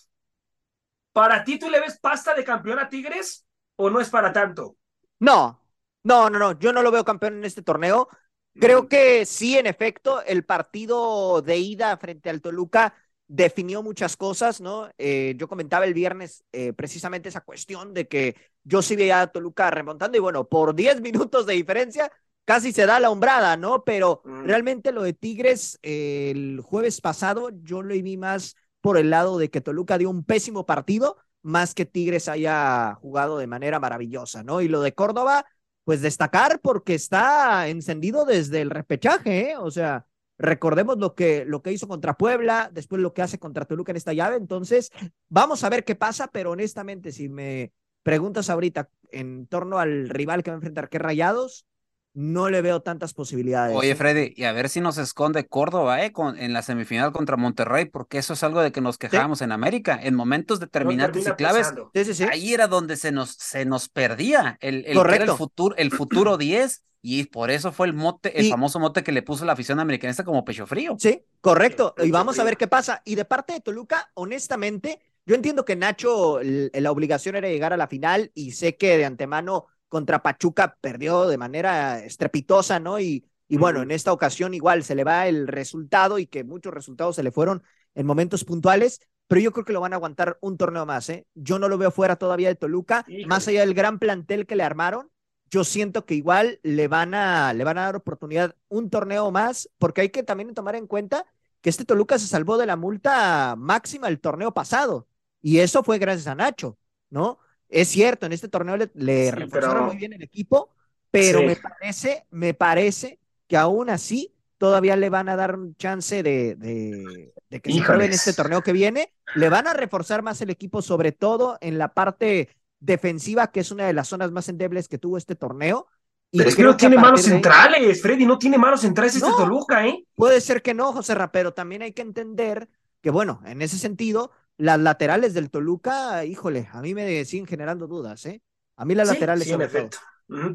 ¿Para 1.13 1.45
ti 1.45 1.61
tú 1.61 1.71
le 1.71 1.79
ves 1.79 2.01
pasta 2.01 2.35
de 2.35 2.43
campeón 2.43 2.81
a 2.81 2.89
Tigres 2.89 3.47
o 3.77 3.89
no 3.89 4.01
es 4.01 4.11
para 4.11 4.33
tanto? 4.33 4.75
No, 5.21 5.63
no, 6.03 6.29
no, 6.29 6.41
no, 6.41 6.59
yo 6.59 6.73
no 6.73 6.83
lo 6.83 6.91
veo 6.91 7.05
campeón 7.05 7.37
en 7.37 7.45
este 7.45 7.63
torneo. 7.63 8.09
Creo 8.55 8.89
que 8.89 9.25
sí, 9.25 9.57
en 9.57 9.67
efecto, 9.67 10.23
el 10.23 10.45
partido 10.45 11.43
de 11.43 11.59
ida 11.59 11.97
frente 11.97 12.29
al 12.29 12.41
Toluca 12.41 12.95
definió 13.27 13.83
muchas 13.83 14.17
cosas, 14.17 14.61
¿no? 14.61 14.91
Eh, 14.99 15.35
yo 15.39 15.49
comentaba 15.49 15.87
el 15.87 15.95
viernes 15.95 16.45
eh, 16.53 16.75
precisamente 16.75 17.31
esa 17.31 17.41
cuestión 17.41 17.95
de 17.95 18.07
que 18.07 18.37
yo 18.63 18.83
sí 18.83 18.95
veía 18.95 19.23
a 19.23 19.27
Toluca 19.29 19.71
remontando 19.71 20.19
y 20.19 20.21
bueno, 20.21 20.49
por 20.49 20.75
10 20.75 21.01
minutos 21.01 21.47
de 21.47 21.55
diferencia 21.55 22.13
casi 22.45 22.73
se 22.73 22.85
da 22.87 23.01
la 23.01 23.11
hombrada, 23.11 23.57
¿no? 23.57 23.85
Pero 23.85 24.23
realmente 24.25 24.93
lo 24.93 25.03
de 25.03 25.13
Tigres 25.13 25.79
el 25.83 26.61
jueves 26.61 27.01
pasado 27.01 27.51
yo 27.63 27.83
lo 27.83 27.95
vi 27.95 28.17
más 28.17 28.57
por 28.81 28.99
el 28.99 29.11
lado 29.11 29.39
de 29.39 29.49
que 29.49 29.61
Toluca 29.61 29.97
dio 29.97 30.11
un 30.11 30.25
pésimo 30.25 30.67
partido, 30.67 31.17
más 31.43 31.73
que 31.73 31.87
Tigres 31.87 32.29
haya 32.29 32.95
jugado 32.97 33.39
de 33.39 33.47
manera 33.47 33.79
maravillosa, 33.79 34.43
¿no? 34.43 34.61
Y 34.61 34.69
lo 34.69 34.83
de 34.83 34.93
Córdoba, 34.93 35.47
pues 35.85 36.01
destacar 36.01 36.61
porque 36.61 36.95
está 36.95 37.69
encendido 37.69 38.25
desde 38.25 38.61
el 38.61 38.71
repechaje, 38.71 39.51
¿eh? 39.51 39.57
O 39.57 39.71
sea, 39.71 40.07
recordemos 40.39 40.99
lo 40.99 41.15
que, 41.15 41.45
lo 41.45 41.63
que 41.63 41.73
hizo 41.73 41.89
contra 41.89 42.17
Puebla, 42.17 42.71
después 42.73 43.01
lo 43.01 43.13
que 43.15 43.23
hace 43.23 43.39
contra 43.39 43.65
Toluca 43.65 43.93
en 43.93 43.97
esta 43.97 44.13
llave, 44.13 44.37
entonces 44.37 44.91
vamos 45.29 45.65
a 45.65 45.71
ver 45.71 45.85
qué 45.85 45.95
pasa, 45.95 46.29
pero 46.29 46.53
honestamente, 46.53 47.13
si 47.13 47.29
me 47.29 47.73
preguntas 48.03 48.51
ahorita 48.51 48.91
en 49.11 49.47
torno 49.47 49.79
al 49.79 50.09
rival 50.09 50.43
que 50.43 50.51
va 50.51 50.57
a 50.57 50.59
enfrentar, 50.59 50.89
que 50.89 50.99
Rayados, 50.99 51.67
no 52.15 52.51
le 52.51 52.61
veo 52.61 52.81
tantas 52.81 53.15
posibilidades. 53.15 53.77
Oye. 53.77 53.95
Freddy, 53.95 54.35
y 54.37 54.45
a 54.45 54.53
ver 54.53 54.69
si 54.69 54.81
nos 54.81 54.99
esconde 54.99 55.47
Córdoba, 55.47 56.05
¿eh? 56.05 56.13
Con, 56.13 56.39
en 56.39 56.53
la 56.53 56.63
semifinal 56.63 57.13
contra 57.13 57.37
Monterrey, 57.37 57.87
porque 57.87 58.19
eso 58.19 58.35
es 58.35 58.43
algo 58.43 58.61
de 58.61 58.71
que 58.73 58.81
nos 58.81 58.99
quejábamos 58.99 59.41
en 59.43 59.53
América. 59.53 59.99
En 60.03 60.15
momentos 60.15 60.61
determinantes 60.61 61.27
y 61.27 61.31
claves, 61.33 61.73
sí, 61.95 62.05
sí, 62.05 62.15
sí. 62.15 62.25
ahí 62.25 62.53
era 62.53 62.69
donde 62.69 62.97
se 62.97 63.13
nos, 63.13 63.31
se 63.31 63.65
nos 63.65 63.89
perdía 63.89 64.59
el, 64.61 64.85
el, 64.87 64.95
Correcto. 64.97 65.33
el 65.33 65.39
futuro, 65.39 65.77
el 65.77 65.91
futuro 65.91 66.37
10, 66.37 66.85
y 67.05 67.25
por 67.25 67.51
eso 67.51 67.73
fue 67.73 67.87
el 67.89 67.95
mote, 67.95 68.39
el 68.39 68.47
Y- 68.47 68.51
famoso 68.51 68.79
mote 68.79 69.03
que 69.03 69.11
le 69.11 69.23
puso 69.23 69.45
la 69.45 69.55
afición 69.55 69.81
americanista 69.81 70.23
como 70.23 70.45
pecho 70.45 70.67
frío. 70.67 70.97
Sí, 70.99 71.25
correcto. 71.41 71.95
Y 72.03 72.11
vamos 72.11 72.39
a 72.39 72.45
ver 72.45 72.57
qué 72.57 72.69
pasa. 72.69 73.03
Y 73.05 73.15
de 73.17 73.25
parte 73.25 73.55
de 73.55 73.61
Toluca, 73.61 74.11
honestamente, 74.15 75.01
yo 75.25 75.35
entiendo 75.35 75.65
que 75.65 75.77
Nacho, 75.77 76.41
la 76.43 76.91
obligación 76.93 77.37
era 77.37 77.49
llegar 77.49 77.73
a 77.73 77.77
la 77.77 77.87
final 77.89 78.31
y 78.35 78.53
sé 78.53 78.77
que 78.77 78.99
de 78.99 79.05
antemano 79.05 79.67
contra 79.93 80.23
Pachuca 80.23 80.79
perdió 80.81 81.29
de 81.29 81.37
manera 81.37 82.03
estrepitosa, 82.03 82.81
¿no? 82.81 82.99
Y, 82.99 83.27
y 83.47 83.59
bueno, 83.59 83.83
en 83.83 83.91
esta 83.91 84.11
ocasión 84.11 84.55
igual 84.55 84.85
se 84.85 84.95
le 84.95 85.05
va 85.05 85.29
el 85.29 85.47
resultado 85.47 86.19
y 86.19 86.27
que 86.27 86.45
muchos 86.45 86.73
resultados 86.73 87.17
se 87.17 87.23
le 87.23 87.31
fueron 87.31 87.63
en 87.95 88.07
momentos 88.07 88.43
puntuales, 88.45 89.01
pero 89.29 89.43
yo 89.43 89.53
creo 89.53 89.67
que 89.67 89.75
lo 89.75 89.83
van 89.83 89.93
a 89.93 89.97
aguantar 89.97 90.39
un 90.41 90.57
torneo 90.57 90.87
más, 90.87 91.11
¿eh? 91.11 91.27
Yo 91.35 91.59
no 91.59 91.69
lo 91.69 91.77
veo 91.77 91.91
fuera 91.91 92.17
todavía 92.17 92.49
de 92.49 92.55
Toluca, 92.55 93.05
Híjole. 93.07 93.27
más 93.27 93.47
allá 93.49 93.61
del 93.61 93.75
gran 93.75 93.99
plantel 93.99 94.47
que 94.47 94.57
le 94.57 94.63
armaron. 94.63 95.11
Yo 95.51 95.63
siento 95.63 96.07
que 96.07 96.15
igual 96.15 96.59
le 96.63 96.89
van 96.89 97.13
a, 97.13 97.53
le 97.53 97.63
van 97.65 97.77
a 97.77 97.83
dar 97.83 97.97
oportunidad 97.97 98.57
un 98.69 98.89
torneo 98.89 99.31
más, 99.31 99.69
porque 99.77 100.01
hay 100.01 100.09
que 100.09 100.23
también 100.23 100.55
tomar 100.55 100.75
en 100.75 100.87
cuenta 100.87 101.27
que 101.61 101.69
este 101.69 101.85
Toluca 101.85 102.19
se 102.19 102.29
salvó 102.29 102.57
de 102.57 102.65
la 102.65 102.77
multa 102.77 103.55
máxima 103.59 104.09
el 104.09 104.21
torneo 104.21 104.55
pasado, 104.55 105.07
y 105.43 105.59
eso 105.59 105.83
fue 105.83 105.99
gracias 105.99 106.29
a 106.29 106.35
Nacho, 106.35 106.79
¿no? 107.11 107.39
Es 107.73 107.89
cierto, 107.89 108.27
en 108.27 108.33
este 108.33 108.49
torneo 108.49 108.77
le, 108.77 108.91
le 108.95 109.25
Sí, 109.27 109.31
reforzaron 109.33 109.75
pero- 109.77 109.87
muy 109.87 109.97
bien 109.97 110.13
el 110.13 110.23
equipo, 110.23 110.71
pero 111.11 111.41
Sí. 111.41 111.47
me 111.47 111.57
parece, 111.57 112.27
me 112.31 112.55
parece 112.55 113.19
que 113.49 113.57
aún 113.57 113.91
así 113.91 114.35
todavía 114.59 114.95
le 114.95 115.11
van 115.11 115.29
a 115.29 115.37
dar 115.37 115.57
un 115.57 115.75
chance 115.77 116.23
de, 116.23 116.55
de, 116.55 117.33
de 117.51 117.61
que 117.61 117.73
se 117.73 117.83
pruebe 117.83 118.05
en 118.05 118.13
este 118.13 118.33
torneo 118.33 118.63
que 118.63 118.73
viene. 118.73 119.13
Le 119.35 119.49
van 119.49 119.67
a 119.67 119.73
reforzar 119.73 120.23
más 120.23 120.41
el 120.43 120.51
equipo, 120.51 120.83
sobre 120.83 121.13
todo 121.13 121.59
en 121.61 121.79
la 121.79 121.89
parte 121.95 122.49
defensiva, 122.79 123.51
que 123.51 123.61
es 123.61 123.71
una 123.71 123.87
de 123.87 123.93
las 123.93 124.09
zonas 124.09 124.31
más 124.31 124.49
endebles 124.49 124.87
que 124.89 124.99
tuvo 124.99 125.17
este 125.17 125.35
torneo. 125.35 125.87
Y 126.31 126.39
Pero 126.39 126.49
es 126.51 126.57
que 126.57 126.63
no 126.63 126.77
tiene 126.77 126.97
manos 126.97 127.25
de 127.25 127.31
centrales, 127.31 128.01
Freddy, 128.01 128.25
no 128.25 128.39
tiene 128.39 128.57
manos 128.59 128.81
centrales 128.83 129.17
este. 129.17 129.29
Toluca, 129.31 129.87
¿eh? 129.87 130.05
Puede 130.15 130.41
ser 130.41 130.63
que 130.63 130.75
no, 130.75 130.93
José 130.93 131.15
Ra, 131.15 131.33
pero 131.33 131.53
también 131.53 131.83
hay 131.83 131.93
que 131.93 132.03
entender 132.03 132.69
que, 133.01 133.11
bueno, 133.11 133.43
en 133.45 133.61
ese 133.63 133.79
sentido, 133.79 134.31
las 134.59 134.79
laterales 134.81 135.35
del 135.35 135.51
Toluca, 135.51 136.25
híjole, 136.25 136.69
a 136.73 136.81
mí 136.83 136.95
me 136.95 137.25
siguen 137.25 137.47
generando 137.47 137.87
dudas, 137.87 138.25
¿eh? 138.27 138.43
A 138.77 138.85
mí 138.85 138.95
las 138.95 139.09
Sí, 139.09 139.15
laterales 139.15 139.45
sí, 139.47 139.53
en 139.53 139.59
todo. 139.59 139.67
efecto. 139.67 139.99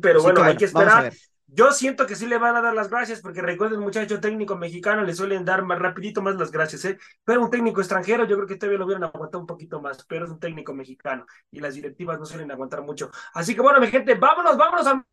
Pero 0.02 0.22
bueno, 0.22 0.42
que 0.42 0.48
hay 0.50 0.58
que 0.58 0.66
a 0.66 0.68
esperar. 0.68 1.14
Yo 1.50 1.72
siento 1.72 2.06
que 2.06 2.16
sí 2.16 2.26
le 2.28 2.38
van 2.38 2.56
a 2.58 2.62
dar 2.62 2.74
las 2.74 2.90
gracias, 2.90 3.22
porque 3.22 3.42
recuerden, 3.42 3.80
muchacho 3.80 4.20
técnico 4.20 4.58
mexicano 4.58 5.04
le 5.04 5.14
suelen 5.16 5.46
dar 5.46 5.64
más 5.64 5.80
rapidito 5.80 6.22
más 6.22 6.36
las 6.36 6.52
gracias, 6.52 6.84
¿eh? 6.86 6.98
Pero 7.24 7.42
un 7.44 7.50
técnico 7.50 7.80
extranjero, 7.80 8.26
yo 8.26 8.36
creo 8.36 8.48
que 8.48 8.58
todavía 8.58 8.80
lo 8.80 8.86
hubieran 8.86 9.06
aguantado 9.06 9.40
un 9.42 9.48
poquito 9.48 9.80
más, 9.82 10.04
pero 10.06 10.26
es 10.26 10.32
un 10.32 10.40
técnico 10.40 10.74
mexicano 10.74 11.26
y 11.52 11.60
las 11.62 11.76
directivas 11.76 12.20
no 12.20 12.26
suelen 12.26 12.52
aguantar 12.52 12.82
mucho. 12.82 13.12
Así 13.34 13.56
que 13.56 13.62
bueno, 13.62 13.80
mi 13.80 13.88
gente, 13.88 14.16
vámonos, 14.16 14.58
vámonos 14.58 14.88
al 14.88 15.06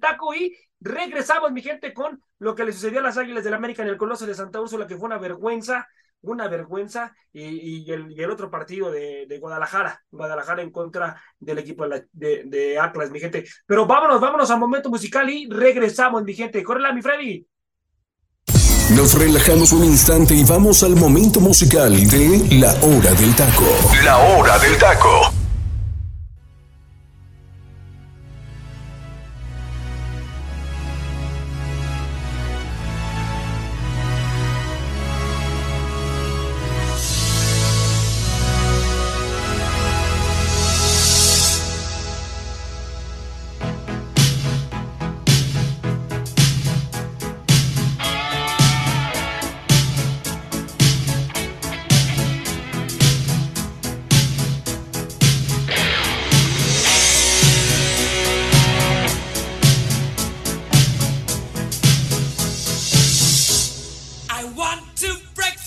taco 0.00 0.34
y 0.34 0.56
regresamos, 0.80 1.52
mi 1.52 1.62
gente, 1.62 1.92
con 1.94 2.20
lo 2.38 2.54
que 2.54 2.64
le 2.64 2.72
sucedió 2.72 3.00
a 3.00 3.02
las 3.02 3.18
Águilas 3.18 3.44
del 3.44 3.54
América 3.54 3.82
en 3.82 3.88
el 3.88 3.96
Coloso 3.96 4.26
de 4.26 4.34
Santa 4.34 4.60
Úrsula, 4.60 4.86
que 4.86 4.96
fue 4.96 5.06
una 5.06 5.18
vergüenza, 5.18 5.86
una 6.22 6.48
vergüenza, 6.48 7.14
y, 7.32 7.84
y 7.84 7.90
el, 7.92 8.12
y 8.12 8.22
el 8.22 8.30
otro 8.30 8.50
partido 8.50 8.90
de, 8.90 9.26
de 9.28 9.38
Guadalajara, 9.38 10.02
Guadalajara 10.10 10.62
en 10.62 10.70
contra 10.70 11.20
del 11.38 11.58
equipo 11.58 11.84
de, 11.84 11.88
la- 11.90 12.04
de, 12.12 12.42
de 12.46 12.78
Atlas, 12.78 13.10
mi 13.10 13.20
gente. 13.20 13.44
Pero 13.66 13.86
vámonos, 13.86 14.20
vámonos 14.20 14.50
al 14.50 14.58
momento 14.58 14.88
musical 14.90 15.28
y 15.30 15.48
regresamos, 15.48 16.22
mi 16.24 16.34
gente. 16.34 16.62
Córrela, 16.62 16.92
mi 16.92 17.02
Freddy. 17.02 17.46
Nos 18.94 19.18
relajamos 19.18 19.72
un 19.72 19.84
instante 19.84 20.34
y 20.34 20.44
vamos 20.44 20.82
al 20.82 20.94
momento 20.96 21.40
musical 21.40 21.92
de 22.10 22.46
La 22.60 22.72
Hora 22.82 23.14
del 23.14 23.34
Taco. 23.34 23.64
La 24.04 24.18
Hora 24.18 24.58
del 24.58 24.76
Taco. 24.76 25.31
to 65.02 65.16
breakfast. 65.34 65.61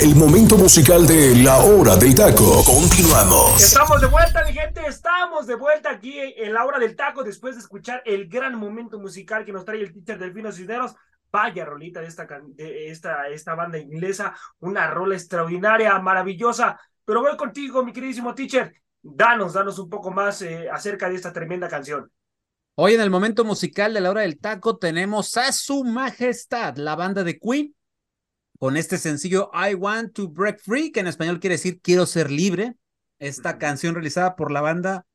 El 0.00 0.16
momento 0.16 0.56
musical 0.56 1.06
de 1.06 1.34
La 1.36 1.58
Hora 1.58 1.94
del 1.94 2.14
Taco. 2.14 2.64
Continuamos. 2.64 3.62
Estamos 3.62 4.00
de 4.00 4.06
vuelta, 4.06 4.42
mi 4.46 4.52
gente. 4.54 4.80
Estamos 4.86 5.46
de 5.46 5.56
vuelta 5.56 5.90
aquí 5.90 6.18
en 6.18 6.54
La 6.54 6.64
Hora 6.64 6.78
del 6.78 6.96
Taco 6.96 7.22
después 7.22 7.56
de 7.56 7.60
escuchar 7.60 8.02
el 8.06 8.26
gran 8.26 8.54
momento 8.54 8.98
musical 8.98 9.44
que 9.44 9.52
nos 9.52 9.66
trae 9.66 9.82
el 9.82 9.92
teacher 9.92 10.18
Delfino 10.18 10.52
Cisneros. 10.52 10.94
Vaya 11.30 11.66
rolita 11.66 12.00
de 12.00 12.06
esta, 12.06 12.26
de 12.26 12.88
esta, 12.88 13.28
esta 13.28 13.54
banda 13.54 13.76
inglesa. 13.76 14.34
Una 14.60 14.86
rola 14.86 15.16
extraordinaria, 15.16 15.98
maravillosa. 15.98 16.80
Pero 17.04 17.20
voy 17.20 17.36
contigo, 17.36 17.84
mi 17.84 17.92
queridísimo 17.92 18.34
teacher. 18.34 18.72
Danos, 19.02 19.52
danos 19.52 19.78
un 19.78 19.90
poco 19.90 20.10
más 20.10 20.40
eh, 20.40 20.70
acerca 20.72 21.10
de 21.10 21.16
esta 21.16 21.30
tremenda 21.30 21.68
canción. 21.68 22.10
Hoy 22.74 22.94
en 22.94 23.02
el 23.02 23.10
momento 23.10 23.44
musical 23.44 23.92
de 23.92 24.00
la 24.00 24.10
hora 24.10 24.22
del 24.22 24.40
taco 24.40 24.78
tenemos 24.78 25.36
a 25.36 25.52
su 25.52 25.84
majestad, 25.84 26.76
la 26.76 26.96
banda 26.96 27.22
de 27.22 27.38
Queen, 27.38 27.74
con 28.60 28.76
este 28.76 28.96
sencillo 28.98 29.50
I 29.54 29.74
Want 29.74 30.12
to 30.12 30.28
Break 30.28 30.60
Free, 30.60 30.92
que 30.92 31.00
en 31.00 31.06
español 31.06 31.40
quiere 31.40 31.54
decir 31.54 31.80
Quiero 31.80 32.04
ser 32.04 32.30
libre. 32.30 32.74
Esta 33.18 33.56
canción 33.56 33.94
realizada 33.94 34.36
por 34.36 34.52
la 34.52 34.60
banda 34.60 35.06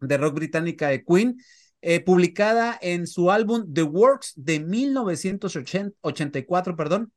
de 0.00 0.18
rock 0.18 0.34
británica 0.34 0.88
de 0.88 1.02
Queen, 1.02 1.38
eh, 1.80 2.00
publicada 2.00 2.78
en 2.82 3.06
su 3.06 3.30
álbum 3.30 3.72
The 3.72 3.84
Works 3.84 4.34
de 4.36 4.60
1984, 4.60 6.76
perdón, 6.76 7.10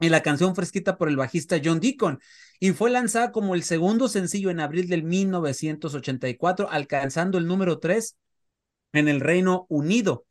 y 0.00 0.08
la 0.08 0.24
canción 0.24 0.56
fue 0.56 0.64
escrita 0.64 0.98
por 0.98 1.08
el 1.08 1.16
bajista 1.16 1.60
John 1.64 1.78
Deacon 1.78 2.18
y 2.58 2.72
fue 2.72 2.90
lanzada 2.90 3.30
como 3.30 3.54
el 3.54 3.62
segundo 3.62 4.08
sencillo 4.08 4.50
en 4.50 4.58
abril 4.58 4.88
del 4.88 5.04
1984, 5.04 6.68
alcanzando 6.68 7.38
el 7.38 7.46
número 7.46 7.78
3 7.78 8.16
en 8.92 9.06
el 9.06 9.20
Reino 9.20 9.66
Unido. 9.68 10.26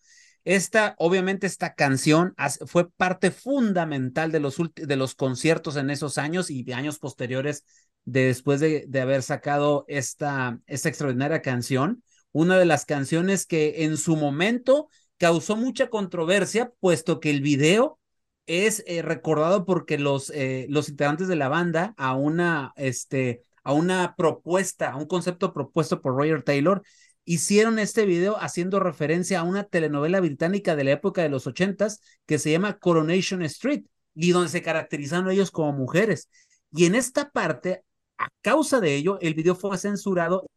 Esta, 0.45 0.95
obviamente, 0.99 1.47
esta 1.47 1.73
canción 1.73 2.35
fue 2.67 2.89
parte 2.91 3.31
fundamental 3.31 4.31
de 4.31 4.39
los, 4.39 4.55
de 4.75 4.95
los 4.95 5.15
conciertos 5.15 5.75
en 5.75 5.89
esos 5.89 6.17
años 6.17 6.49
y 6.49 6.63
de 6.63 6.75
años 6.75 6.99
posteriores 6.99 7.65
de 8.05 8.27
después 8.27 8.59
de, 8.59 8.85
de 8.87 9.01
haber 9.01 9.23
sacado 9.23 9.85
esta, 9.87 10.59
esta 10.67 10.89
extraordinaria 10.89 11.41
canción. 11.41 12.03
Una 12.31 12.59
de 12.59 12.65
las 12.65 12.85
canciones 12.85 13.47
que 13.47 13.85
en 13.85 13.97
su 13.97 14.15
momento 14.15 14.87
causó 15.17 15.55
mucha 15.55 15.89
controversia, 15.89 16.71
puesto 16.79 17.19
que 17.19 17.31
el 17.31 17.41
video 17.41 17.99
es 18.45 18.83
eh, 18.85 19.01
recordado 19.01 19.65
porque 19.65 19.97
los, 19.97 20.29
eh, 20.29 20.67
los 20.69 20.89
integrantes 20.89 21.27
de 21.27 21.35
la 21.35 21.49
banda 21.49 21.95
a 21.97 22.13
una, 22.15 22.71
este, 22.75 23.43
a 23.63 23.73
una 23.73 24.13
propuesta, 24.15 24.91
a 24.91 24.95
un 24.95 25.07
concepto 25.07 25.53
propuesto 25.53 26.01
por 26.01 26.15
Roger 26.15 26.43
Taylor, 26.43 26.83
hicieron 27.25 27.79
este 27.79 28.05
video 28.05 28.37
haciendo 28.39 28.79
referencia 28.79 29.39
a 29.39 29.43
una 29.43 29.63
telenovela 29.63 30.19
británica 30.19 30.75
de 30.75 30.83
la 30.83 30.91
época 30.91 31.23
de 31.23 31.29
los 31.29 31.47
ochentas 31.47 31.99
que 32.25 32.39
se 32.39 32.51
llama 32.51 32.77
Coronation 32.77 33.41
Street 33.43 33.85
y 34.13 34.31
donde 34.31 34.49
se 34.49 34.61
caracterizaron 34.61 35.29
ellos 35.29 35.51
como 35.51 35.73
mujeres. 35.73 36.29
Y 36.71 36.85
en 36.85 36.95
esta 36.95 37.31
parte, 37.31 37.83
a 38.17 38.29
causa 38.41 38.79
de 38.79 38.95
ello, 38.95 39.17
el 39.21 39.33
video 39.33 39.55
fue 39.55 39.77
censurado 39.77 40.43
en 40.43 40.47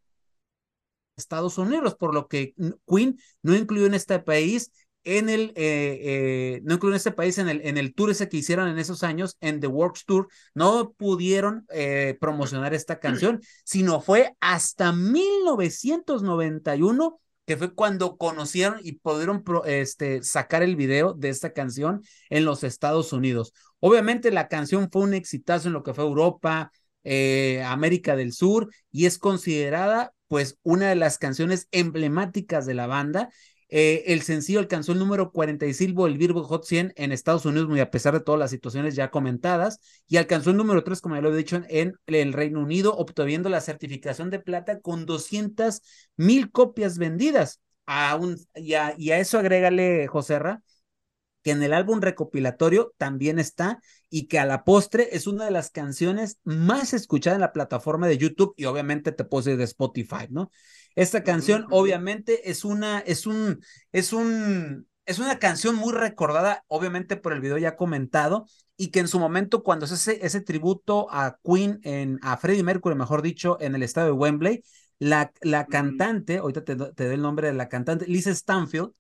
Estados 1.16 1.58
Unidos, 1.58 1.96
por 1.96 2.14
lo 2.14 2.28
que 2.28 2.54
Queen 2.86 3.18
no 3.42 3.56
incluyó 3.56 3.86
en 3.86 3.94
este 3.94 4.18
país 4.20 4.70
en 5.16 5.30
el, 5.30 5.54
eh, 5.56 5.98
eh, 6.02 6.60
no 6.64 6.74
incluyen 6.74 6.96
este 6.96 7.12
país 7.12 7.38
en 7.38 7.48
el, 7.48 7.62
en 7.64 7.78
el 7.78 7.94
tour 7.94 8.10
ese 8.10 8.28
que 8.28 8.36
hicieron 8.36 8.68
en 8.68 8.78
esos 8.78 9.02
años, 9.02 9.38
en 9.40 9.58
The 9.58 9.66
Works 9.66 10.04
Tour, 10.04 10.28
no 10.54 10.92
pudieron 10.92 11.64
eh, 11.70 12.18
promocionar 12.20 12.74
esta 12.74 13.00
canción, 13.00 13.40
sino 13.64 14.02
fue 14.02 14.36
hasta 14.40 14.92
1991 14.92 17.20
que 17.46 17.56
fue 17.56 17.74
cuando 17.74 18.18
conocieron 18.18 18.78
y 18.82 18.98
pudieron 18.98 19.42
este, 19.64 20.22
sacar 20.22 20.62
el 20.62 20.76
video 20.76 21.14
de 21.14 21.30
esta 21.30 21.54
canción 21.54 22.02
en 22.28 22.44
los 22.44 22.62
Estados 22.62 23.14
Unidos. 23.14 23.54
Obviamente 23.80 24.30
la 24.30 24.48
canción 24.48 24.90
fue 24.92 25.00
un 25.00 25.14
exitazo 25.14 25.68
en 25.68 25.72
lo 25.72 25.82
que 25.82 25.94
fue 25.94 26.04
Europa, 26.04 26.70
América 27.64 28.16
del 28.16 28.34
Sur, 28.34 28.68
y 28.92 29.06
es 29.06 29.16
considerada 29.16 30.12
pues 30.26 30.58
una 30.62 30.90
de 30.90 30.96
las 30.96 31.16
canciones 31.16 31.68
emblemáticas 31.70 32.66
de 32.66 32.74
la 32.74 32.86
banda 32.86 33.30
eh, 33.70 34.04
el 34.06 34.22
sencillo 34.22 34.60
alcanzó 34.60 34.92
el 34.92 34.98
número 34.98 35.30
45 35.30 36.06
del 36.06 36.18
Billboard 36.18 36.46
Hot 36.46 36.64
100 36.64 36.92
en 36.96 37.12
Estados 37.12 37.44
Unidos, 37.44 37.68
muy 37.68 37.80
a 37.80 37.90
pesar 37.90 38.14
de 38.14 38.20
todas 38.20 38.38
las 38.38 38.50
situaciones 38.50 38.94
ya 38.94 39.10
comentadas, 39.10 39.80
y 40.08 40.16
alcanzó 40.16 40.50
el 40.50 40.56
número 40.56 40.82
3, 40.84 41.00
como 41.00 41.14
ya 41.16 41.20
lo 41.22 41.32
he 41.32 41.36
dicho, 41.36 41.60
en 41.68 41.94
el 42.06 42.32
Reino 42.32 42.60
Unido, 42.60 42.94
obteniendo 42.96 43.48
la 43.48 43.60
certificación 43.60 44.30
de 44.30 44.40
plata 44.40 44.80
con 44.80 45.06
200 45.06 45.82
mil 46.16 46.50
copias 46.50 46.98
vendidas. 46.98 47.60
A 47.90 48.16
un, 48.16 48.36
y, 48.54 48.74
a, 48.74 48.94
y 48.98 49.12
a 49.12 49.18
eso 49.18 49.38
agrégale, 49.38 50.06
Joserra, 50.08 50.62
que 51.42 51.52
en 51.52 51.62
el 51.62 51.72
álbum 51.72 52.00
recopilatorio 52.00 52.92
también 52.98 53.38
está 53.38 53.80
y 54.10 54.26
que 54.26 54.38
a 54.38 54.44
la 54.46 54.64
postre 54.64 55.08
es 55.12 55.26
una 55.26 55.44
de 55.44 55.50
las 55.50 55.70
canciones 55.70 56.38
más 56.44 56.92
escuchadas 56.92 57.36
en 57.36 57.42
la 57.42 57.52
plataforma 57.52 58.08
de 58.08 58.18
YouTube 58.18 58.54
y 58.56 58.64
obviamente 58.64 59.12
te 59.12 59.24
puse 59.24 59.56
de 59.56 59.64
Spotify, 59.64 60.26
¿no? 60.30 60.50
Esta 60.98 61.22
canción 61.22 61.64
obviamente 61.70 62.50
es 62.50 62.64
una, 62.64 62.98
es 62.98 63.24
un, 63.26 63.60
es 63.92 64.12
un, 64.12 64.88
es 65.06 65.20
una 65.20 65.38
canción 65.38 65.76
muy 65.76 65.92
recordada, 65.92 66.64
obviamente 66.66 67.16
por 67.16 67.32
el 67.32 67.40
video 67.40 67.56
ya 67.56 67.76
comentado, 67.76 68.46
y 68.76 68.88
que 68.88 68.98
en 68.98 69.06
su 69.06 69.20
momento 69.20 69.62
cuando 69.62 69.86
se 69.86 69.94
hace 69.94 70.26
ese 70.26 70.40
tributo 70.40 71.06
a 71.12 71.38
Queen, 71.44 71.78
en, 71.84 72.18
a 72.22 72.36
Freddie 72.36 72.64
Mercury, 72.64 72.96
mejor 72.96 73.22
dicho, 73.22 73.58
en 73.60 73.76
el 73.76 73.84
estadio 73.84 74.08
de 74.08 74.12
Wembley, 74.12 74.64
la, 74.98 75.32
la 75.40 75.66
cantante, 75.66 76.38
ahorita 76.38 76.64
te, 76.64 76.74
te 76.74 77.04
doy 77.04 77.14
el 77.14 77.22
nombre 77.22 77.46
de 77.46 77.54
la 77.54 77.68
cantante, 77.68 78.04
Lisa 78.08 78.34
Stanfield, 78.34 78.90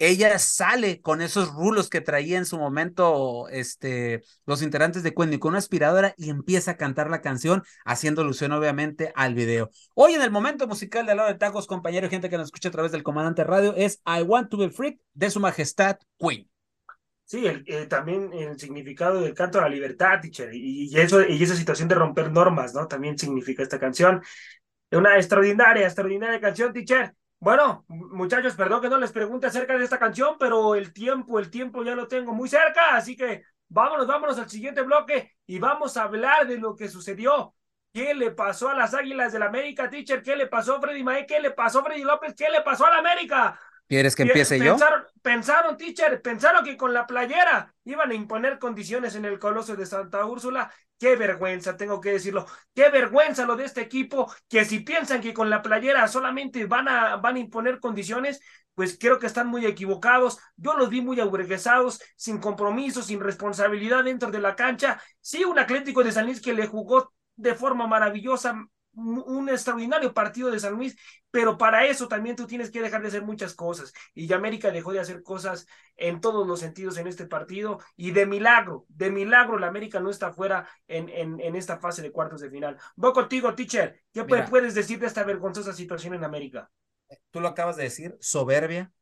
ella 0.00 0.38
sale 0.38 1.02
con 1.02 1.20
esos 1.20 1.52
rulos 1.52 1.90
que 1.90 2.00
traía 2.00 2.38
en 2.38 2.46
su 2.46 2.58
momento 2.58 3.48
este, 3.50 4.22
los 4.46 4.62
integrantes 4.62 5.02
de 5.02 5.14
Queen 5.14 5.38
con 5.38 5.50
una 5.50 5.58
aspiradora 5.58 6.14
y 6.16 6.30
empieza 6.30 6.72
a 6.72 6.76
cantar 6.78 7.10
la 7.10 7.20
canción, 7.20 7.62
haciendo 7.84 8.22
alusión 8.22 8.50
obviamente 8.52 9.12
al 9.14 9.34
video. 9.34 9.70
Hoy 9.94 10.14
en 10.14 10.22
el 10.22 10.30
momento 10.30 10.66
musical 10.66 11.04
de 11.04 11.14
lado 11.14 11.28
de 11.28 11.34
tacos, 11.34 11.66
compañero 11.66 12.08
gente 12.08 12.30
que 12.30 12.38
nos 12.38 12.46
escucha 12.46 12.70
a 12.70 12.72
través 12.72 12.92
del 12.92 13.02
comandante 13.02 13.44
radio, 13.44 13.74
es 13.76 14.00
I 14.06 14.22
Want 14.22 14.48
to 14.48 14.56
Be 14.56 14.70
Freak 14.70 14.98
de 15.12 15.30
su 15.30 15.38
majestad 15.38 15.98
Queen. 16.18 16.48
Sí, 17.26 17.46
el, 17.46 17.86
también 17.86 18.32
el 18.32 18.58
significado 18.58 19.20
del 19.20 19.34
canto 19.34 19.58
a 19.58 19.62
la 19.62 19.68
libertad, 19.68 20.18
teacher, 20.20 20.52
y 20.52 20.90
esa 20.96 21.54
situación 21.54 21.88
de 21.88 21.94
romper 21.94 22.32
normas, 22.32 22.74
¿no? 22.74 22.88
También 22.88 23.18
significa 23.18 23.62
esta 23.62 23.78
canción. 23.78 24.22
Una 24.90 25.16
extraordinaria, 25.16 25.84
extraordinaria 25.84 26.40
canción, 26.40 26.72
teacher. 26.72 27.14
Bueno, 27.40 27.84
muchachos, 27.88 28.54
perdón 28.54 28.82
que 28.82 28.90
no 28.90 28.98
les 28.98 29.12
pregunte 29.12 29.46
acerca 29.46 29.76
de 29.78 29.84
esta 29.84 29.98
canción, 29.98 30.36
pero 30.38 30.74
el 30.74 30.92
tiempo, 30.92 31.38
el 31.38 31.50
tiempo 31.50 31.82
ya 31.82 31.94
lo 31.94 32.06
tengo 32.06 32.34
muy 32.34 32.48
cerca, 32.50 32.94
así 32.94 33.16
que 33.16 33.44
vámonos, 33.68 34.06
vámonos 34.06 34.38
al 34.38 34.50
siguiente 34.50 34.82
bloque 34.82 35.32
y 35.46 35.58
vamos 35.58 35.96
a 35.96 36.02
hablar 36.02 36.46
de 36.46 36.58
lo 36.58 36.76
que 36.76 36.88
sucedió. 36.88 37.54
¿Qué 37.94 38.14
le 38.14 38.30
pasó 38.30 38.68
a 38.68 38.74
las 38.74 38.92
Águilas 38.94 39.32
del 39.32 39.42
América, 39.42 39.88
teacher? 39.88 40.22
¿Qué 40.22 40.36
le 40.36 40.46
pasó 40.48 40.76
a 40.76 40.80
Freddy 40.80 41.02
Mae? 41.02 41.26
¿Qué 41.26 41.40
le 41.40 41.50
pasó 41.50 41.80
a 41.80 41.84
Freddy 41.84 42.02
López? 42.04 42.34
¿Qué 42.36 42.48
le 42.50 42.60
pasó 42.60 42.84
a 42.86 42.90
la 42.90 42.98
América? 42.98 43.58
¿Quieres 43.88 44.14
que 44.14 44.22
Pi- 44.22 44.28
empiece 44.28 44.58
yo? 44.58 44.64
pensaron, 44.64 45.04
Pensaron, 45.22 45.76
teacher, 45.76 46.20
pensaron 46.22 46.64
que 46.64 46.76
con 46.76 46.92
la 46.92 47.06
playera 47.06 47.74
iban 47.84 48.10
a 48.10 48.14
imponer 48.14 48.58
condiciones 48.58 49.14
en 49.16 49.24
el 49.24 49.38
Coloso 49.38 49.76
de 49.76 49.86
Santa 49.86 50.24
Úrsula. 50.26 50.70
Qué 51.00 51.16
vergüenza, 51.16 51.78
tengo 51.78 51.98
que 51.98 52.10
decirlo. 52.12 52.44
Qué 52.74 52.90
vergüenza 52.90 53.46
lo 53.46 53.56
de 53.56 53.64
este 53.64 53.80
equipo, 53.80 54.30
que 54.50 54.66
si 54.66 54.80
piensan 54.80 55.22
que 55.22 55.32
con 55.32 55.48
la 55.48 55.62
playera 55.62 56.06
solamente 56.08 56.66
van 56.66 56.88
a, 56.88 57.16
van 57.16 57.36
a 57.36 57.38
imponer 57.38 57.80
condiciones, 57.80 58.38
pues 58.74 58.98
creo 59.00 59.18
que 59.18 59.26
están 59.26 59.46
muy 59.48 59.64
equivocados. 59.64 60.38
Yo 60.56 60.74
los 60.76 60.90
vi 60.90 61.00
muy 61.00 61.18
aburguesados, 61.18 62.02
sin 62.16 62.38
compromiso, 62.38 63.02
sin 63.02 63.18
responsabilidad 63.20 64.04
dentro 64.04 64.30
de 64.30 64.40
la 64.40 64.54
cancha. 64.54 65.00
Sí, 65.22 65.42
un 65.42 65.58
Atlético 65.58 66.04
de 66.04 66.12
San 66.12 66.26
Luis 66.26 66.42
que 66.42 66.52
le 66.52 66.66
jugó 66.66 67.14
de 67.34 67.54
forma 67.54 67.86
maravillosa 67.86 68.62
un 68.94 69.48
extraordinario 69.48 70.12
partido 70.12 70.50
de 70.50 70.60
San 70.60 70.74
Luis, 70.74 70.96
pero 71.30 71.56
para 71.56 71.86
eso 71.86 72.08
también 72.08 72.36
tú 72.36 72.46
tienes 72.46 72.70
que 72.70 72.82
dejar 72.82 73.02
de 73.02 73.08
hacer 73.08 73.22
muchas 73.22 73.54
cosas. 73.54 73.92
Y 74.14 74.26
ya 74.26 74.36
América 74.36 74.70
dejó 74.70 74.92
de 74.92 75.00
hacer 75.00 75.22
cosas 75.22 75.66
en 75.96 76.20
todos 76.20 76.46
los 76.46 76.60
sentidos 76.60 76.98
en 76.98 77.06
este 77.06 77.26
partido. 77.26 77.78
Y 77.96 78.10
de 78.10 78.26
milagro, 78.26 78.86
de 78.88 79.10
milagro, 79.10 79.58
la 79.58 79.68
América 79.68 80.00
no 80.00 80.10
está 80.10 80.32
fuera 80.32 80.68
en, 80.88 81.08
en, 81.08 81.40
en 81.40 81.56
esta 81.56 81.78
fase 81.78 82.02
de 82.02 82.10
cuartos 82.10 82.40
de 82.40 82.50
final. 82.50 82.76
Voy 82.96 83.12
contigo, 83.12 83.54
teacher. 83.54 84.02
¿Qué 84.12 84.24
Mira. 84.24 84.44
puedes 84.46 84.74
decir 84.74 84.98
de 84.98 85.06
esta 85.06 85.22
vergonzosa 85.24 85.72
situación 85.72 86.14
en 86.14 86.24
América? 86.24 86.70
Tú 87.30 87.40
lo 87.40 87.48
acabas 87.48 87.76
de 87.76 87.84
decir, 87.84 88.16
soberbia, 88.20 88.92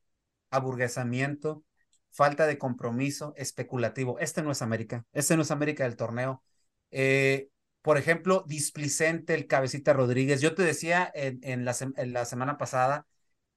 aburguesamiento, 0.51 1.64
falta 2.11 2.47
de 2.47 2.59
compromiso, 2.59 3.34
especulativo. 3.36 4.18
Este 4.18 4.43
no 4.43 4.51
es 4.51 4.62
América, 4.62 5.07
este 5.12 5.36
no 5.36 5.43
es 5.43 5.51
América 5.51 5.84
del 5.84 5.97
torneo. 5.97 6.43
Eh, 6.91 7.49
por 7.83 7.99
ejemplo, 7.99 8.45
displicente 8.47 9.35
el 9.35 9.47
Cabecita 9.47 9.93
Rodríguez. 9.93 10.41
Yo 10.41 10.55
te 10.55 10.62
decía 10.62 11.11
en, 11.14 11.41
en, 11.43 11.64
la, 11.64 11.76
en 11.97 12.12
la 12.12 12.24
semana 12.24 12.59
pasada 12.59 13.07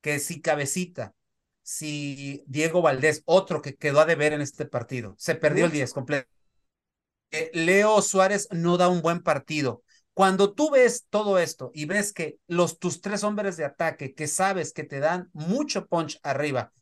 que 0.02 0.20
si 0.20 0.42
Cabecita, 0.42 1.14
si 1.64 2.44
Diego 2.48 2.82
Valdés, 2.82 3.24
otro 3.26 3.62
que 3.62 3.76
quedó 3.76 4.00
a 4.02 4.06
deber 4.06 4.34
en 4.34 4.42
este 4.42 4.66
partido, 4.66 5.16
se 5.18 5.36
perdió 5.36 5.66
el 5.66 5.72
Mucho. 5.72 5.74
10 5.74 5.94
completo. 5.94 6.30
Eh, 7.32 7.50
Leo 7.54 8.02
Suárez 8.02 8.48
no 8.52 8.78
da 8.78 8.90
un 8.90 9.02
buen 9.02 9.22
partido. 9.22 9.84
Cuando 10.14 10.54
tú 10.54 10.70
ves 10.72 11.06
todo 11.10 11.40
esto 11.40 11.72
y 11.74 11.86
ves 11.86 12.12
que 12.14 12.38
los 12.48 12.80
tus 12.80 13.02
tres 13.02 13.24
hombres 13.24 13.56
de 13.58 13.66
ataque 13.66 14.14
que 14.14 14.28
sabes 14.28 14.74
que 14.74 14.84
te 14.84 15.00
dan 15.00 15.30
mucho 15.34 15.88
punch 15.88 16.20
arriba 16.22 16.74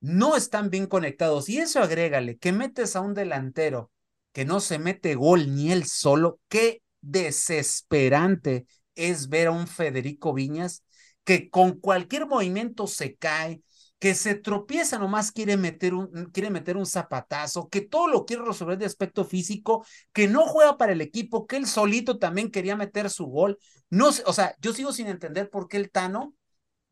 no 0.00 0.36
están 0.36 0.70
bien 0.70 0.86
conectados 0.86 1.48
y 1.48 1.58
eso 1.58 1.80
agrégale 1.80 2.38
que 2.38 2.52
metes 2.52 2.96
a 2.96 3.00
un 3.00 3.14
delantero 3.14 3.90
que 4.32 4.44
no 4.44 4.60
se 4.60 4.78
mete 4.78 5.14
gol 5.14 5.54
ni 5.54 5.72
él 5.72 5.84
solo, 5.86 6.40
qué 6.48 6.82
desesperante 7.00 8.66
es 8.94 9.28
ver 9.28 9.48
a 9.48 9.52
un 9.52 9.66
Federico 9.66 10.32
Viñas 10.34 10.84
que 11.24 11.50
con 11.50 11.78
cualquier 11.80 12.26
movimiento 12.26 12.86
se 12.86 13.16
cae, 13.16 13.62
que 13.98 14.14
se 14.14 14.34
tropieza 14.34 14.98
nomás 14.98 15.30
quiere 15.32 15.56
meter 15.56 15.94
un 15.94 16.30
quiere 16.32 16.50
meter 16.50 16.76
un 16.76 16.86
zapatazo, 16.86 17.68
que 17.68 17.82
todo 17.82 18.08
lo 18.08 18.24
quiere 18.24 18.42
resolver 18.44 18.78
de 18.78 18.86
aspecto 18.86 19.24
físico, 19.24 19.84
que 20.12 20.26
no 20.26 20.46
juega 20.46 20.78
para 20.78 20.92
el 20.92 21.02
equipo, 21.02 21.46
que 21.46 21.56
él 21.56 21.66
solito 21.66 22.18
también 22.18 22.50
quería 22.50 22.76
meter 22.76 23.10
su 23.10 23.26
gol. 23.26 23.58
No 23.90 24.08
o 24.08 24.32
sea, 24.32 24.56
yo 24.60 24.72
sigo 24.72 24.92
sin 24.92 25.06
entender 25.08 25.50
por 25.50 25.68
qué 25.68 25.76
el 25.76 25.90
Tano 25.90 26.34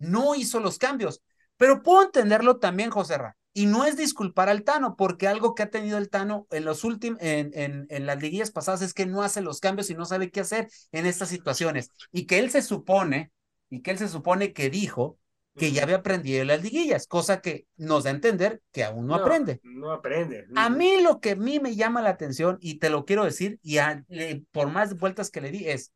no 0.00 0.34
hizo 0.36 0.60
los 0.60 0.78
cambios, 0.78 1.22
pero 1.58 1.82
puedo 1.82 2.04
entenderlo 2.04 2.58
también, 2.58 2.90
José 2.90 3.18
Ra. 3.18 3.37
Y 3.58 3.66
no 3.66 3.84
es 3.84 3.96
disculpar 3.96 4.48
al 4.48 4.62
Tano, 4.62 4.94
porque 4.94 5.26
algo 5.26 5.54
que 5.56 5.64
ha 5.64 5.70
tenido 5.70 5.98
el 5.98 6.10
Tano 6.10 6.46
en 6.50 6.64
los 6.64 6.84
últimos, 6.84 7.18
en, 7.20 7.50
en, 7.54 7.86
en 7.90 8.06
las 8.06 8.22
liguillas 8.22 8.52
pasadas 8.52 8.82
es 8.82 8.94
que 8.94 9.04
no 9.04 9.22
hace 9.22 9.40
los 9.40 9.58
cambios 9.58 9.90
y 9.90 9.94
no 9.94 10.04
sabe 10.04 10.30
qué 10.30 10.40
hacer 10.40 10.68
en 10.92 11.06
estas 11.06 11.28
situaciones. 11.28 11.90
Y 12.12 12.26
que 12.26 12.38
él 12.38 12.50
se 12.52 12.62
supone, 12.62 13.32
y 13.68 13.80
que 13.82 13.90
él 13.90 13.98
se 13.98 14.06
supone 14.06 14.52
que 14.52 14.70
dijo 14.70 15.18
que 15.56 15.72
ya 15.72 15.82
había 15.82 15.96
aprendido 15.96 16.40
en 16.40 16.46
las 16.46 16.62
liguillas, 16.62 17.08
cosa 17.08 17.40
que 17.40 17.66
nos 17.76 18.04
da 18.04 18.10
a 18.10 18.14
entender 18.14 18.62
que 18.70 18.84
aún 18.84 19.08
no, 19.08 19.16
aprende. 19.16 19.60
No 19.64 19.90
aprende. 19.90 20.46
A 20.54 20.70
mí 20.70 21.00
lo 21.02 21.18
que 21.18 21.32
a 21.32 21.36
mí 21.36 21.58
me 21.58 21.74
llama 21.74 22.00
la 22.00 22.10
atención, 22.10 22.58
y 22.60 22.78
te 22.78 22.90
lo 22.90 23.04
quiero 23.04 23.24
decir, 23.24 23.58
y 23.62 23.78
a- 23.78 24.04
le- 24.06 24.44
por 24.52 24.70
más 24.70 24.96
vueltas 24.96 25.30
que 25.32 25.40
le 25.40 25.50
di, 25.50 25.68
es, 25.68 25.92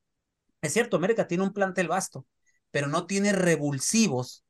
es 0.62 0.72
cierto, 0.72 0.96
América 0.96 1.28
tiene 1.28 1.44
un 1.44 1.52
plantel 1.52 1.88
vasto, 1.88 2.26
pero 2.72 2.88
no 2.88 3.06
tiene 3.06 3.32
revulsivos 3.32 4.44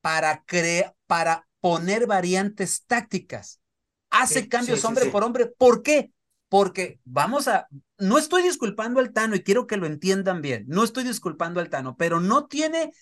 para, 0.00 0.44
cre- 0.46 0.94
para 1.06 1.46
poner 1.62 2.08
variantes 2.08 2.84
tácticas. 2.86 3.62
Hace 4.10 4.42
Sí, 4.42 4.48
cambios 4.50 4.80
sí, 4.80 4.86
hombre 4.86 5.06
sí. 5.06 5.10
por 5.12 5.24
hombre. 5.24 5.46
¿Por 5.46 5.82
qué? 5.82 6.12
Porque 6.50 7.00
vamos 7.04 7.48
a, 7.48 7.68
no 7.98 8.18
estoy 8.18 8.44
disculpando 8.44 9.00
al 9.00 9.14
Tano 9.14 9.36
y 9.36 9.44
quiero 9.44 9.66
que 9.66 9.78
lo 9.78 9.86
entiendan 9.86 10.42
bien, 10.42 10.66
no 10.68 10.84
estoy 10.84 11.04
disculpando 11.04 11.60
al 11.60 11.70
Tano, 11.70 11.96
pero 11.98 12.20
no 12.20 12.46
tiene 12.46 12.92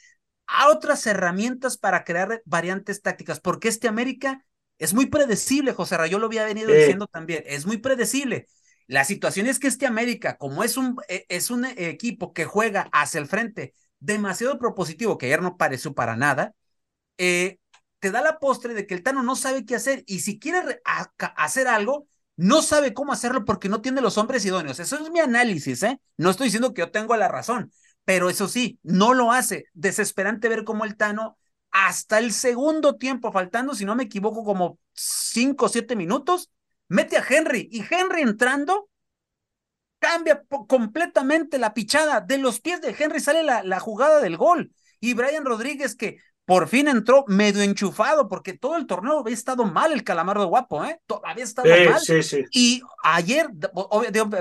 otras 0.71 1.07
herramientas 1.07 1.79
para 1.79 2.05
crear 2.05 2.43
variantes 2.45 3.03
tácticas, 3.03 3.41
porque 3.41 3.69
este 3.69 3.89
América 3.89 4.45
es 4.79 4.95
muy 4.95 5.07
predecible, 5.07 5.73
José 5.73 5.97
Ra, 5.97 6.07
yo 6.07 6.19
lo 6.19 6.27
había 6.27 6.45
venido 6.45 6.73
diciendo 6.73 7.07
también, 7.07 7.45
es 7.47 7.67
muy 7.67 7.79
predecible. 7.79 8.47
La 8.87 9.05
situación 9.05 9.47
es 9.47 9.59
que 9.59 9.69
este 9.69 9.87
América, 9.87 10.37
como 10.39 10.65
es 10.65 10.77
un, 10.77 10.99
eh, 11.09 11.27
es 11.29 11.51
un 11.51 11.65
equipo 11.65 12.33
que 12.33 12.45
juega 12.47 12.89
hacia 12.93 13.21
el 13.21 13.27
frente 13.29 13.75
demasiado 14.01 14.59
propositivo, 14.59 15.19
que 15.19 15.27
ayer 15.27 15.43
no 15.43 15.57
pareció 15.57 15.95
para 15.95 16.17
nada, 16.17 16.55
eh, 17.19 17.59
te 18.01 18.11
da 18.11 18.23
la 18.23 18.39
postre 18.39 18.75
de 18.75 18.87
que 18.87 18.95
el 18.95 19.03
Tano 19.03 19.23
no 19.23 19.37
sabe 19.37 19.65
qué 19.65 19.77
hacer 19.77 20.03
y 20.07 20.21
si 20.21 20.39
quiere 20.39 20.81
hacer 21.37 21.69
algo, 21.69 22.07
no 22.37 22.63
sabe 22.63 22.95
cómo 22.95 23.13
hacerlo 23.13 23.45
porque 23.45 23.69
no 23.69 23.83
tiene 23.83 24.01
los 24.01 24.17
hombres 24.19 24.45
idóneos. 24.45 24.81
Eso 24.81 24.97
es 24.99 25.11
mi 25.11 25.21
análisis, 25.21 25.83
¿eh? 25.83 26.01
No 26.17 26.31
estoy 26.31 26.47
diciendo 26.47 26.73
que 26.73 26.81
yo 26.81 26.91
tengo 26.91 27.15
la 27.17 27.29
razón, 27.29 27.71
pero 28.05 28.31
eso 28.31 28.49
sí, 28.49 28.79
no 28.83 29.13
lo 29.13 29.31
hace. 29.31 29.67
Desesperante 29.75 30.49
ver 30.49 30.65
cómo 30.65 30.85
el 30.85 30.97
Tano, 30.97 31.37
hasta 31.71 32.19
el 32.19 32.33
segundo 32.33 32.97
tiempo, 32.97 33.31
faltando, 33.31 33.75
si 33.75 33.85
no 33.85 33.95
me 33.95 34.05
equivoco, 34.05 34.43
como 34.45 34.79
cinco 34.95 35.67
o 35.67 35.69
siete 35.69 35.95
minutos, 35.95 36.51
mete 36.89 37.19
a 37.19 37.25
Henry 37.29 37.69
y 37.71 37.85
Henry 37.89 38.23
entrando 38.23 38.89
cambia 39.99 40.43
completamente 40.67 41.59
la 41.59 41.75
pichada. 41.75 42.23
De 42.23 42.39
los 42.39 42.61
pies 42.61 42.81
de 42.81 42.97
Henry 42.99 43.21
sale 43.21 43.43
la 43.43 43.81
jugada 43.81 44.21
del 44.21 44.39
gol. 44.39 44.73
Y 44.99 45.15
Brian 45.15 45.45
Rodríguez, 45.45 45.95
que 45.95 46.19
por 46.51 46.67
fin 46.67 46.89
entró 46.89 47.25
medio 47.29 47.63
enchufado, 47.63 48.29
porque 48.29 48.55
todo 48.59 48.77
el 48.77 48.87
torneo 48.89 49.21
había 49.21 49.35
estado 49.35 49.65
mal 49.67 49.93
el 49.93 50.03
calamardo 50.03 50.49
guapo, 50.49 50.85
¿eh? 50.85 51.01
Había 51.23 51.45
estado 51.45 51.69
Sí, 51.69 51.85
mal. 51.85 52.01
sí, 52.01 52.23
sí. 52.25 52.45
Y 52.51 52.83
ayer, 53.05 53.49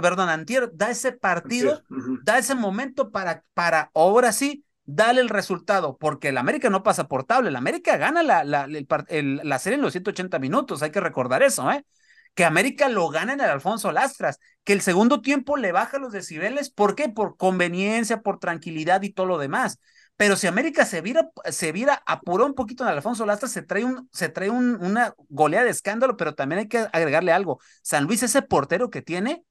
perdón, 0.01 0.27
Antier, 0.29 0.71
da 0.73 0.89
ese 0.89 1.11
partido, 1.11 1.83
da 2.19 2.39
ese 2.39 2.55
momento 2.55 3.11
para, 3.11 3.43
para 3.53 3.91
ahora 3.93 4.31
sí 4.31 4.65
darle 4.85 5.21
el 5.21 5.29
resultado, 5.29 5.97
porque 5.97 6.29
el 6.29 6.39
América 6.39 6.71
no 6.71 6.81
pasa 6.81 7.07
portable, 7.07 7.49
el 7.49 7.55
América 7.55 7.95
gana 7.97 8.23
la, 8.23 8.43
la, 8.43 8.67
el- 9.09 9.41
la 9.43 9.59
serie 9.59 9.75
en 9.75 9.83
los 9.83 9.91
180 9.93 10.39
minutos, 10.39 10.81
hay 10.81 10.89
que 10.89 10.99
recordar 10.99 11.43
eso, 11.43 11.69
¿eh? 11.71 11.85
Que 12.33 12.43
América 12.45 12.89
lo 12.89 13.09
gana 13.09 13.33
en 13.33 13.41
el 13.41 13.49
Alfonso 13.51 13.91
Lastras, 13.91 14.39
que 14.63 14.73
el 14.73 14.81
segundo 14.81 15.21
tiempo 15.21 15.57
le 15.57 15.71
baja 15.71 15.99
los 15.99 16.11
decibeles, 16.11 16.71
¿por 16.71 16.95
qué? 16.95 17.07
Por 17.09 17.37
conveniencia, 17.37 18.21
por 18.21 18.39
tranquilidad 18.39 19.03
y 19.03 19.11
todo 19.11 19.27
lo 19.27 19.37
demás. 19.37 19.79
Pero 20.19 20.35
si 20.35 20.47
América 20.47 20.85
se 20.85 20.99
viera, 20.99 21.29
se 21.49 21.71
viera 21.71 22.03
apuró 22.05 22.45
un 22.45 22.53
poquito 22.53 22.83
en 22.83 22.89
Alfonso 22.89 23.25
Lastras, 23.25 23.53
se 23.53 23.61
trae, 23.61 23.85
un, 23.85 24.09
se 24.11 24.27
trae 24.27 24.49
un, 24.49 24.75
una 24.83 25.13
golea 25.29 25.63
de 25.63 25.69
escándalo, 25.69 26.17
pero 26.17 26.35
también 26.35 26.59
hay 26.59 26.67
que 26.67 26.79
agregarle 26.91 27.31
algo. 27.31 27.59
San 27.83 28.03
Luis, 28.03 28.21
ese 28.23 28.41
portero 28.41 28.89
que 28.89 29.01
tiene, 29.01 29.45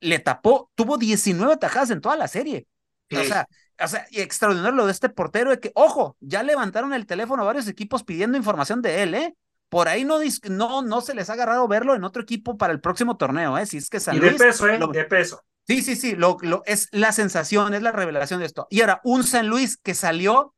le 0.00 0.18
tapó, 0.18 0.70
tuvo 0.74 0.98
19 0.98 1.54
atajadas 1.54 1.90
en 1.90 2.00
toda 2.00 2.16
la 2.16 2.28
serie. 2.28 2.66
O 3.12 3.22
sea, 3.24 3.46
o 3.82 3.88
sea, 3.88 4.06
y 4.10 4.20
extraordinario 4.20 4.72
lo 4.76 4.86
de 4.86 4.92
este 4.92 5.08
portero, 5.08 5.50
de 5.50 5.60
que, 5.60 5.72
ojo, 5.74 6.16
ya 6.20 6.42
levantaron 6.42 6.92
el 6.92 7.06
teléfono 7.06 7.42
a 7.42 7.46
varios 7.46 7.68
equipos 7.68 8.04
pidiendo 8.04 8.36
información 8.36 8.82
de 8.82 9.02
él, 9.04 9.14
¿eh? 9.14 9.34
Por 9.68 9.88
ahí 9.88 10.04
no, 10.04 10.18
no, 10.50 10.82
no 10.82 11.00
se 11.00 11.14
les 11.14 11.30
ha 11.30 11.34
agarrado 11.34 11.68
verlo 11.68 11.94
en 11.94 12.02
otro 12.04 12.22
equipo 12.22 12.56
para 12.56 12.72
el 12.72 12.80
próximo 12.80 13.16
torneo, 13.16 13.56
¿eh? 13.58 13.66
Si 13.66 13.76
es 13.76 13.88
que 13.88 14.00
San 14.00 14.16
Y 14.16 14.20
de 14.20 14.30
Luis. 14.30 14.42
peso, 14.42 14.66
¿eh? 14.68 14.78
lo- 14.78 14.88
De 14.88 15.04
peso. 15.04 15.44
Sí, 15.68 15.82
sí, 15.82 15.96
sí, 15.96 16.14
lo, 16.16 16.38
lo, 16.40 16.62
es 16.66 16.88
la 16.92 17.12
sensación, 17.12 17.74
es 17.74 17.82
la 17.82 17.92
revelación 17.92 18.40
de 18.40 18.46
esto. 18.46 18.66
Y 18.70 18.80
ahora, 18.80 19.00
un 19.04 19.22
San 19.22 19.48
Luis 19.48 19.76
que 19.76 19.94
salió, 19.94 20.54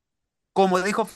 como 0.54 0.80
dijo, 0.82 1.08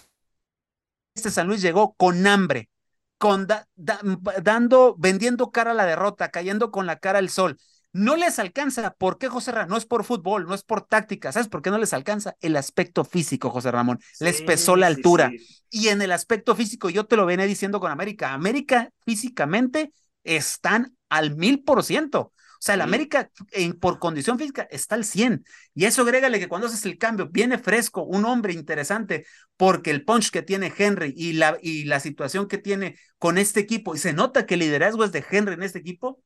este 1.15 1.31
San 1.31 1.47
Luis 1.47 1.63
llegó 1.63 1.95
con 1.95 2.27
hambre, 2.27 2.71
con 3.19 3.47
da- 3.47 3.69
da- 3.77 4.01
dando, 4.43 4.97
vendiendo 4.99 5.51
cara 5.51 5.71
a 5.73 5.75
la 5.75 5.87
derrota, 5.87 6.31
cayendo 6.31 6.71
con 6.71 6.87
la 6.87 6.99
cara 6.99 7.19
al 7.19 7.31
sol. 7.31 7.57
No 7.93 8.17
les 8.17 8.41
alcanza. 8.41 8.91
¿Por 8.99 9.19
qué, 9.19 9.29
José 9.29 9.53
Ramón? 9.53 9.69
No 9.71 9.77
es 9.77 9.87
por 9.87 10.03
fútbol, 10.05 10.47
no 10.47 10.55
es 10.55 10.65
por 10.65 10.83
táctica. 10.83 11.31
¿Sabes 11.31 11.49
por 11.49 11.63
qué 11.63 11.71
no 11.71 11.79
les 11.79 11.93
alcanza? 11.93 12.35
El 12.41 12.57
aspecto 12.57 13.05
físico, 13.05 13.51
José 13.51 13.71
Ramón. 13.71 14.01
Les 14.19 14.43
pesó 14.43 14.75
la 14.75 14.89
sí, 14.89 14.95
altura. 14.95 15.31
sí. 15.39 15.65
Y 15.71 15.89
en 15.89 16.03
el 16.03 16.11
aspecto 16.11 16.57
físico, 16.57 16.91
yo 16.91 17.07
te 17.07 17.17
lo 17.17 17.25
venía 17.27 17.47
diciendo 17.47 17.79
con 17.79 17.93
América. 17.93 18.33
América 18.33 18.91
físicamente 19.07 19.93
están 20.25 20.97
al 21.09 21.37
mil 21.37 21.63
por 21.63 21.85
ciento. 21.85 22.33
O 22.65 22.67
sea, 22.67 22.77
el. 22.77 22.81
América 22.81 23.31
en, 23.51 23.79
por 23.79 23.99
condición 23.99 24.39
física 24.39 24.67
está 24.71 24.95
al 24.95 25.05
100. 25.05 25.45
Y 25.75 25.85
eso 25.85 26.01
agrégale 26.01 26.41
que 26.41 26.49
cuando 26.49 26.67
haces 26.67 26.87
el 26.87 26.97
cambio, 26.97 27.29
viene 27.29 27.59
fresco, 27.59 28.05
un 28.05 28.25
hombre 28.25 28.55
interesante, 28.55 29.27
porque 29.59 29.91
el 29.91 30.03
punch 30.03 30.31
que 30.31 30.41
tiene 30.41 30.73
Henry 30.75 31.13
y 31.15 31.35
la, 31.35 31.59
y 31.61 31.85
la 31.85 32.01
situación 32.01 32.49
que 32.49 32.57
tiene 32.57 32.97
con 33.19 33.37
este 33.37 33.61
equipo, 33.61 33.95
y 33.95 33.99
se 33.99 34.15
nota 34.15 34.47
que 34.47 34.55
el 34.55 34.61
liderazgo 34.61 35.05
es 35.05 35.13
de 35.13 35.23
Henry 35.31 35.53
en 35.53 35.63
este 35.63 35.79
equipo, 35.79 36.23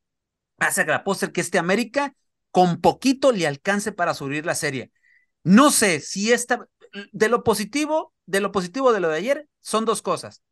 hace 0.59 0.82
a 0.82 0.86
la 0.86 1.03
postre 1.03 1.32
que 1.32 1.41
este 1.41 1.59
América 1.59 2.14
con 2.53 2.80
poquito 2.80 3.32
le 3.32 3.49
alcance 3.49 3.91
para 3.91 4.14
subir 4.14 4.47
la 4.47 4.55
serie. 4.55 4.93
No 5.43 5.72
sé 5.72 5.99
si 5.99 6.30
esta, 6.30 6.68
de 7.11 7.28
lo 7.28 7.43
positivo, 7.43 8.14
de 8.26 8.39
lo 8.39 8.53
positivo 8.53 8.93
de 8.93 9.01
lo 9.01 9.09
de 9.09 9.16
ayer, 9.16 9.49
son 9.59 9.84
dos 9.84 10.03
cosas. 10.03 10.45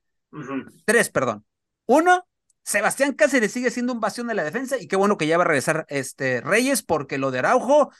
Tres, 0.84 1.10
perdón. 1.10 1.46
Uno, 1.86 2.26
Sebastián 2.66 3.12
Cáceres 3.12 3.52
sigue 3.52 3.70
siendo 3.70 3.92
un 3.92 4.00
bastión 4.00 4.26
de 4.26 4.34
la 4.34 4.42
defensa 4.42 4.76
y 4.76 4.88
qué 4.88 4.96
bueno 4.96 5.16
que 5.16 5.28
ya 5.28 5.38
va 5.38 5.44
a 5.44 5.46
regresar 5.46 5.86
este 5.88 6.40
Reyes 6.40 6.82
porque 6.82 7.16
lo 7.16 7.30
de 7.30 7.38
Araujo, 7.38 7.92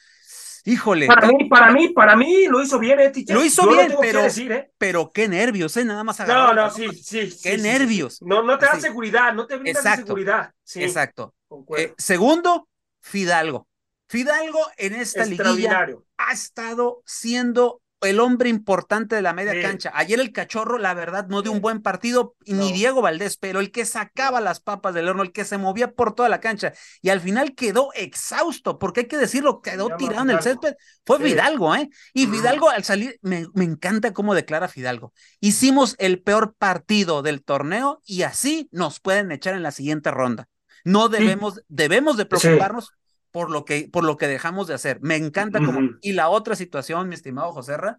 híjole, 0.65 1.07
Para 1.07 1.29
mí, 1.29 1.49
para 1.49 1.71
mí, 1.71 1.89
para 1.91 2.17
mí 2.17 2.47
lo 2.49 2.61
hizo 2.61 2.81
bien, 2.81 2.99
eh. 2.99 3.13
Lo 3.29 3.45
hizo 3.45 3.63
Yo 3.63 3.71
bien, 3.71 3.95
pero- 4.01 4.23
decir, 4.25 4.51
¿eh? 4.51 4.73
pero 4.77 5.13
qué 5.13 5.29
nervios, 5.29 5.77
¿eh? 5.77 5.85
Nada 5.85 6.03
más 6.03 6.19
No, 6.19 6.25
agarrar 6.25 6.57
no, 6.57 6.71
sí, 6.71 6.89
sí. 7.01 7.33
Qué 7.45 7.57
sí, 7.59 7.63
nervios. 7.63 8.17
sí. 8.17 8.25
No, 8.27 8.43
no 8.43 8.59
te 8.59 8.67
da 8.67 8.75
Sí. 8.75 8.81
seguridad, 8.81 9.33
no 9.35 9.47
te 9.47 9.57
brinda 9.57 9.79
Exacto. 9.79 10.07
seguridad. 10.07 10.51
Sí, 10.65 10.83
Exacto. 10.83 11.33
Eh, 11.79 11.95
segundo, 11.97 12.69
Fidalgo. 13.01 13.69
Fidalgo 14.09 14.59
en 14.79 14.95
esta 14.97 15.25
liguilla 15.25 15.87
ha 16.19 16.33
estado 16.33 17.03
siendo 17.07 17.83
el 18.03 18.21
hombre 18.21 18.49
importante 18.51 19.17
de 19.17 19.23
la 19.23 19.33
media 19.33 19.53
Sí. 19.55 19.63
cancha. 19.63 19.91
Ayer 19.95 20.21
el 20.21 20.33
cachorro, 20.33 20.79
la 20.79 20.93
verdad, 20.95 21.27
no 21.29 21.43
dio 21.43 21.51
un 21.53 21.61
buen 21.61 21.81
partido, 21.83 22.37
ni. 22.47 22.73
Diego 22.73 23.01
Valdés, 23.03 23.37
pero 23.39 23.59
el 23.61 23.71
que 23.73 23.85
sacaba 23.87 24.41
las 24.41 24.61
papas 24.61 24.95
del 24.95 25.09
horno, 25.09 25.23
el 25.23 25.33
que 25.33 25.45
se 25.45 25.59
movía 25.59 25.93
por 25.93 26.15
toda 26.15 26.29
la 26.29 26.41
cancha 26.41 26.73
y 27.01 27.09
al 27.09 27.21
final 27.21 27.55
quedó 27.55 27.91
exhausto, 27.95 28.79
porque 28.79 29.01
hay 29.01 29.07
que 29.07 29.17
decirlo, 29.17 29.61
quedó 29.63 29.89
llama 29.89 29.97
tirado 29.99 30.23
en 30.23 30.31
el 30.31 30.43
césped. 30.43 30.75
Fue 31.05 31.19
Sí. 31.19 31.25
Fidalgo, 31.25 31.75
¿eh? 31.75 31.89
Y. 32.13 32.27
Fidalgo 32.27 32.69
al 32.71 32.85
salir, 32.85 33.19
me, 33.23 33.47
me 33.55 33.65
encanta 33.65 34.13
cómo 34.13 34.35
declara 34.35 34.69
Fidalgo. 34.69 35.13
Hicimos 35.41 35.95
el 35.99 36.23
peor 36.23 36.55
partido 36.55 37.23
del 37.23 37.43
torneo 37.43 38.03
y 38.05 38.23
así 38.23 38.69
nos 38.73 39.01
pueden 39.01 39.33
echar 39.33 39.55
en 39.55 39.63
la 39.63 39.71
siguiente 39.73 40.11
ronda. 40.11 40.49
No 40.85 41.09
debemos, 41.09 41.63
debemos 41.69 42.17
de 42.17 42.27
preocuparnos 42.27 42.91
por 43.31 43.51
lo 43.51 43.65
que, 43.65 43.89
por 43.91 44.05
lo 44.05 44.17
que 44.17 44.29
dejamos 44.29 44.67
de 44.67 44.75
hacer. 44.75 44.99
Me 45.03 45.17
encanta 45.17 45.61
como. 45.61 45.81
Y 46.01 46.13
la 46.13 46.29
otra 46.29 46.57
situación, 46.57 47.09
mi 47.09 47.15
estimado 47.15 47.53
José 47.53 47.77
Ra, 47.77 47.99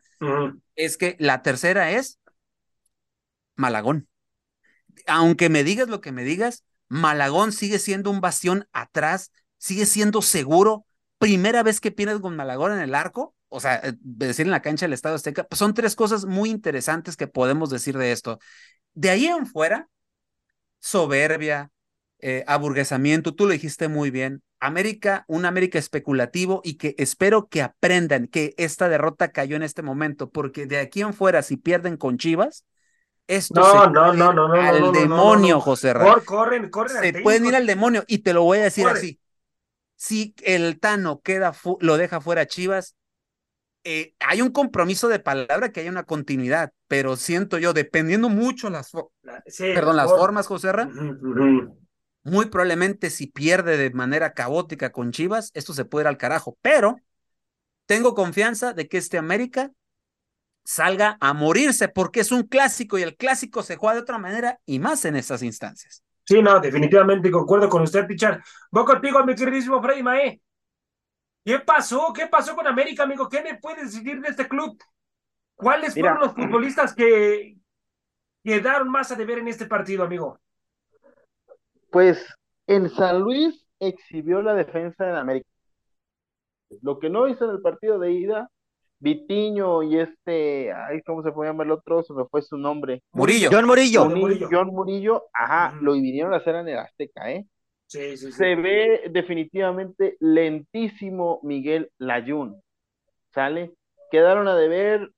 es 0.76 0.98
que 0.98 1.16
la 1.20 1.42
tercera 1.42 1.92
es 1.92 2.20
Malagón. 3.56 4.08
Aunque 5.06 5.50
me 5.50 5.64
digas 5.64 5.90
lo 5.90 6.02
que 6.02 6.12
me 6.12 6.24
digas, 6.24 6.64
Malagón 6.90 7.52
sigue 7.52 7.80
siendo 7.80 8.10
un 8.10 8.22
bastión 8.22 8.68
atrás, 8.72 9.32
sigue 9.58 9.86
siendo 9.86 10.22
seguro. 10.22 10.86
Primera 11.18 11.64
vez 11.64 11.80
que 11.80 11.92
pierdes 11.92 12.20
con 12.20 12.36
Malagón 12.36 12.74
en 12.74 12.80
el 12.80 12.94
arco, 12.94 13.36
o 13.50 13.60
sea, 13.60 13.76
eh, 13.84 13.94
decir 14.02 14.46
en 14.46 14.52
la 14.52 14.62
cancha 14.62 14.86
del 14.86 14.94
Estado 14.94 15.16
Azteca, 15.16 15.44
pues 15.46 15.60
son 15.60 15.74
tres 15.74 15.96
cosas 15.96 16.26
muy 16.26 16.50
interesantes 16.50 17.16
que 17.18 17.28
podemos 17.28 17.70
decir 17.70 17.98
de 17.98 18.12
esto. 18.12 18.40
De 18.94 19.10
ahí 19.10 19.26
en 19.26 19.48
fuera, 19.48 19.90
soberbia, 20.80 21.72
eh, 22.20 22.44
aburguesamiento, 22.48 23.34
tú 23.34 23.46
lo 23.46 23.52
dijiste 23.52 23.88
muy 23.88 24.12
bien. 24.12 24.44
América, 24.60 25.26
un 25.28 25.45
América 25.45 25.80
especulativo 25.80 26.62
y 26.64 26.76
que 26.76 26.95
espero 26.97 27.47
que 27.47 27.62
aprendan 27.62 28.28
que 28.28 28.53
esta 28.58 28.89
derrota 28.89 29.32
cayó 29.32 29.55
en 29.55 29.64
este 29.64 29.82
momento, 29.84 30.30
porque 30.32 30.66
de 30.66 30.80
aquí 30.80 31.01
en 31.01 31.14
fuera, 31.14 31.41
si 31.43 31.58
pierden 31.58 31.97
con 31.97 32.18
Chivas, 32.18 32.66
esto 33.28 33.62
No, 33.62 33.72
se 33.72 33.78
no, 33.78 34.14
no, 34.14 34.34
no, 34.34 34.34
no, 34.34 34.47
al 34.47 34.80
no, 34.80 34.91
no, 34.91 34.91
no, 34.91 34.93
demonio. 34.93 35.60
José 35.62 35.93
Ra. 35.93 36.05
Cor- 36.05 36.26
corren, 36.26 36.70
corren 36.70 36.97
Se 37.01 37.14
pueden 37.14 37.45
ir 37.45 37.55
al 37.55 37.68
demonio 37.68 38.03
y 38.08 38.20
te 38.20 38.34
lo 38.34 38.43
voy 38.43 38.60
a 38.60 38.64
decir 38.64 38.88
así. 38.88 39.20
Si 39.95 40.36
el 40.43 40.80
Tano 40.80 41.22
queda 41.22 41.53
lo 41.82 41.97
deja 41.97 42.22
fuera 42.22 42.41
a 42.43 42.45
Chivas, 42.47 42.95
eh, 43.84 44.14
hay 44.20 44.41
un 44.41 44.51
compromiso 44.51 45.08
de 45.08 45.20
palabra 45.20 45.72
que 45.72 45.82
hay 45.82 45.89
una 45.89 46.03
continuidad, 46.03 46.72
pero 46.88 47.16
siento 47.16 47.58
yo, 47.58 47.74
dependiendo 47.74 48.30
mucho 48.30 48.70
las, 48.70 48.91
sí, 49.45 49.66
perdón, 49.74 49.95
las 49.95 50.12
formas, 50.14 50.47
José 50.47 50.72
Ra, 50.72 50.88
Ujú, 50.88 51.30
ujú. 51.30 51.87
Muy 52.28 52.48
probablemente 52.48 53.10
si 53.10 53.28
pierde 53.28 53.78
de 53.78 53.90
manera 53.92 54.34
caótica 54.34 54.92
con 54.92 55.12
Chivas, 55.12 55.52
esto 55.54 55.74
se 55.74 55.86
puede 55.86 56.04
ir 56.04 56.08
al 56.08 56.18
carajo, 56.18 56.58
pero 56.62 57.00
tengo 57.86 58.14
confianza 58.14 58.74
de 58.74 58.88
que 58.90 58.98
este 58.98 59.18
América 59.18 59.72
salga 60.66 61.18
a 61.22 61.34
morirse 61.34 61.88
porque 61.88 62.20
es 62.20 62.34
un 62.34 62.44
clásico 62.44 62.98
y 62.98 63.04
el 63.04 63.16
clásico 63.16 63.64
se 63.64 63.78
juega 63.78 63.96
de 63.96 64.02
otra 64.02 64.18
manera 64.18 64.60
y 64.66 64.80
más 64.80 65.06
en 65.06 65.16
estas 65.16 65.42
instancias. 65.42 66.04
Sí, 66.26 66.42
no, 66.42 66.60
definitivamente 66.60 67.32
concuerdo 67.32 67.70
con 67.70 67.84
usted, 67.84 68.06
Pichar. 68.06 68.44
Voy 68.72 68.84
contigo, 68.84 69.24
mi 69.24 69.34
queridísimo 69.34 69.82
Freddy 69.82 70.04
Mae. 70.04 70.42
¿Qué 71.46 71.60
pasó? 71.60 72.12
¿Qué 72.14 72.28
pasó 72.28 72.54
con 72.58 72.68
América, 72.68 73.04
amigo? 73.04 73.30
¿Qué 73.30 73.42
me 73.42 73.56
puedes 73.56 73.94
decir 73.94 74.20
de 74.20 74.28
este 74.28 74.50
club? 74.50 74.78
¿Cuáles 75.56 75.96
Mira. 75.96 76.14
fueron 76.14 76.28
los 76.28 76.36
futbolistas 76.36 76.94
que 76.94 77.56
quedaron 78.44 78.90
más 78.90 79.10
a 79.14 79.16
deber 79.16 79.38
en 79.38 79.48
este 79.48 79.66
partido, 79.66 80.04
amigo? 80.04 80.42
Pues 81.90 82.26
en 82.68 82.90
San 82.90 83.22
Luis 83.22 83.66
exhibió 83.80 84.42
la 84.42 84.54
defensa 84.54 85.10
en 85.10 85.16
América. 85.16 85.50
Lo 86.82 87.00
que 87.00 87.10
no 87.10 87.28
hizo 87.28 87.46
en 87.46 87.52
el 87.52 87.62
partido 87.62 87.98
de 88.00 88.12
ida, 88.12 88.50
Vitiño 89.00 89.84
y 89.84 90.00
este, 90.00 90.74
ay, 90.74 91.02
¿cómo 91.04 91.22
se 91.22 91.32
puede 91.32 91.52
llamar 91.52 91.68
el 91.68 91.74
otro? 91.74 92.02
Se 92.02 92.14
me 92.14 92.26
fue 92.26 92.42
su 92.42 92.58
nombre. 92.58 93.04
Murillo. 93.12 93.50
John 93.52 93.66
Murillo. 93.66 94.04
John 94.04 94.20
Murillo. 94.20 94.50
John 94.52 94.68
Murillo, 94.68 95.24
ajá, 95.34 95.78
lo 95.82 95.94
vinieron 95.94 96.34
a 96.34 96.38
hacer 96.38 96.56
en 96.56 96.68
el 96.70 96.80
Azteca, 96.80 97.32
¿eh? 97.32 97.46
Sí, 97.86 98.18
sí, 98.18 98.26
sí. 98.28 98.32
Se 98.34 98.56
ve 98.56 99.04
definitivamente 99.12 100.18
lentísimo 100.20 101.40
Miguel 101.44 101.92
Layún, 102.00 102.62
¿sale? 103.34 103.74
Quedaron 104.10 104.48
a 104.48 104.56
deber 104.56 105.12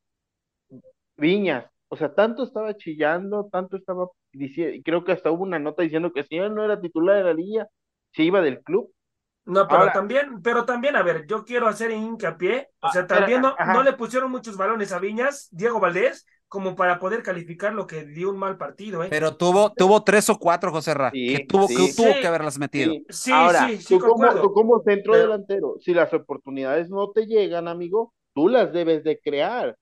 Viñas, 1.16 1.66
o 1.88 1.96
sea, 1.96 2.14
tanto 2.14 2.44
estaba 2.44 2.76
chillando, 2.76 3.50
tanto 3.52 3.78
estaba 3.78 4.08
diciendo, 4.32 4.76
y 4.76 4.84
creo 4.84 5.04
que 5.04 5.12
hasta 5.12 5.32
hubo 5.32 5.44
una 5.44 5.60
nota 5.60 5.84
diciendo 5.84 6.12
que 6.14 6.24
si 6.24 6.38
él 6.38 6.54
no 6.56 6.64
era 6.64 6.80
titular 6.82 7.18
de 7.18 7.24
la 7.24 7.34
liga, 7.34 7.68
se 8.14 8.24
iba 8.24 8.42
del 8.42 8.62
club. 8.62 8.92
No, 9.46 9.68
pero 9.68 9.80
Ahora- 9.82 9.94
también, 9.94 10.42
pero 10.44 10.66
también, 10.66 10.96
a 10.96 11.02
ver, 11.04 11.26
yo 11.26 11.44
quiero 11.44 11.68
hacer 11.68 11.90
hincapié, 11.92 12.70
o 12.82 12.90
sea, 12.92 13.02
Ah, 13.04 13.08
también 13.08 13.42
no, 13.42 13.56
no 13.74 13.82
le 13.84 13.94
pusieron 13.94 14.30
muchos 14.30 14.58
balones 14.58 14.92
a 14.92 15.00
Viñas, 15.00 15.48
Diego 15.52 15.80
Valdés, 15.80 16.28
como 16.48 16.76
para 16.76 17.00
poder 17.00 17.22
calificar 17.24 17.74
lo 17.74 17.86
que 17.88 18.06
dio 18.06 18.30
un 18.32 18.38
mal 18.38 18.58
partido, 18.58 19.04
¿eh? 19.04 19.08
Pero 19.10 19.36
tuvo, 19.38 19.72
tuvo 19.74 20.04
tres 20.04 20.30
o 20.30 20.38
cuatro, 20.38 20.72
José 20.72 20.94
Ra, 20.94 21.12
Sí, 21.12 21.36
que 21.38 21.46
tuvo, 21.46 21.68
que 21.68 21.76
tuvo 21.96 22.14
Sí. 22.14 22.20
que 22.22 22.28
haberlas 22.28 22.58
metido. 22.60 22.92
Sí. 22.92 23.06
Sí, 23.10 23.32
Ahora, 23.32 23.68
sí, 23.68 23.78
sí, 23.78 23.98
tú, 23.98 24.00
como, 24.08 24.34
tú 24.42 24.54
como 24.54 24.80
centro 24.84 25.14
Pero- 25.14 25.24
delantero, 25.26 25.76
si 25.80 25.94
las 25.94 26.12
oportunidades 26.14 26.90
no 26.90 27.10
te 27.12 27.26
llegan, 27.26 27.68
amigo, 27.68 28.14
tú 28.36 28.50
las 28.50 28.72
debes 28.74 29.04
de 29.04 29.20
crear, 29.20 29.76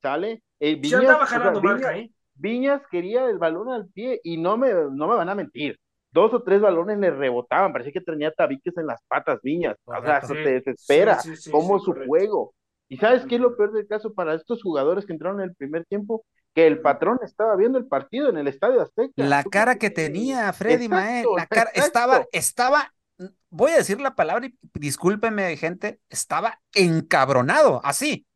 ¿sale? 0.00 0.42
Eh, 0.60 0.74
Se 0.74 0.76
Viñas, 0.80 1.00
o 1.02 1.06
sea, 1.06 1.26
jalando 1.26 1.60
Viñas- 1.60 1.72
marca, 1.80 1.98
¿eh? 1.98 2.10
Viñas 2.34 2.82
quería 2.90 3.26
el 3.26 3.38
balón 3.38 3.68
al 3.70 3.88
pie 3.88 4.20
y 4.24 4.36
no 4.38 4.56
me, 4.56 4.72
no 4.72 5.08
me 5.08 5.16
van 5.16 5.28
a 5.28 5.34
mentir. 5.34 5.78
Dos 6.10 6.32
o 6.34 6.42
tres 6.42 6.60
balones 6.60 6.98
le 6.98 7.10
rebotaban, 7.10 7.72
parecía 7.72 7.92
que 7.92 8.00
tenía 8.02 8.32
tabiques 8.32 8.76
en 8.76 8.86
las 8.86 9.00
patas 9.08 9.40
Viñas. 9.42 9.76
O 9.84 9.92
sea, 10.02 10.18
eso 10.18 10.34
Sí, 10.34 10.42
te 10.42 10.52
desespera. 10.60 11.20
sí, 11.20 11.36
sí, 11.36 11.50
sí, 11.60 11.80
su 11.80 11.84
correcto. 11.84 12.04
juego. 12.06 12.54
¿Y 12.88 12.98
sabes 12.98 13.24
qué 13.26 13.36
es 13.36 13.40
lo 13.40 13.56
peor 13.56 13.72
del 13.72 13.86
caso 13.86 14.12
para 14.12 14.34
estos 14.34 14.62
jugadores 14.62 15.06
que 15.06 15.12
entraron 15.14 15.40
en 15.40 15.48
el 15.50 15.54
primer 15.56 15.84
tiempo? 15.86 16.24
Que 16.54 16.66
el 16.66 16.80
patrón 16.82 17.18
estaba 17.22 17.56
viendo 17.56 17.78
el 17.78 17.86
partido 17.86 18.28
en 18.28 18.36
el 18.36 18.48
Estadio 18.48 18.82
Azteca. 18.82 19.12
La 19.16 19.42
¿Tú 19.42 19.50
cara 19.50 19.76
que 19.76 19.90
tenía 19.90 20.52
Freddy 20.52 20.84
Exacto, 20.84 20.88
Mae, 20.88 21.24
la 21.36 21.46
cara 21.46 21.70
exacto. 21.74 21.86
estaba, 21.86 22.26
estaba, 22.32 22.94
voy 23.50 23.72
a 23.72 23.76
decir 23.76 24.00
la 24.00 24.14
palabra 24.14 24.46
y 24.46 24.54
discúlpeme, 24.74 25.56
gente, 25.56 26.00
estaba 26.08 26.60
encabronado, 26.74 27.80
así. 27.84 28.26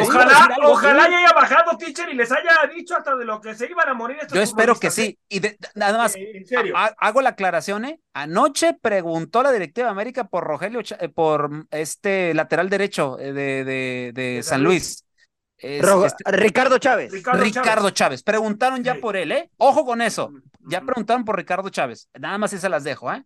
Ojalá, 0.00 0.48
ojalá 0.64 1.06
sí. 1.06 1.14
haya 1.14 1.32
bajado, 1.32 1.76
teacher, 1.78 2.08
y 2.10 2.14
les 2.14 2.30
haya 2.32 2.52
dicho 2.74 2.96
hasta 2.96 3.16
de 3.16 3.24
lo 3.24 3.40
que 3.40 3.54
se 3.54 3.66
iban 3.70 3.88
a 3.88 3.94
morir 3.94 4.18
estos 4.20 4.32
Yo 4.36 4.42
espero 4.42 4.74
que 4.78 4.90
sí. 4.90 5.18
Y 5.28 5.40
de- 5.40 5.56
nada 5.74 5.98
más, 5.98 6.16
¿eh? 6.16 6.22
Eh, 6.22 6.38
En 6.38 6.46
serio. 6.46 6.74
ha- 6.76 6.94
hago 6.98 7.22
la 7.22 7.30
aclaración, 7.30 7.84
¿eh? 7.84 8.00
Anoche 8.14 8.76
preguntó 8.80 9.42
la 9.42 9.52
directiva 9.52 9.86
de 9.86 9.92
América 9.92 10.24
por 10.24 10.44
Rogelio, 10.44 10.80
eh, 10.98 11.08
por 11.08 11.50
mm, 11.50 11.66
este 11.70 12.34
lateral 12.34 12.68
derecho 12.68 13.18
eh, 13.18 13.32
de, 13.32 13.64
de, 13.64 14.12
de 14.14 14.22
De 14.36 14.42
San 14.42 14.62
Luis. 14.62 15.04
Es- 15.58 15.84
este- 15.86 16.30
Ricardo 16.32 16.78
Chávez. 16.78 17.12
Ricardo, 17.12 17.42
Ricardo 17.42 17.90
Chávez. 17.90 18.22
Preguntaron 18.22 18.82
ya 18.82 18.94
Sí. 18.94 19.00
por 19.00 19.16
él, 19.16 19.32
¿eh? 19.32 19.50
Ojo 19.58 19.84
con 19.84 20.00
eso. 20.00 20.28
Chávez. 20.28 20.42
Ya 20.68 20.78
Ujú. 20.78 20.86
preguntaron 20.86 21.24
por 21.24 21.36
Ricardo 21.36 21.68
Chávez. 21.68 22.08
Nada 22.18 22.38
más 22.38 22.50
se 22.50 22.68
las 22.68 22.82
dejo, 22.84 23.12
¿eh? 23.12 23.24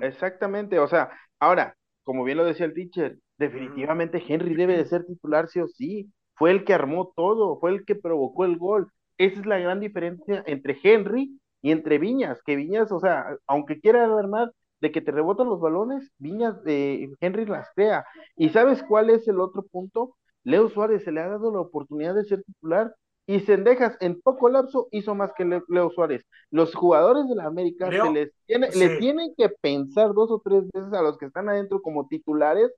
Exactamente, 0.00 0.78
o 0.78 0.88
sea, 0.88 1.10
ahora, 1.38 1.76
como 2.02 2.24
bien 2.24 2.38
lo 2.38 2.44
decía 2.44 2.66
el 2.66 2.74
teacher, 2.74 3.18
definitivamente 3.38 4.22
Henry 4.26 4.54
debe 4.54 4.76
de 4.76 4.86
ser 4.86 5.04
titular 5.06 5.48
sí 5.48 5.60
o 5.60 5.68
sí. 5.68 6.10
Fue 6.34 6.50
el 6.50 6.64
que 6.64 6.74
armó 6.74 7.12
todo, 7.16 7.58
fue 7.60 7.70
el 7.70 7.84
que 7.84 7.94
provocó 7.94 8.44
el 8.44 8.56
gol. 8.58 8.90
Esa 9.18 9.40
es 9.40 9.46
la 9.46 9.58
gran 9.58 9.80
diferencia 9.80 10.42
entre 10.46 10.78
Henry 10.82 11.38
y 11.62 11.70
entre 11.70 11.98
Viñas, 11.98 12.42
que 12.44 12.56
Viñas, 12.56 12.90
o 12.92 12.98
sea, 13.00 13.36
aunque 13.46 13.80
quiera 13.80 14.04
armar 14.04 14.52
de 14.80 14.90
que 14.92 15.00
te 15.00 15.12
rebotan 15.12 15.48
los 15.48 15.60
balones, 15.60 16.10
Viñas, 16.18 16.56
eh, 16.66 17.08
Henry 17.20 17.46
las 17.46 17.68
crea. 17.74 18.04
¿Y 18.36 18.50
sabes 18.50 18.82
cuál 18.82 19.10
es 19.10 19.26
el 19.28 19.40
otro 19.40 19.62
punto? 19.62 20.16
Leo 20.42 20.68
Suárez 20.68 21.04
se 21.04 21.12
le 21.12 21.20
ha 21.20 21.28
dado 21.28 21.52
la 21.52 21.60
oportunidad 21.60 22.14
de 22.14 22.24
ser 22.24 22.42
titular 22.42 22.94
y 23.26 23.40
Sendejas 23.40 23.96
en 24.00 24.20
poco 24.20 24.50
lapso 24.50 24.88
hizo 24.90 25.14
más 25.14 25.32
que 25.32 25.44
Le- 25.46 25.62
Leo 25.68 25.90
Suárez. 25.90 26.26
Los 26.50 26.74
jugadores 26.74 27.26
de 27.28 27.36
la 27.36 27.44
América 27.46 27.90
Leo, 27.90 28.06
se 28.06 28.10
les 28.12 28.32
tiene, 28.46 28.70
sí. 28.70 28.98
tienen 28.98 29.34
que 29.36 29.48
pensar 29.48 30.12
dos 30.12 30.30
o 30.30 30.42
tres 30.44 30.64
veces 30.72 30.92
a 30.92 31.00
los 31.02 31.16
que 31.16 31.26
están 31.26 31.48
adentro 31.48 31.80
como 31.80 32.06
titulares 32.06 32.70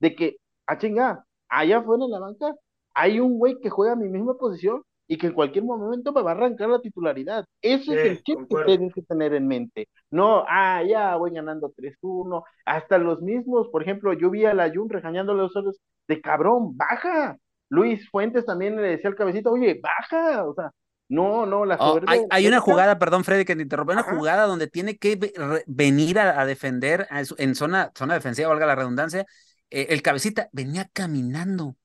de 0.00 0.14
que, 0.14 0.36
ah, 0.66 0.78
chinga, 0.78 1.24
allá 1.48 1.78
afuera 1.78 2.04
en 2.04 2.10
la 2.10 2.18
banca 2.20 2.54
hay 2.94 3.20
un 3.20 3.38
güey 3.38 3.58
que 3.60 3.70
juega 3.70 3.92
a 3.92 3.96
mi 3.96 4.08
misma 4.08 4.34
posición 4.36 4.82
y 5.06 5.18
que 5.18 5.26
en 5.28 5.32
cualquier 5.34 5.64
momento 5.64 6.12
me 6.12 6.22
va 6.22 6.30
a 6.32 6.34
arrancar 6.34 6.68
la 6.68 6.80
titularidad. 6.80 7.44
Ese 7.62 7.94
es 7.94 8.04
el 8.04 8.22
chip 8.22 8.36
concuerdo. 8.36 8.66
que 8.66 8.78
tienes 8.78 8.94
que 8.94 9.02
tener 9.02 9.34
en 9.34 9.46
mente. 9.48 9.88
No, 10.10 10.44
ah, 10.48 10.82
ya 10.84 11.16
voy 11.16 11.32
ganando 11.32 11.72
3-1. 11.76 12.44
Hasta 12.64 12.98
los 12.98 13.20
mismos, 13.20 13.68
por 13.68 13.82
ejemplo, 13.82 14.12
yo 14.12 14.30
vi 14.30 14.44
a 14.44 14.54
la 14.54 14.70
Jun 14.72 14.88
regañándole 14.88 15.40
a 15.40 15.42
los 15.44 15.56
otros 15.56 15.78
de 16.06 16.20
cabrón, 16.20 16.76
baja, 16.76 17.36
Luis 17.68 18.08
Fuentes 18.10 18.44
también 18.46 18.76
le 18.76 18.82
decía 18.82 19.10
al 19.10 19.16
cabecita, 19.16 19.50
oye, 19.50 19.80
baja, 19.82 20.44
o 20.46 20.54
sea, 20.54 20.70
no, 21.08 21.44
no, 21.44 21.64
la 21.64 21.76
Oh, 21.80 22.00
hay, 22.06 22.20
hay 22.30 22.46
una 22.46 22.60
jugada, 22.60 22.98
perdón, 22.98 23.24
Freddy, 23.24 23.44
que 23.44 23.56
te 23.56 23.62
interrumpa, 23.62 23.92
una 23.92 24.02
Ajá. 24.02 24.16
jugada 24.16 24.46
donde 24.46 24.68
tiene 24.68 24.96
que 24.96 25.18
venir 25.66 26.20
a, 26.20 26.40
a 26.40 26.46
defender 26.46 27.08
a 27.10 27.22
en 27.38 27.54
zona, 27.56 27.90
zona 27.96 28.14
defensiva, 28.14 28.48
valga 28.48 28.66
la 28.66 28.76
redundancia. 28.76 29.26
Eh, 29.70 29.86
el 29.90 30.02
cabecita 30.02 30.48
venía 30.52 30.88
caminando. 30.92 31.76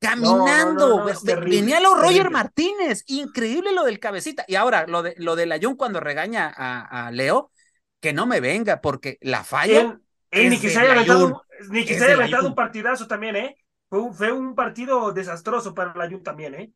Caminando, 0.00 0.98
no, 0.98 1.04
no, 1.06 1.20
terrible, 1.20 1.60
venía 1.60 1.80
lo 1.80 1.94
Roger 1.94 2.08
terrible. 2.14 2.30
Martínez, 2.30 3.04
increíble 3.06 3.72
lo 3.72 3.84
del 3.84 4.00
cabecita. 4.00 4.44
Y 4.48 4.56
ahora, 4.56 4.86
lo 4.88 5.02
de, 5.02 5.14
lo 5.18 5.36
de 5.36 5.46
la 5.46 5.58
Jun 5.62 5.76
cuando 5.76 6.00
regaña 6.00 6.52
a, 6.54 7.06
a 7.06 7.10
Leo, 7.12 7.52
que 8.00 8.12
no 8.12 8.26
me 8.26 8.40
venga, 8.40 8.80
porque 8.80 9.18
la 9.20 9.44
falla. 9.44 9.80
Él, 9.80 9.98
él 10.32 10.50
ni 10.50 10.58
que 10.58 10.70
se 10.70 10.80
haya 10.80 10.92
aventado, 10.92 11.42
ni 11.70 11.84
que 11.84 11.96
se 11.96 12.04
haya 12.04 12.14
aventado 12.14 12.48
un 12.48 12.54
partidazo 12.56 13.06
también, 13.06 13.36
¿eh? 13.36 13.56
Fue 13.88 14.00
un, 14.00 14.12
fue 14.14 14.32
un 14.32 14.54
partido 14.56 15.12
desastroso 15.12 15.72
para 15.72 15.94
la 15.94 16.10
Jun 16.10 16.22
también, 16.22 16.54
¿eh? 16.56 16.72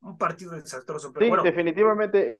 Un 0.00 0.16
partido 0.16 0.52
desastroso, 0.52 1.12
pero 1.12 1.26
Sí, 1.26 1.28
bueno. 1.28 1.42
definitivamente, 1.42 2.38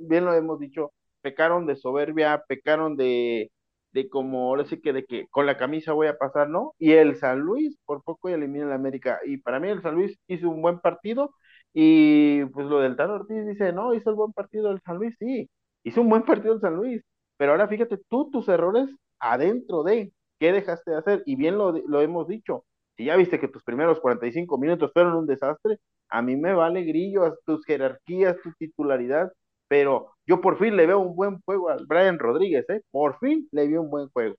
bien 0.00 0.24
lo 0.24 0.34
hemos 0.34 0.58
dicho, 0.58 0.92
pecaron 1.20 1.66
de 1.66 1.76
soberbia, 1.76 2.44
pecaron 2.46 2.96
de, 2.96 3.50
de 3.92 4.08
como, 4.08 4.48
ahora 4.48 4.64
sí 4.64 4.80
que 4.80 4.92
de 4.92 5.04
que 5.04 5.26
con 5.28 5.46
la 5.46 5.56
camisa 5.58 5.92
voy 5.92 6.06
a 6.08 6.16
pasar, 6.18 6.48
¿no? 6.48 6.74
Y 6.78 6.92
el 6.92 7.16
San 7.16 7.40
Luis 7.40 7.76
por 7.84 8.02
poco 8.02 8.28
elimina 8.28 8.66
el 8.66 8.72
América. 8.72 9.20
Y 9.26 9.38
para 9.38 9.60
mí 9.60 9.68
el 9.68 9.82
San 9.82 9.94
Luis 9.94 10.18
hizo 10.28 10.48
un 10.50 10.62
buen 10.62 10.80
partido 10.80 11.34
y 11.72 12.44
pues 12.46 12.66
lo 12.66 12.80
del 12.80 12.96
Tano 12.96 13.14
Ortiz 13.14 13.46
dice, 13.46 13.72
no, 13.72 13.94
hizo 13.94 14.10
el 14.10 14.16
buen 14.16 14.32
partido 14.32 14.70
el 14.70 14.80
San 14.82 14.96
Luis, 14.98 15.14
sí, 15.18 15.48
hizo 15.84 16.00
un 16.02 16.08
buen 16.10 16.22
partido 16.24 16.54
el 16.54 16.60
San 16.60 16.74
Luis. 16.76 17.02
Pero 17.36 17.52
ahora 17.52 17.68
fíjate 17.68 17.98
tú 18.08 18.30
tus 18.30 18.48
errores 18.48 18.88
adentro 19.18 19.82
de, 19.82 20.12
¿qué 20.38 20.52
dejaste 20.52 20.90
de 20.92 20.96
hacer? 20.98 21.22
Y 21.26 21.36
bien 21.36 21.58
lo, 21.58 21.72
lo 21.72 22.00
hemos 22.02 22.28
dicho, 22.28 22.64
si 22.96 23.04
ya 23.06 23.16
viste 23.16 23.40
que 23.40 23.48
tus 23.48 23.62
primeros 23.64 24.00
45 24.00 24.58
minutos 24.58 24.90
fueron 24.92 25.14
un 25.14 25.26
desastre, 25.26 25.78
a 26.08 26.22
mí 26.22 26.36
me 26.36 26.52
vale 26.54 26.82
grillo 26.84 27.24
a 27.24 27.34
tus 27.46 27.64
jerarquías, 27.64 28.36
tu 28.42 28.52
titularidad, 28.58 29.32
pero 29.72 30.12
yo 30.26 30.42
por 30.42 30.58
fin 30.58 30.76
le 30.76 30.86
veo 30.86 30.98
un 30.98 31.16
buen 31.16 31.40
juego 31.40 31.70
al 31.70 31.86
Brian 31.86 32.18
Rodríguez, 32.18 32.68
¿eh? 32.68 32.82
Por 32.90 33.18
fin 33.18 33.48
le 33.52 33.66
vi 33.66 33.76
un 33.78 33.88
buen 33.88 34.10
juego. 34.10 34.36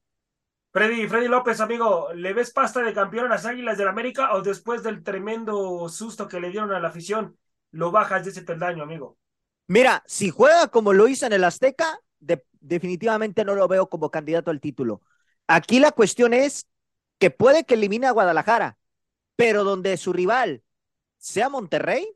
Freddy, 0.72 1.08
Freddy 1.08 1.28
López, 1.28 1.60
amigo, 1.60 2.14
¿le 2.14 2.34
ves 2.34 2.52
pasta 2.52 2.82
de 2.82 2.94
campeón 2.94 3.26
a 3.26 3.30
las 3.30 3.46
Águilas 3.48 3.78
del 3.80 3.88
América 3.88 4.34
o 4.36 4.42
después 4.44 4.84
del 4.84 5.04
tremendo 5.04 5.90
susto 5.90 6.28
que 6.28 6.40
le 6.40 6.52
dieron 6.52 6.72
a 6.72 6.80
la 6.80 6.90
afición, 6.90 7.36
lo 7.72 7.90
bajas 7.92 8.24
de 8.24 8.30
ese 8.30 8.44
peldaño, 8.44 8.84
amigo? 8.84 9.18
Mira, 9.68 10.04
si 10.06 10.30
juega 10.30 10.68
como 10.68 10.94
lo 10.94 11.08
hizo 11.08 11.26
en 11.26 11.34
el 11.34 11.44
Azteca, 11.44 12.00
de- 12.20 12.46
definitivamente 12.60 13.46
no 13.46 13.56
lo 13.56 13.68
veo 13.68 13.90
como 13.90 14.12
candidato 14.12 14.52
al 14.52 14.62
título. 14.62 15.02
Aquí 15.48 15.80
la 15.80 15.92
cuestión 15.92 16.34
es 16.34 16.68
que 17.20 17.32
puede 17.32 17.66
que 17.66 17.76
elimine 17.76 18.08
a 18.08 18.12
Guadalajara, 18.12 18.78
pero 19.36 19.64
donde 19.64 19.98
su 19.98 20.14
rival 20.14 20.64
sea 21.18 21.50
Monterrey, 21.50 22.08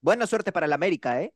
buena 0.00 0.26
suerte 0.26 0.52
para 0.52 0.66
el 0.66 0.72
América, 0.74 1.22
¿eh? 1.22 1.34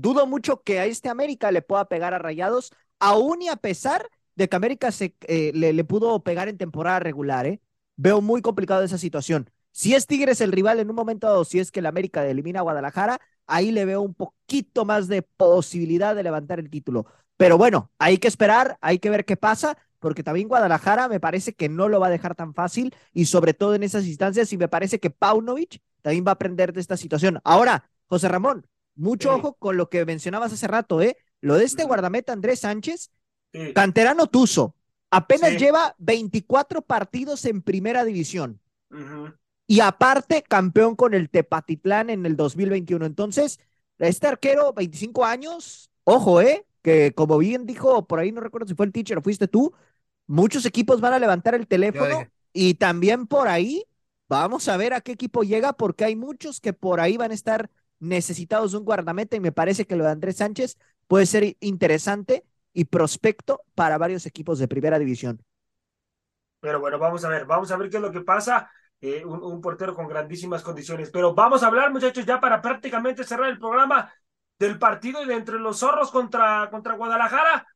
Dudo 0.00 0.28
mucho 0.28 0.62
que 0.62 0.78
a 0.78 0.84
este 0.84 1.08
América 1.08 1.50
le 1.50 1.60
pueda 1.60 1.88
pegar 1.88 2.14
a 2.14 2.18
Rayados, 2.20 2.72
aún 3.00 3.42
y 3.42 3.48
a 3.48 3.56
pesar 3.56 4.08
de 4.36 4.48
que 4.48 4.54
América 4.54 4.92
se, 4.92 5.16
eh, 5.26 5.50
le, 5.52 5.84
pudo 5.84 6.22
pegar 6.22 6.48
en 6.48 6.56
temporada 6.56 7.00
regular, 7.00 7.46
¿eh? 7.46 7.60
Veo 7.96 8.20
muy 8.20 8.40
complicado 8.40 8.84
esa 8.84 8.96
situación. 8.96 9.50
Si 9.72 9.96
es 9.96 10.06
Tigres 10.06 10.40
el 10.40 10.52
rival 10.52 10.78
en 10.78 10.88
un 10.88 10.94
momento 10.94 11.26
dado, 11.26 11.44
si 11.44 11.58
es 11.58 11.72
que 11.72 11.80
el 11.80 11.86
América 11.86 12.24
elimina 12.24 12.60
a 12.60 12.62
Guadalajara, 12.62 13.18
ahí 13.48 13.72
le 13.72 13.84
veo 13.86 14.00
un 14.00 14.14
poquito 14.14 14.84
más 14.84 15.08
de 15.08 15.22
posibilidad 15.22 16.14
de 16.14 16.22
levantar 16.22 16.60
el 16.60 16.70
título. 16.70 17.06
Pero 17.36 17.58
bueno, 17.58 17.90
hay 17.98 18.18
que 18.18 18.28
esperar, 18.28 18.78
hay 18.80 19.00
que 19.00 19.10
ver 19.10 19.24
qué 19.24 19.36
pasa, 19.36 19.76
porque 19.98 20.22
también 20.22 20.46
Guadalajara 20.46 21.08
me 21.08 21.18
parece 21.18 21.54
que 21.54 21.68
no 21.68 21.88
lo 21.88 21.98
va 21.98 22.06
a 22.06 22.10
dejar 22.10 22.36
tan 22.36 22.54
fácil 22.54 22.94
y 23.12 23.24
sobre 23.24 23.52
todo 23.52 23.74
en 23.74 23.82
esas 23.82 24.06
instancias, 24.06 24.52
y 24.52 24.58
me 24.58 24.68
parece 24.68 25.00
que 25.00 25.10
Paunovic 25.10 25.80
también 26.02 26.24
va 26.24 26.30
a 26.30 26.34
aprender 26.34 26.72
de 26.72 26.80
esta 26.80 26.96
situación. 26.96 27.40
Ahora, 27.42 27.90
José 28.06 28.28
Ramón, 28.28 28.64
mucho 28.98 29.30
Sí. 29.32 29.38
ojo 29.38 29.54
con 29.54 29.76
lo 29.76 29.88
que 29.88 30.04
mencionabas 30.04 30.52
hace 30.52 30.66
rato, 30.66 31.00
¿eh? 31.00 31.16
Lo 31.40 31.54
de 31.56 31.64
este 31.64 31.84
guardameta 31.84 32.32
Andrés 32.32 32.60
Sánchez, 32.60 33.10
Sí. 33.52 33.72
canterano 33.72 34.26
Tuzo, 34.26 34.74
apenas 35.10 35.52
Sí. 35.52 35.58
lleva 35.58 35.94
24 35.98 36.82
partidos 36.82 37.44
en 37.46 37.62
primera 37.62 38.04
división 38.04 38.60
y 39.66 39.80
aparte 39.80 40.42
campeón 40.42 40.96
con 40.96 41.14
el 41.14 41.30
Tepatitlán 41.30 42.10
en 42.10 42.26
el 42.26 42.36
2021. 42.36 43.06
Entonces, 43.06 43.58
este 43.98 44.26
arquero, 44.26 44.72
25 44.72 45.24
años, 45.24 45.90
ojo, 46.04 46.40
¿eh? 46.40 46.66
Que 46.82 47.12
como 47.14 47.38
bien 47.38 47.66
dijo, 47.66 48.06
por 48.06 48.18
ahí 48.18 48.32
no 48.32 48.40
recuerdo 48.40 48.66
si 48.68 48.74
fue 48.74 48.86
el 48.86 48.92
teacher 48.92 49.18
o 49.18 49.22
fuiste 49.22 49.48
tú, 49.48 49.72
muchos 50.26 50.64
equipos 50.66 51.00
van 51.00 51.12
a 51.14 51.18
levantar 51.18 51.54
el 51.54 51.66
teléfono 51.66 52.26
y 52.52 52.74
también 52.74 53.26
por 53.26 53.48
ahí 53.48 53.84
vamos 54.28 54.68
a 54.68 54.76
ver 54.76 54.92
a 54.94 55.00
qué 55.00 55.12
equipo 55.12 55.42
llega 55.42 55.72
porque 55.72 56.04
hay 56.04 56.16
muchos 56.16 56.60
que 56.60 56.72
por 56.72 57.00
ahí 57.00 57.16
van 57.16 57.30
a 57.30 57.34
estar 57.34 57.70
necesitados 58.00 58.72
de 58.72 58.78
un 58.78 58.84
guardameta 58.84 59.36
y 59.36 59.40
me 59.40 59.52
parece 59.52 59.86
que 59.86 59.96
lo 59.96 60.04
de 60.04 60.10
Andrés 60.10 60.36
Sánchez 60.36 60.78
puede 61.06 61.26
ser 61.26 61.56
interesante 61.60 62.44
y 62.72 62.84
prospecto 62.84 63.62
para 63.74 63.98
varios 63.98 64.26
equipos 64.26 64.58
de 64.58 64.68
primera 64.68 64.98
división. 64.98 65.42
Pero 66.60 66.80
bueno, 66.80 66.98
vamos 66.98 67.24
a 67.24 67.28
ver, 67.28 67.44
vamos 67.46 67.70
a 67.70 67.76
ver 67.76 67.88
qué 67.88 67.96
es 67.96 68.02
lo 68.02 68.12
que 68.12 68.20
pasa. 68.20 68.70
Eh, 69.00 69.24
un, 69.24 69.42
un 69.42 69.60
portero 69.60 69.94
con 69.94 70.08
grandísimas 70.08 70.62
condiciones. 70.62 71.10
Pero 71.10 71.34
vamos 71.34 71.62
a 71.62 71.68
hablar, 71.68 71.92
muchachos, 71.92 72.26
ya 72.26 72.40
para 72.40 72.60
prácticamente 72.60 73.24
cerrar 73.24 73.48
el 73.48 73.58
programa 73.58 74.12
del 74.58 74.78
partido 74.78 75.24
de 75.24 75.34
entre 75.34 75.58
los 75.58 75.78
zorros 75.78 76.10
contra, 76.10 76.68
contra 76.70 76.94
Guadalajara. 76.94 77.66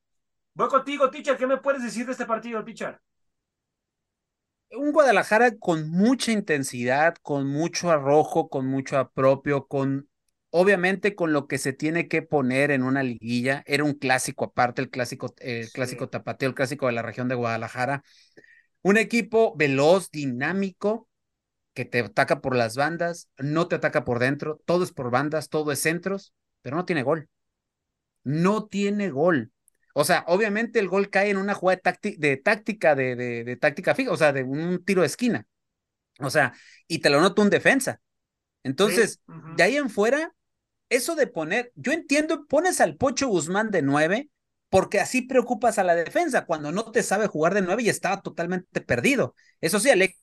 Voy 0.55 0.69
contigo, 0.69 1.11
teacher. 1.11 1.37
¿Qué 1.37 1.47
me 1.47 1.59
puedes 1.59 1.83
decir 1.83 2.07
de 2.07 2.13
este 2.13 2.27
partido, 2.27 2.65
teacher? 2.65 3.01
un 4.73 4.93
Guadalajara 4.93 5.59
con 5.59 5.91
mucha 5.91 6.33
intensidad, 6.33 7.15
con 7.23 7.47
mucho 7.47 7.91
arrojo, 7.91 8.49
con 8.49 8.67
mucho 8.67 8.99
apropio, 8.99 9.67
con 9.67 10.09
obviamente 10.53 11.17
con 11.17 11.35
lo 11.35 11.49
que 11.49 11.59
se 11.59 11.75
tiene 11.75 12.09
que 12.09 12.23
poner 12.23 12.73
en 12.73 12.85
una 12.85 13.03
liguilla. 13.05 13.65
Era 13.67 13.85
un 13.85 13.95
clásico 13.95 14.47
aparte, 14.47 14.83
el 14.83 14.91
clásico, 14.91 15.35
el 15.41 15.67
Sí. 15.69 15.73
clásico 15.73 16.11
tapateo, 16.11 16.51
el 16.51 16.57
clásico 16.57 16.87
de 16.89 16.93
la 16.95 17.03
región 17.03 17.29
de 17.29 17.37
Guadalajara. 17.37 18.05
Un 18.83 18.97
equipo 18.99 19.55
veloz, 19.57 20.11
dinámico, 20.11 21.09
que 21.75 21.85
te 21.87 22.01
ataca 22.01 22.41
por 22.43 22.57
las 22.57 22.77
bandas, 22.77 23.29
no 23.39 23.69
te 23.69 23.77
ataca 23.77 24.05
por 24.05 24.21
dentro, 24.21 24.61
todo 24.67 24.85
es 24.85 24.93
por 24.93 25.11
bandas, 25.11 25.51
todo 25.51 25.73
es 25.73 25.81
centros, 25.81 26.35
pero 26.63 26.77
no 26.77 26.87
tiene 26.87 27.03
gol. 27.05 27.31
No 28.25 28.67
tiene 28.67 29.11
gol. 29.11 29.53
O 29.95 30.05
sea, 30.05 30.25
obviamente 30.29 30.79
el 30.79 30.89
gol 30.89 31.11
cae 31.11 31.31
en 31.31 31.37
una 31.37 31.55
jugada 31.55 31.77
de, 31.77 31.83
tácti- 31.93 32.17
de 32.19 32.37
táctica, 32.37 32.95
de, 32.95 33.17
de, 33.17 33.45
de 33.45 33.57
táctica 33.57 33.95
fija, 33.95 34.13
o 34.13 34.17
sea, 34.17 34.33
de 34.33 34.43
un 34.45 34.85
tiro 34.85 35.03
de 35.03 35.09
esquina. 35.09 35.47
O 36.21 36.31
sea, 36.31 36.55
y 36.89 37.01
te 37.01 37.11
lo 37.11 37.21
nota 37.21 37.43
un 37.43 37.51
defensa. 37.51 38.01
Entonces, 38.63 39.21
Sí, 39.27 39.33
de 39.57 39.63
ahí 39.65 39.77
en 39.77 39.91
fuera, 39.91 40.35
eso 40.97 41.15
de 41.15 41.27
poner, 41.27 41.73
yo 41.75 41.93
entiendo, 41.93 42.47
pones 42.47 42.81
al 42.81 42.97
Pocho 42.97 43.29
Guzmán 43.29 43.71
de 43.71 43.83
nueve, 43.83 44.31
porque 44.69 45.01
así 45.01 45.23
preocupas 45.23 45.79
a 45.79 45.85
la 45.85 45.95
defensa 45.95 46.47
cuando 46.47 46.73
no 46.73 46.91
te 46.91 47.03
sabe 47.03 47.27
jugar 47.27 47.55
de 47.55 47.63
nueve 47.63 47.83
y 47.83 47.89
estaba 47.89 48.23
totalmente 48.23 48.81
perdido. 48.81 49.35
Eso 49.61 49.81
sí, 49.81 49.91
Ale 49.91 50.17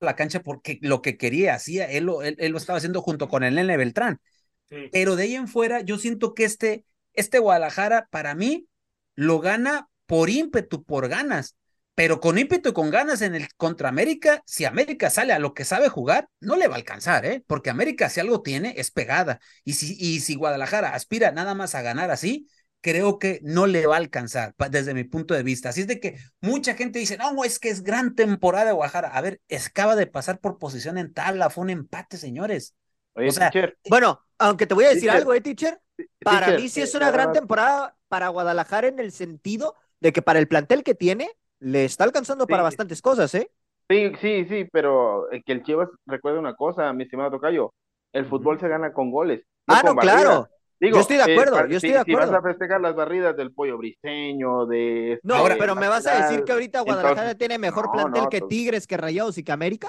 la 0.00 0.16
cancha 0.16 0.40
porque 0.40 0.78
lo 0.82 1.00
que 1.02 1.16
quería 1.16 1.54
hacía, 1.54 1.90
él 1.90 2.04
lo, 2.04 2.22
él, 2.22 2.36
él 2.38 2.52
lo 2.52 2.58
estaba 2.58 2.76
haciendo 2.76 3.02
junto 3.02 3.28
con 3.28 3.44
el 3.44 3.54
Nene 3.54 3.76
Beltrán. 3.76 4.20
Sí. 4.68 4.88
Pero 4.92 5.16
de 5.16 5.24
ahí 5.24 5.34
en 5.34 5.48
fuera, 5.48 5.80
yo 5.80 5.98
siento 5.98 6.34
que 6.34 6.44
este, 6.44 6.84
este 7.12 7.38
Guadalajara, 7.38 8.08
para 8.10 8.34
mí, 8.34 8.66
lo 9.14 9.40
gana 9.40 9.88
por 10.06 10.28
ímpetu, 10.28 10.84
por 10.84 11.08
ganas. 11.08 11.56
Pero 11.96 12.20
con 12.20 12.36
ímpetu 12.36 12.68
y 12.68 12.72
con 12.74 12.90
ganas 12.90 13.22
en 13.22 13.34
el 13.34 13.48
contra 13.56 13.88
América, 13.88 14.42
si 14.44 14.66
América 14.66 15.08
sale 15.08 15.32
a 15.32 15.38
lo 15.38 15.54
que 15.54 15.64
sabe 15.64 15.88
jugar, 15.88 16.28
no 16.40 16.54
le 16.56 16.68
va 16.68 16.74
a 16.74 16.78
alcanzar, 16.78 17.24
¿eh? 17.24 17.42
Porque 17.46 17.70
América, 17.70 18.10
si 18.10 18.20
algo 18.20 18.42
tiene, 18.42 18.74
es 18.76 18.90
pegada. 18.90 19.40
Y 19.64 19.72
si, 19.72 19.96
y 19.98 20.20
si 20.20 20.34
Guadalajara 20.34 20.94
aspira 20.94 21.32
nada 21.32 21.54
más 21.54 21.74
a 21.74 21.80
ganar 21.80 22.10
así, 22.10 22.48
creo 22.82 23.18
que 23.18 23.40
no 23.42 23.66
le 23.66 23.86
va 23.86 23.94
a 23.94 23.98
alcanzar, 23.98 24.54
desde 24.70 24.92
mi 24.92 25.04
punto 25.04 25.32
de 25.32 25.42
vista. 25.42 25.70
Así 25.70 25.80
es 25.80 25.86
de 25.86 25.98
que 25.98 26.18
mucha 26.42 26.74
gente 26.74 26.98
dice, 26.98 27.16
no, 27.16 27.44
es 27.44 27.58
que 27.58 27.70
es 27.70 27.82
gran 27.82 28.14
temporada 28.14 28.66
de 28.66 28.72
Guadalajara. 28.72 29.08
A 29.08 29.20
ver, 29.22 29.40
acaba 29.66 29.96
de 29.96 30.06
pasar 30.06 30.38
por 30.38 30.58
posición 30.58 30.98
en 30.98 31.14
tabla, 31.14 31.48
fue 31.48 31.64
un 31.64 31.70
empate, 31.70 32.18
señores. 32.18 32.74
Oye, 33.14 33.30
O 33.30 33.32
sea, 33.32 33.50
teacher, 33.50 33.78
Bueno, 33.88 34.20
aunque 34.38 34.66
te 34.66 34.74
voy 34.74 34.84
a 34.84 34.88
decir 34.88 35.04
Teacher, 35.04 35.16
algo, 35.16 35.32
¿eh, 35.32 35.40
teacher? 35.40 35.80
Para 36.20 36.46
teacher, 36.46 36.60
mí 36.60 36.68
sí 36.68 36.80
eh, 36.80 36.84
es 36.84 36.94
una 36.94 37.10
gran 37.10 37.32
temporada 37.32 37.96
para 38.08 38.28
Guadalajara 38.28 38.88
en 38.88 38.98
el 38.98 39.12
sentido 39.12 39.74
de 40.00 40.12
que 40.12 40.20
para 40.20 40.38
el 40.38 40.46
plantel 40.46 40.84
que 40.84 40.94
tiene, 40.94 41.30
le 41.60 41.84
está 41.84 42.04
alcanzando 42.04 42.48
para 42.48 42.62
bastantes 42.62 43.02
cosas, 43.02 43.34
¿eh? 43.34 43.50
Sí, 43.88 44.12
sí, 44.20 44.44
sí, 44.48 44.64
pero 44.72 45.30
eh, 45.32 45.42
que 45.44 45.52
el 45.52 45.62
Chivas 45.62 45.88
recuerde 46.06 46.38
una 46.40 46.54
cosa, 46.56 46.92
mi 46.92 47.04
estimado 47.04 47.30
Tocayo, 47.30 47.72
el 48.12 48.26
fútbol 48.26 48.58
se 48.58 48.68
gana 48.68 48.92
con 48.92 49.12
goles, 49.12 49.44
no 49.68 49.76
Ah, 49.76 49.80
con 49.80 49.94
no, 49.94 49.94
barridas. 49.94 50.42
claro. 50.42 50.48
Digo, 50.80 50.96
Yo 50.96 51.00
estoy 51.02 51.16
de 51.16 51.22
eh, 51.24 51.24
acuerdo, 51.24 51.66
yo 51.66 51.76
estoy 51.78 51.90
si, 51.90 51.92
de 51.92 51.98
si 52.04 52.14
vas 52.16 52.22
acuerdo. 52.22 52.32
a 52.32 52.42
festejar 52.42 52.80
las 52.80 52.96
barridas 52.96 53.36
del 53.36 53.52
pollo 53.52 53.78
briseño, 53.78 54.66
de 54.66 55.20
No, 55.22 55.34
Ahora- 55.36 55.56
pero 55.58 55.74
me 55.74 55.88
vas 55.88 56.06
a 56.06 56.14
decir 56.14 56.44
que 56.44 56.52
ahorita 56.52 56.80
Guadalajara 56.82 57.28
entonces, 57.30 57.38
tiene 57.38 57.58
mejor 57.58 57.90
no, 57.92 57.92
plantel 57.92 58.22
no, 58.24 58.30
que 58.30 58.42
Tigres, 58.42 58.86
que 58.86 58.96
Rayados 58.96 59.38
y 59.38 59.44
que 59.44 59.52
América. 59.52 59.88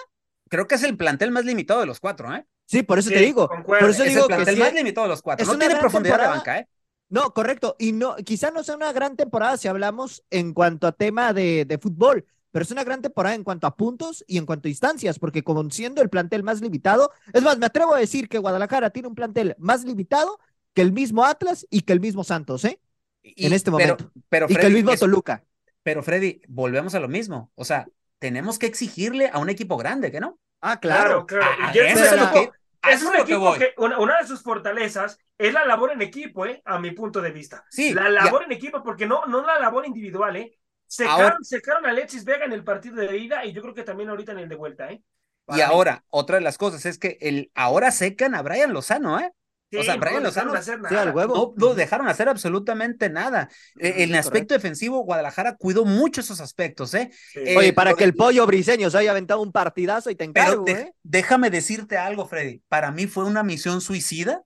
creo 0.49 0.67
que 0.67 0.75
es 0.75 0.83
el 0.83 0.97
plantel 0.97 1.31
más 1.31 1.45
limitado 1.45 1.79
de 1.81 1.85
los 1.85 1.99
cuatro, 1.99 2.33
¿eh? 2.33 2.45
Sí, 2.65 2.83
por 2.83 2.99
eso 2.99 3.09
Sí, 3.09 3.13
te 3.13 3.21
digo. 3.21 3.47
concuerdo. 3.47 3.85
Por 3.85 3.89
eso 3.91 4.03
Es 4.03 4.07
el 4.07 4.13
digo 4.15 4.27
que 4.27 4.35
plantel 4.35 4.55
sí, 4.55 4.61
más 4.61 4.73
limitado 4.73 5.05
de 5.05 5.09
los 5.09 5.21
cuatro. 5.21 5.43
es 5.43 5.47
No 5.47 5.53
una 5.53 5.59
tiene 5.59 5.75
profundidad 5.77 6.19
de 6.19 6.27
banca, 6.27 6.59
¿eh? 6.59 6.67
No, 7.09 7.33
correcto. 7.33 7.75
Y 7.79 7.93
no, 7.93 8.15
quizá 8.17 8.51
no 8.51 8.63
sea 8.63 8.75
una 8.75 8.91
gran 8.91 9.15
temporada 9.15 9.57
si 9.57 9.67
hablamos 9.67 10.23
en 10.29 10.53
cuanto 10.53 10.87
a 10.87 10.91
tema 10.91 11.31
de, 11.33 11.65
de 11.65 11.77
fútbol, 11.77 12.25
pero 12.51 12.63
es 12.63 12.71
una 12.71 12.83
gran 12.83 13.01
temporada 13.01 13.35
en 13.35 13.43
cuanto 13.43 13.67
a 13.67 13.75
puntos 13.75 14.23
y 14.27 14.37
en 14.37 14.45
cuanto 14.45 14.67
a 14.67 14.71
instancias, 14.71 15.19
porque 15.19 15.43
como 15.43 15.69
siendo 15.69 16.01
el 16.01 16.09
plantel 16.09 16.43
más 16.43 16.59
limitado, 16.61 17.11
es 17.33 17.41
más, 17.43 17.57
me 17.57 17.65
atrevo 17.65 17.93
a 17.95 17.99
decir 17.99 18.27
que 18.27 18.39
Guadalajara 18.39 18.89
tiene 18.89 19.07
un 19.07 19.15
plantel 19.15 19.55
más 19.57 19.85
limitado 19.85 20.39
que 20.73 20.81
el 20.81 20.91
mismo 20.91 21.23
Atlas 21.25 21.65
y 21.69 21.81
que 21.81 21.93
el 21.93 21.99
mismo 21.99 22.23
Santos, 22.23 22.65
¿eh? 22.65 22.79
Y- 23.23 23.45
en 23.45 23.53
este 23.53 23.71
pero- 23.71 23.95
momento. 23.95 24.11
Pero, 24.29 24.45
y 24.49 24.55
que 24.55 24.65
el 24.67 24.73
mismo 24.73 24.91
es- 24.91 24.99
Toluca. 24.99 25.43
pero 25.83 26.03
Freddy, 26.03 26.41
volvemos 26.47 26.93
a 26.95 26.99
lo 26.99 27.07
mismo. 27.07 27.51
O 27.55 27.63
sea, 27.65 27.87
tenemos 28.19 28.59
que 28.59 28.65
exigirle 28.65 29.29
a 29.31 29.39
un 29.39 29.49
equipo 29.49 29.77
grande, 29.77 30.11
¿que 30.11 30.19
no? 30.19 30.39
Ah, 30.61 30.79
Claro, 30.79 31.25
claro. 31.25 31.45
claro. 31.57 31.71
Y 31.75 31.79
eso 31.79 32.03
es 32.03 32.19
lo 32.19 32.31
que- 32.31 32.51
es 32.89 33.03
un 33.03 33.15
equipo 33.15 33.53
que, 33.53 33.73
una, 33.77 33.99
una 33.99 34.17
de 34.19 34.27
sus 34.27 34.41
fortalezas 34.41 35.19
es 35.37 35.53
la 35.53 35.65
labor 35.65 35.91
en 35.91 36.01
equipo, 36.01 36.45
¿eh? 36.45 36.61
A 36.65 36.79
mi 36.79 36.91
punto 36.91 37.21
de 37.21 37.31
vista. 37.31 37.65
Sí, 37.69 37.93
La 37.93 38.09
labor 38.09 38.43
en 38.43 38.51
equipo, 38.51 38.83
porque 38.83 39.05
no, 39.05 39.25
no 39.25 39.45
la 39.45 39.59
labor 39.59 39.85
individual, 39.85 40.35
¿eh? 40.35 40.57
Secaron, 40.87 41.21
Ahora- 41.21 41.37
secaron 41.41 41.85
a 41.85 41.89
Alexis 41.89 42.23
Vega 42.25 42.45
en 42.45 42.53
el 42.53 42.63
partido 42.63 42.95
de 42.95 43.17
ida 43.17 43.45
y 43.45 43.53
yo 43.53 43.61
creo 43.61 43.73
que 43.73 43.83
también 43.83 44.09
ahorita 44.09 44.31
en 44.31 44.39
el 44.39 44.49
de 44.49 44.55
vuelta, 44.55 44.89
¿eh? 44.91 45.01
Y 45.49 45.53
mí. 45.55 45.61
ahora, 45.61 46.03
otra 46.09 46.35
de 46.37 46.41
las 46.41 46.57
cosas 46.57 46.85
es 46.85 46.97
que 46.97 47.17
el 47.21 47.51
ahora 47.55 47.91
secan 47.91 48.35
a 48.35 48.41
Brian 48.41 48.73
Lozano, 48.73 49.19
¿eh? 49.19 49.31
Sí, 49.69 49.77
o 49.77 49.83
sea, 49.83 49.95
no 49.95 49.99
Brian 50.01 50.23
Lozano- 50.23 50.53
de 50.53 50.59
hacer 50.59 50.75
Sí, 50.77 50.81
nada. 50.83 51.01
al 51.01 51.15
huevo. 51.15 51.53
No, 51.57 51.67
no 51.67 51.75
dejaron 51.75 52.07
hacer 52.07 52.29
absolutamente 52.29 53.09
nada. 53.09 53.49
Eh, 53.79 53.95
en 53.97 54.09
el 54.11 54.15
aspecto 54.15 54.53
defensivo, 54.53 54.99
Guadalajara 55.03 55.57
cuidó 55.57 55.83
mucho 55.83 56.21
esos 56.21 56.39
aspectos, 56.39 56.93
¿eh? 56.93 57.09
Sí. 57.33 57.39
Eh, 57.45 57.57
Oye, 57.57 57.73
para 57.73 57.93
que 57.93 58.05
el 58.05 58.13
pollo 58.15 58.45
briseño 58.45 58.89
se 58.89 58.97
haya 58.99 59.11
aventado 59.11 59.41
un 59.41 59.51
partidazo 59.51 60.09
y 60.09 60.15
te 60.15 60.27
Pero 60.29 60.45
encargo, 60.45 60.63
de- 60.63 60.71
¿eh? 60.71 60.93
déjame 61.03 61.49
decirte 61.49 61.97
algo, 61.97 62.25
Freddy. 62.27 62.61
Para 62.69 62.91
mí 62.91 63.07
fue 63.07 63.25
una 63.25 63.43
misión 63.43 63.81
suicida 63.81 64.41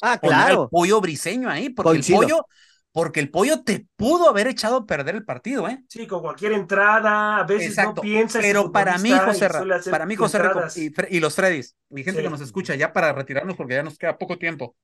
Ah, 0.00 0.18
claro. 0.18 0.68
pollo 0.68 1.00
briseño 1.00 1.48
ahí, 1.48 1.68
porque 1.70 1.90
Coincido. 1.90 2.22
el 2.22 2.28
pollo, 2.28 2.46
porque 2.92 3.20
el 3.20 3.30
pollo 3.30 3.62
te 3.62 3.86
pudo 3.96 4.28
haber 4.28 4.46
echado 4.46 4.76
a 4.76 4.86
perder 4.86 5.14
el 5.16 5.24
partido, 5.24 5.68
¿eh? 5.68 5.82
Sí, 5.88 6.06
con 6.06 6.20
cualquier 6.20 6.52
entrada, 6.52 7.38
a 7.38 7.44
veces 7.44 7.68
Exacto. 7.70 7.94
no 7.96 8.02
piensa. 8.02 8.38
ese 8.38 8.48
Pero 8.48 8.70
para 8.70 8.98
mí, 8.98 9.10
José, 9.10 9.44
y 9.46 9.48
Ra- 9.48 9.80
para 9.90 10.06
mí, 10.06 10.16
José 10.16 10.40
y, 10.76 11.16
y 11.16 11.20
los 11.20 11.34
Freddys, 11.34 11.74
mi 11.88 12.04
gente 12.04 12.20
Sí. 12.20 12.24
que 12.24 12.30
nos 12.30 12.40
escucha, 12.40 12.74
ya 12.74 12.92
para 12.92 13.12
retirarnos 13.12 13.56
porque 13.56 13.74
ya 13.74 13.82
nos 13.82 13.98
queda 13.98 14.18
poco 14.18 14.38
tiempo. 14.38 14.76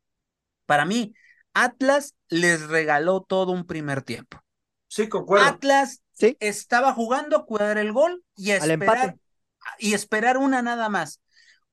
Para 0.67 0.85
mí, 0.85 1.15
Atlas 1.55 2.15
les 2.29 2.69
regaló 2.69 3.23
todo 3.23 3.53
un 3.53 3.67
primer 3.67 4.03
tiempo. 4.03 4.39
Sí, 4.87 5.09
concuerdo. 5.09 5.45
Atlas 5.47 6.03
Sí. 6.13 6.37
estaba 6.41 6.93
jugando 6.95 7.37
a 7.37 7.47
cuidar 7.47 7.79
el 7.79 7.93
gol 7.93 8.25
y 8.35 8.51
esperar, 8.53 9.17
y 9.79 9.95
esperar 9.95 10.39
una 10.39 10.63
nada 10.63 10.89
más. 10.89 11.21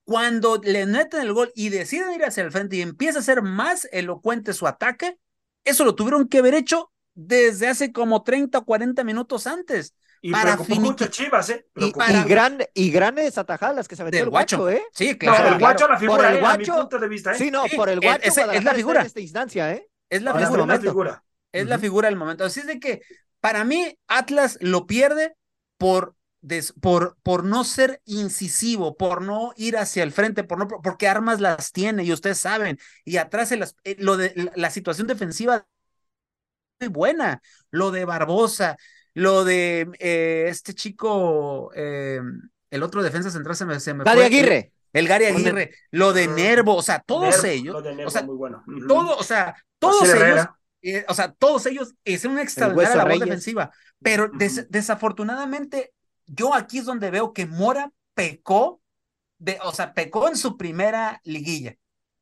Cuando 0.03 0.57
le 0.63 0.85
meten 0.85 1.21
el 1.21 1.33
gol 1.33 1.51
y 1.55 1.69
deciden 1.69 2.13
ir 2.13 2.25
hacia 2.25 2.43
el 2.43 2.51
frente 2.51 2.75
y 2.75 2.81
empieza 2.81 3.19
a 3.19 3.23
ser 3.23 3.41
más 3.41 3.87
elocuente 3.91 4.53
su 4.53 4.67
ataque, 4.67 5.17
eso 5.65 5.83
lo 5.83 5.95
tuvieron 5.95 6.27
que 6.29 6.37
haber 6.39 6.53
hecho 6.53 6.91
desde 7.13 7.67
hace 7.67 7.91
como 7.91 8.23
30 8.23 8.59
o 8.59 8.65
40 8.65 9.03
minutos 9.03 9.47
antes. 9.47 9.93
y 10.21 10.31
para 10.31 10.55
mucho 10.57 11.05
Chivas, 11.07 11.49
¿eh? 11.51 11.67
y 11.75 11.91
para- 11.91 12.21
Y, 12.21 12.23
gran, 12.23 12.57
y 12.73 12.89
grandes 12.89 13.37
atajadas 13.37 13.75
las 13.75 13.87
que 13.87 13.95
se 13.95 14.03
Del 14.05 14.15
el 14.15 14.29
guacho, 14.31 14.57
guacho. 14.57 14.75
¿eh? 14.77 14.83
Sí, 14.91 15.15
claro. 15.19 15.49
el 15.49 15.59
guacho 15.59 15.87
la 15.87 15.99
figura, 15.99 16.17
Por 16.17 16.25
el 16.25 16.33
¿eh? 16.33 16.37
a 16.45 16.57
mi 16.57 16.65
guacho- 16.65 16.79
punto 16.79 16.97
de 16.99 17.07
vista, 17.07 17.31
¿eh? 17.33 17.37
Sí, 17.37 17.51
no, 17.51 17.63
Sí, 17.65 17.75
por 17.75 17.89
el 17.89 17.99
es- 17.99 18.03
guacho 18.05 18.27
ese- 18.29 18.57
es 18.57 18.63
la 18.63 18.73
figura. 18.73 19.01
en 19.01 19.05
esta 19.05 19.19
instancia, 19.19 19.71
¿eh? 19.73 19.87
Es 20.09 20.23
la 20.23 20.31
este 20.31 20.43
es 20.43 20.49
figura. 20.81 21.23
Es 21.51 21.67
la 21.67 21.77
figura 21.77 22.07
del 22.09 22.17
momento. 22.17 22.43
Así 22.43 22.61
es 22.61 22.65
de 22.65 22.79
que 22.79 23.01
para 23.39 23.63
mí 23.65 23.95
Atlas 24.07 24.57
lo 24.61 24.87
pierde 24.87 25.35
por, 25.77 26.14
des- 26.45 26.73
por, 26.81 27.17
por 27.23 27.43
no 27.43 27.63
ser 27.63 28.01
incisivo, 28.05 28.95
por 28.97 29.21
no 29.21 29.53
ir 29.57 29.77
hacia 29.77 30.03
el 30.03 30.11
frente, 30.11 30.43
por 30.43 30.57
no, 30.59 30.67
porque 30.67 31.07
armas 31.07 31.41
las 31.41 31.71
tiene 31.71 32.03
y 32.03 32.13
ustedes 32.13 32.37
saben. 32.39 32.77
Y 33.03 33.17
atrás 33.17 33.51
el 33.51 33.63
eh, 33.83 33.95
lo 33.99 34.17
de, 34.17 34.33
la, 34.35 34.51
la 34.55 34.69
situación 34.69 35.07
defensiva 35.07 35.65
muy 36.79 36.89
buena. 36.89 37.41
Lo 37.71 37.91
de 37.91 38.05
Barbosa, 38.05 38.77
lo 39.13 39.43
de 39.43 39.87
eh, 39.99 40.45
este 40.49 40.73
chico, 40.73 41.71
eh, 41.75 42.19
el 42.69 42.83
otro 42.83 43.03
defensa 43.03 43.29
central 43.31 43.55
se 43.55 43.65
me, 43.65 43.79
se 43.79 43.93
me 43.93 44.03
Gary 44.03 44.17
fue. 44.17 44.25
Aguirre. 44.25 44.71
El 44.93 45.07
Gary 45.09 45.25
Aguirre, 45.25 45.71
lo 45.91 46.13
de. 46.13 46.27
Nervo, 46.27 46.75
o 46.75 46.81
sea, 46.81 47.03
todos 47.05 47.43
Nervo, 47.43 47.47
ellos, 47.47 47.73
lo 47.73 47.81
de 47.81 47.95
Nervo, 47.95 48.07
o 48.07 48.11
sea, 48.11 48.21
muy 48.23 48.35
bueno. 48.35 48.63
Ujú. 48.65 48.87
todo, 48.87 49.17
o 49.17 49.23
sea, 49.23 49.55
todos 49.77 50.07
ellos, 50.13 50.47
eh, 50.81 51.05
o 51.09 51.13
sea, 51.13 51.33
todos 51.33 51.65
ellos 51.65 51.93
hicieron 52.05 52.33
una 52.33 52.43
extraordinaria 52.43 52.95
labor 52.95 53.09
Reyes. 53.13 53.25
defensiva, 53.25 53.71
pero 54.01 54.29
des- 54.29 54.69
desafortunadamente 54.69 55.91
yo 56.27 56.53
aquí 56.53 56.79
es 56.79 56.85
donde 56.85 57.11
veo 57.11 57.33
que 57.33 57.45
Mora 57.45 57.91
pecó, 58.13 58.81
de, 59.37 59.59
o 59.63 59.73
sea, 59.73 59.93
pecó 59.93 60.27
en 60.27 60.37
su 60.37 60.57
primera 60.57 61.21
liguilla. 61.23 61.75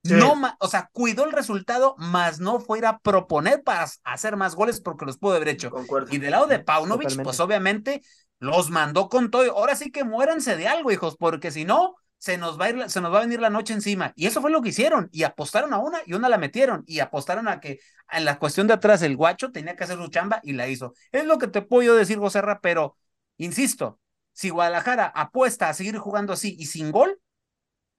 Sí. 0.04 0.16
No, 0.16 0.34
o 0.60 0.68
sea, 0.68 0.89
cuidó 0.91 1.24
el 1.24 1.32
resultado, 1.32 1.95
más 1.97 2.39
no 2.41 2.60
fue 2.60 2.80
ir 2.80 2.86
a 2.86 2.99
proponer 2.99 3.64
para 3.64 3.88
hacer 4.04 4.36
más 4.36 4.54
goles 4.54 4.82
porque 4.82 5.06
los 5.06 5.18
pudo 5.18 5.36
haber 5.36 5.47
hecho. 5.47 5.70
Concuerdo. 5.70 6.14
Y 6.14 6.18
del 6.18 6.32
lado 6.32 6.47
de 6.47 6.60
Paunovic, 6.60 7.04
Totalmente. 7.04 7.24
pues 7.24 7.39
obviamente 7.39 8.01
los 8.39 8.70
mandó 8.70 9.08
con 9.08 9.32
todo. 9.32 9.49
Ahora 9.58 9.76
sí 9.78 9.91
que 9.91 10.04
muéranse 10.04 10.58
de 10.58 10.68
algo, 10.68 10.91
hijos, 10.91 11.16
porque 11.18 11.51
si 11.51 11.64
no, 11.64 11.95
se 12.18 12.38
nos 12.38 12.60
va 12.60 12.66
a 12.66 12.70
ir, 12.72 12.78
la- 12.78 12.89
se 12.89 12.99
nos 12.99 13.14
va 13.14 13.20
a 13.20 13.22
venir 13.22 13.39
la 13.39 13.49
noche 13.49 13.74
encima. 13.74 14.12
Y 14.18 14.28
eso 14.28 14.41
fue 14.41 14.51
lo 14.51 14.62
que 14.62 14.70
hicieron. 14.70 15.08
Y 15.14 15.24
apostaron 15.24 15.74
a 15.74 15.78
una 15.78 15.99
y 16.06 16.14
una 16.14 16.28
la 16.28 16.38
metieron. 16.38 16.84
Y 16.86 16.99
apostaron 16.99 17.47
a 17.47 17.62
que 17.62 17.80
en 18.12 18.26
la 18.26 18.39
cuestión 18.39 18.68
de 18.68 18.74
atrás 18.74 19.01
el 19.04 19.16
guacho 19.16 19.54
tenía 19.54 19.78
que 19.78 19.86
hacer 19.86 19.97
su 19.97 20.08
chamba 20.10 20.41
y 20.43 20.51
la 20.51 20.68
hizo. 20.68 20.93
Es 21.14 21.24
lo 21.24 21.38
que 21.38 21.47
te 21.47 21.62
puedo 21.62 21.84
yo 21.84 21.95
decir, 21.95 22.18
Joserra, 22.20 22.60
pero 22.60 22.97
insisto, 23.38 24.00
si 24.32 24.50
Guadalajara 24.50 25.06
apuesta 25.06 25.70
a 25.70 25.74
seguir 25.74 25.98
jugando 25.98 26.34
así 26.34 26.56
y 26.60 26.66
sin 26.66 26.92
gol, 26.92 27.20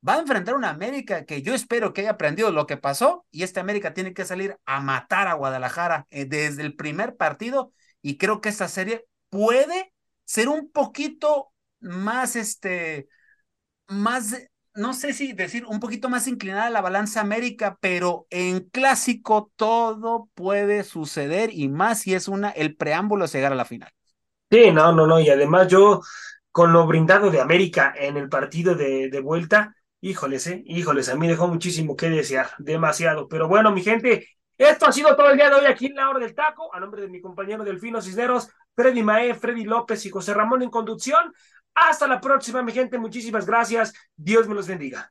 va 0.06 0.14
a 0.14 0.20
enfrentar 0.20 0.54
una 0.54 0.70
América 0.70 1.24
que 1.24 1.42
yo 1.42 1.54
espero 1.54 1.92
que 1.92 2.02
haya 2.02 2.10
aprendido 2.10 2.50
lo 2.50 2.66
que 2.66 2.76
pasó 2.76 3.26
y 3.30 3.42
esta 3.42 3.60
América 3.60 3.94
tiene 3.94 4.12
que 4.12 4.24
salir 4.24 4.58
a 4.66 4.80
matar 4.80 5.28
a 5.28 5.34
Guadalajara 5.34 6.06
eh, 6.10 6.26
desde 6.26 6.62
el 6.62 6.76
primer 6.76 7.16
partido 7.16 7.72
y 8.02 8.18
creo 8.18 8.40
que 8.40 8.50
esta 8.50 8.68
serie 8.68 9.06
puede 9.30 9.92
ser 10.24 10.48
un 10.48 10.70
poquito 10.70 11.52
más 11.80 12.36
este 12.36 13.08
más 13.88 14.34
no 14.74 14.92
sé 14.92 15.12
si 15.12 15.32
decir 15.32 15.64
un 15.66 15.80
poquito 15.80 16.08
más 16.08 16.26
inclinada 16.26 16.66
a 16.66 16.70
la 16.70 16.80
balanza 16.80 17.20
América, 17.20 17.78
pero 17.80 18.26
en 18.30 18.60
clásico 18.70 19.52
todo 19.56 20.28
puede 20.34 20.82
suceder 20.82 21.50
y 21.52 21.68
más 21.68 22.00
si 22.00 22.14
es 22.14 22.26
una 22.28 22.50
el 22.50 22.76
preámbulo 22.76 23.24
a 23.24 23.28
llegar 23.28 23.52
a 23.52 23.56
la 23.56 23.64
final. 23.64 23.90
Sí, 24.54 24.70
no, 24.70 24.92
no, 24.92 25.04
no. 25.04 25.18
Y 25.18 25.28
además 25.30 25.66
yo, 25.66 26.00
con 26.52 26.72
lo 26.72 26.86
brindado 26.86 27.28
de 27.28 27.40
América 27.40 27.92
en 27.96 28.16
el 28.16 28.28
partido 28.28 28.76
de, 28.76 29.10
de 29.10 29.20
vuelta, 29.20 29.74
híjoles, 30.00 30.46
eh, 30.46 30.62
híjoles, 30.64 31.08
a 31.08 31.16
mí 31.16 31.26
dejó 31.26 31.48
muchísimo 31.48 31.96
que 31.96 32.08
desear, 32.08 32.50
demasiado. 32.58 33.26
Pero 33.26 33.48
bueno, 33.48 33.72
mi 33.72 33.82
gente, 33.82 34.28
esto 34.56 34.86
ha 34.86 34.92
sido 34.92 35.16
todo 35.16 35.30
el 35.30 35.36
día 35.36 35.50
de 35.50 35.56
hoy 35.56 35.66
aquí 35.66 35.86
en 35.86 35.96
la 35.96 36.08
hora 36.08 36.20
del 36.20 36.36
taco, 36.36 36.72
a 36.72 36.78
nombre 36.78 37.02
de 37.02 37.08
mi 37.08 37.20
compañero 37.20 37.64
Delfino 37.64 38.00
Cisneros, 38.00 38.48
Freddy 38.76 39.02
Mae, 39.02 39.34
Freddy 39.34 39.64
López 39.64 40.06
y 40.06 40.10
José 40.10 40.32
Ramón 40.34 40.62
en 40.62 40.70
conducción. 40.70 41.34
Hasta 41.74 42.06
la 42.06 42.20
próxima, 42.20 42.62
mi 42.62 42.70
gente, 42.70 42.96
muchísimas 42.96 43.46
gracias. 43.46 43.92
Dios 44.14 44.46
me 44.46 44.54
los 44.54 44.68
bendiga. 44.68 45.10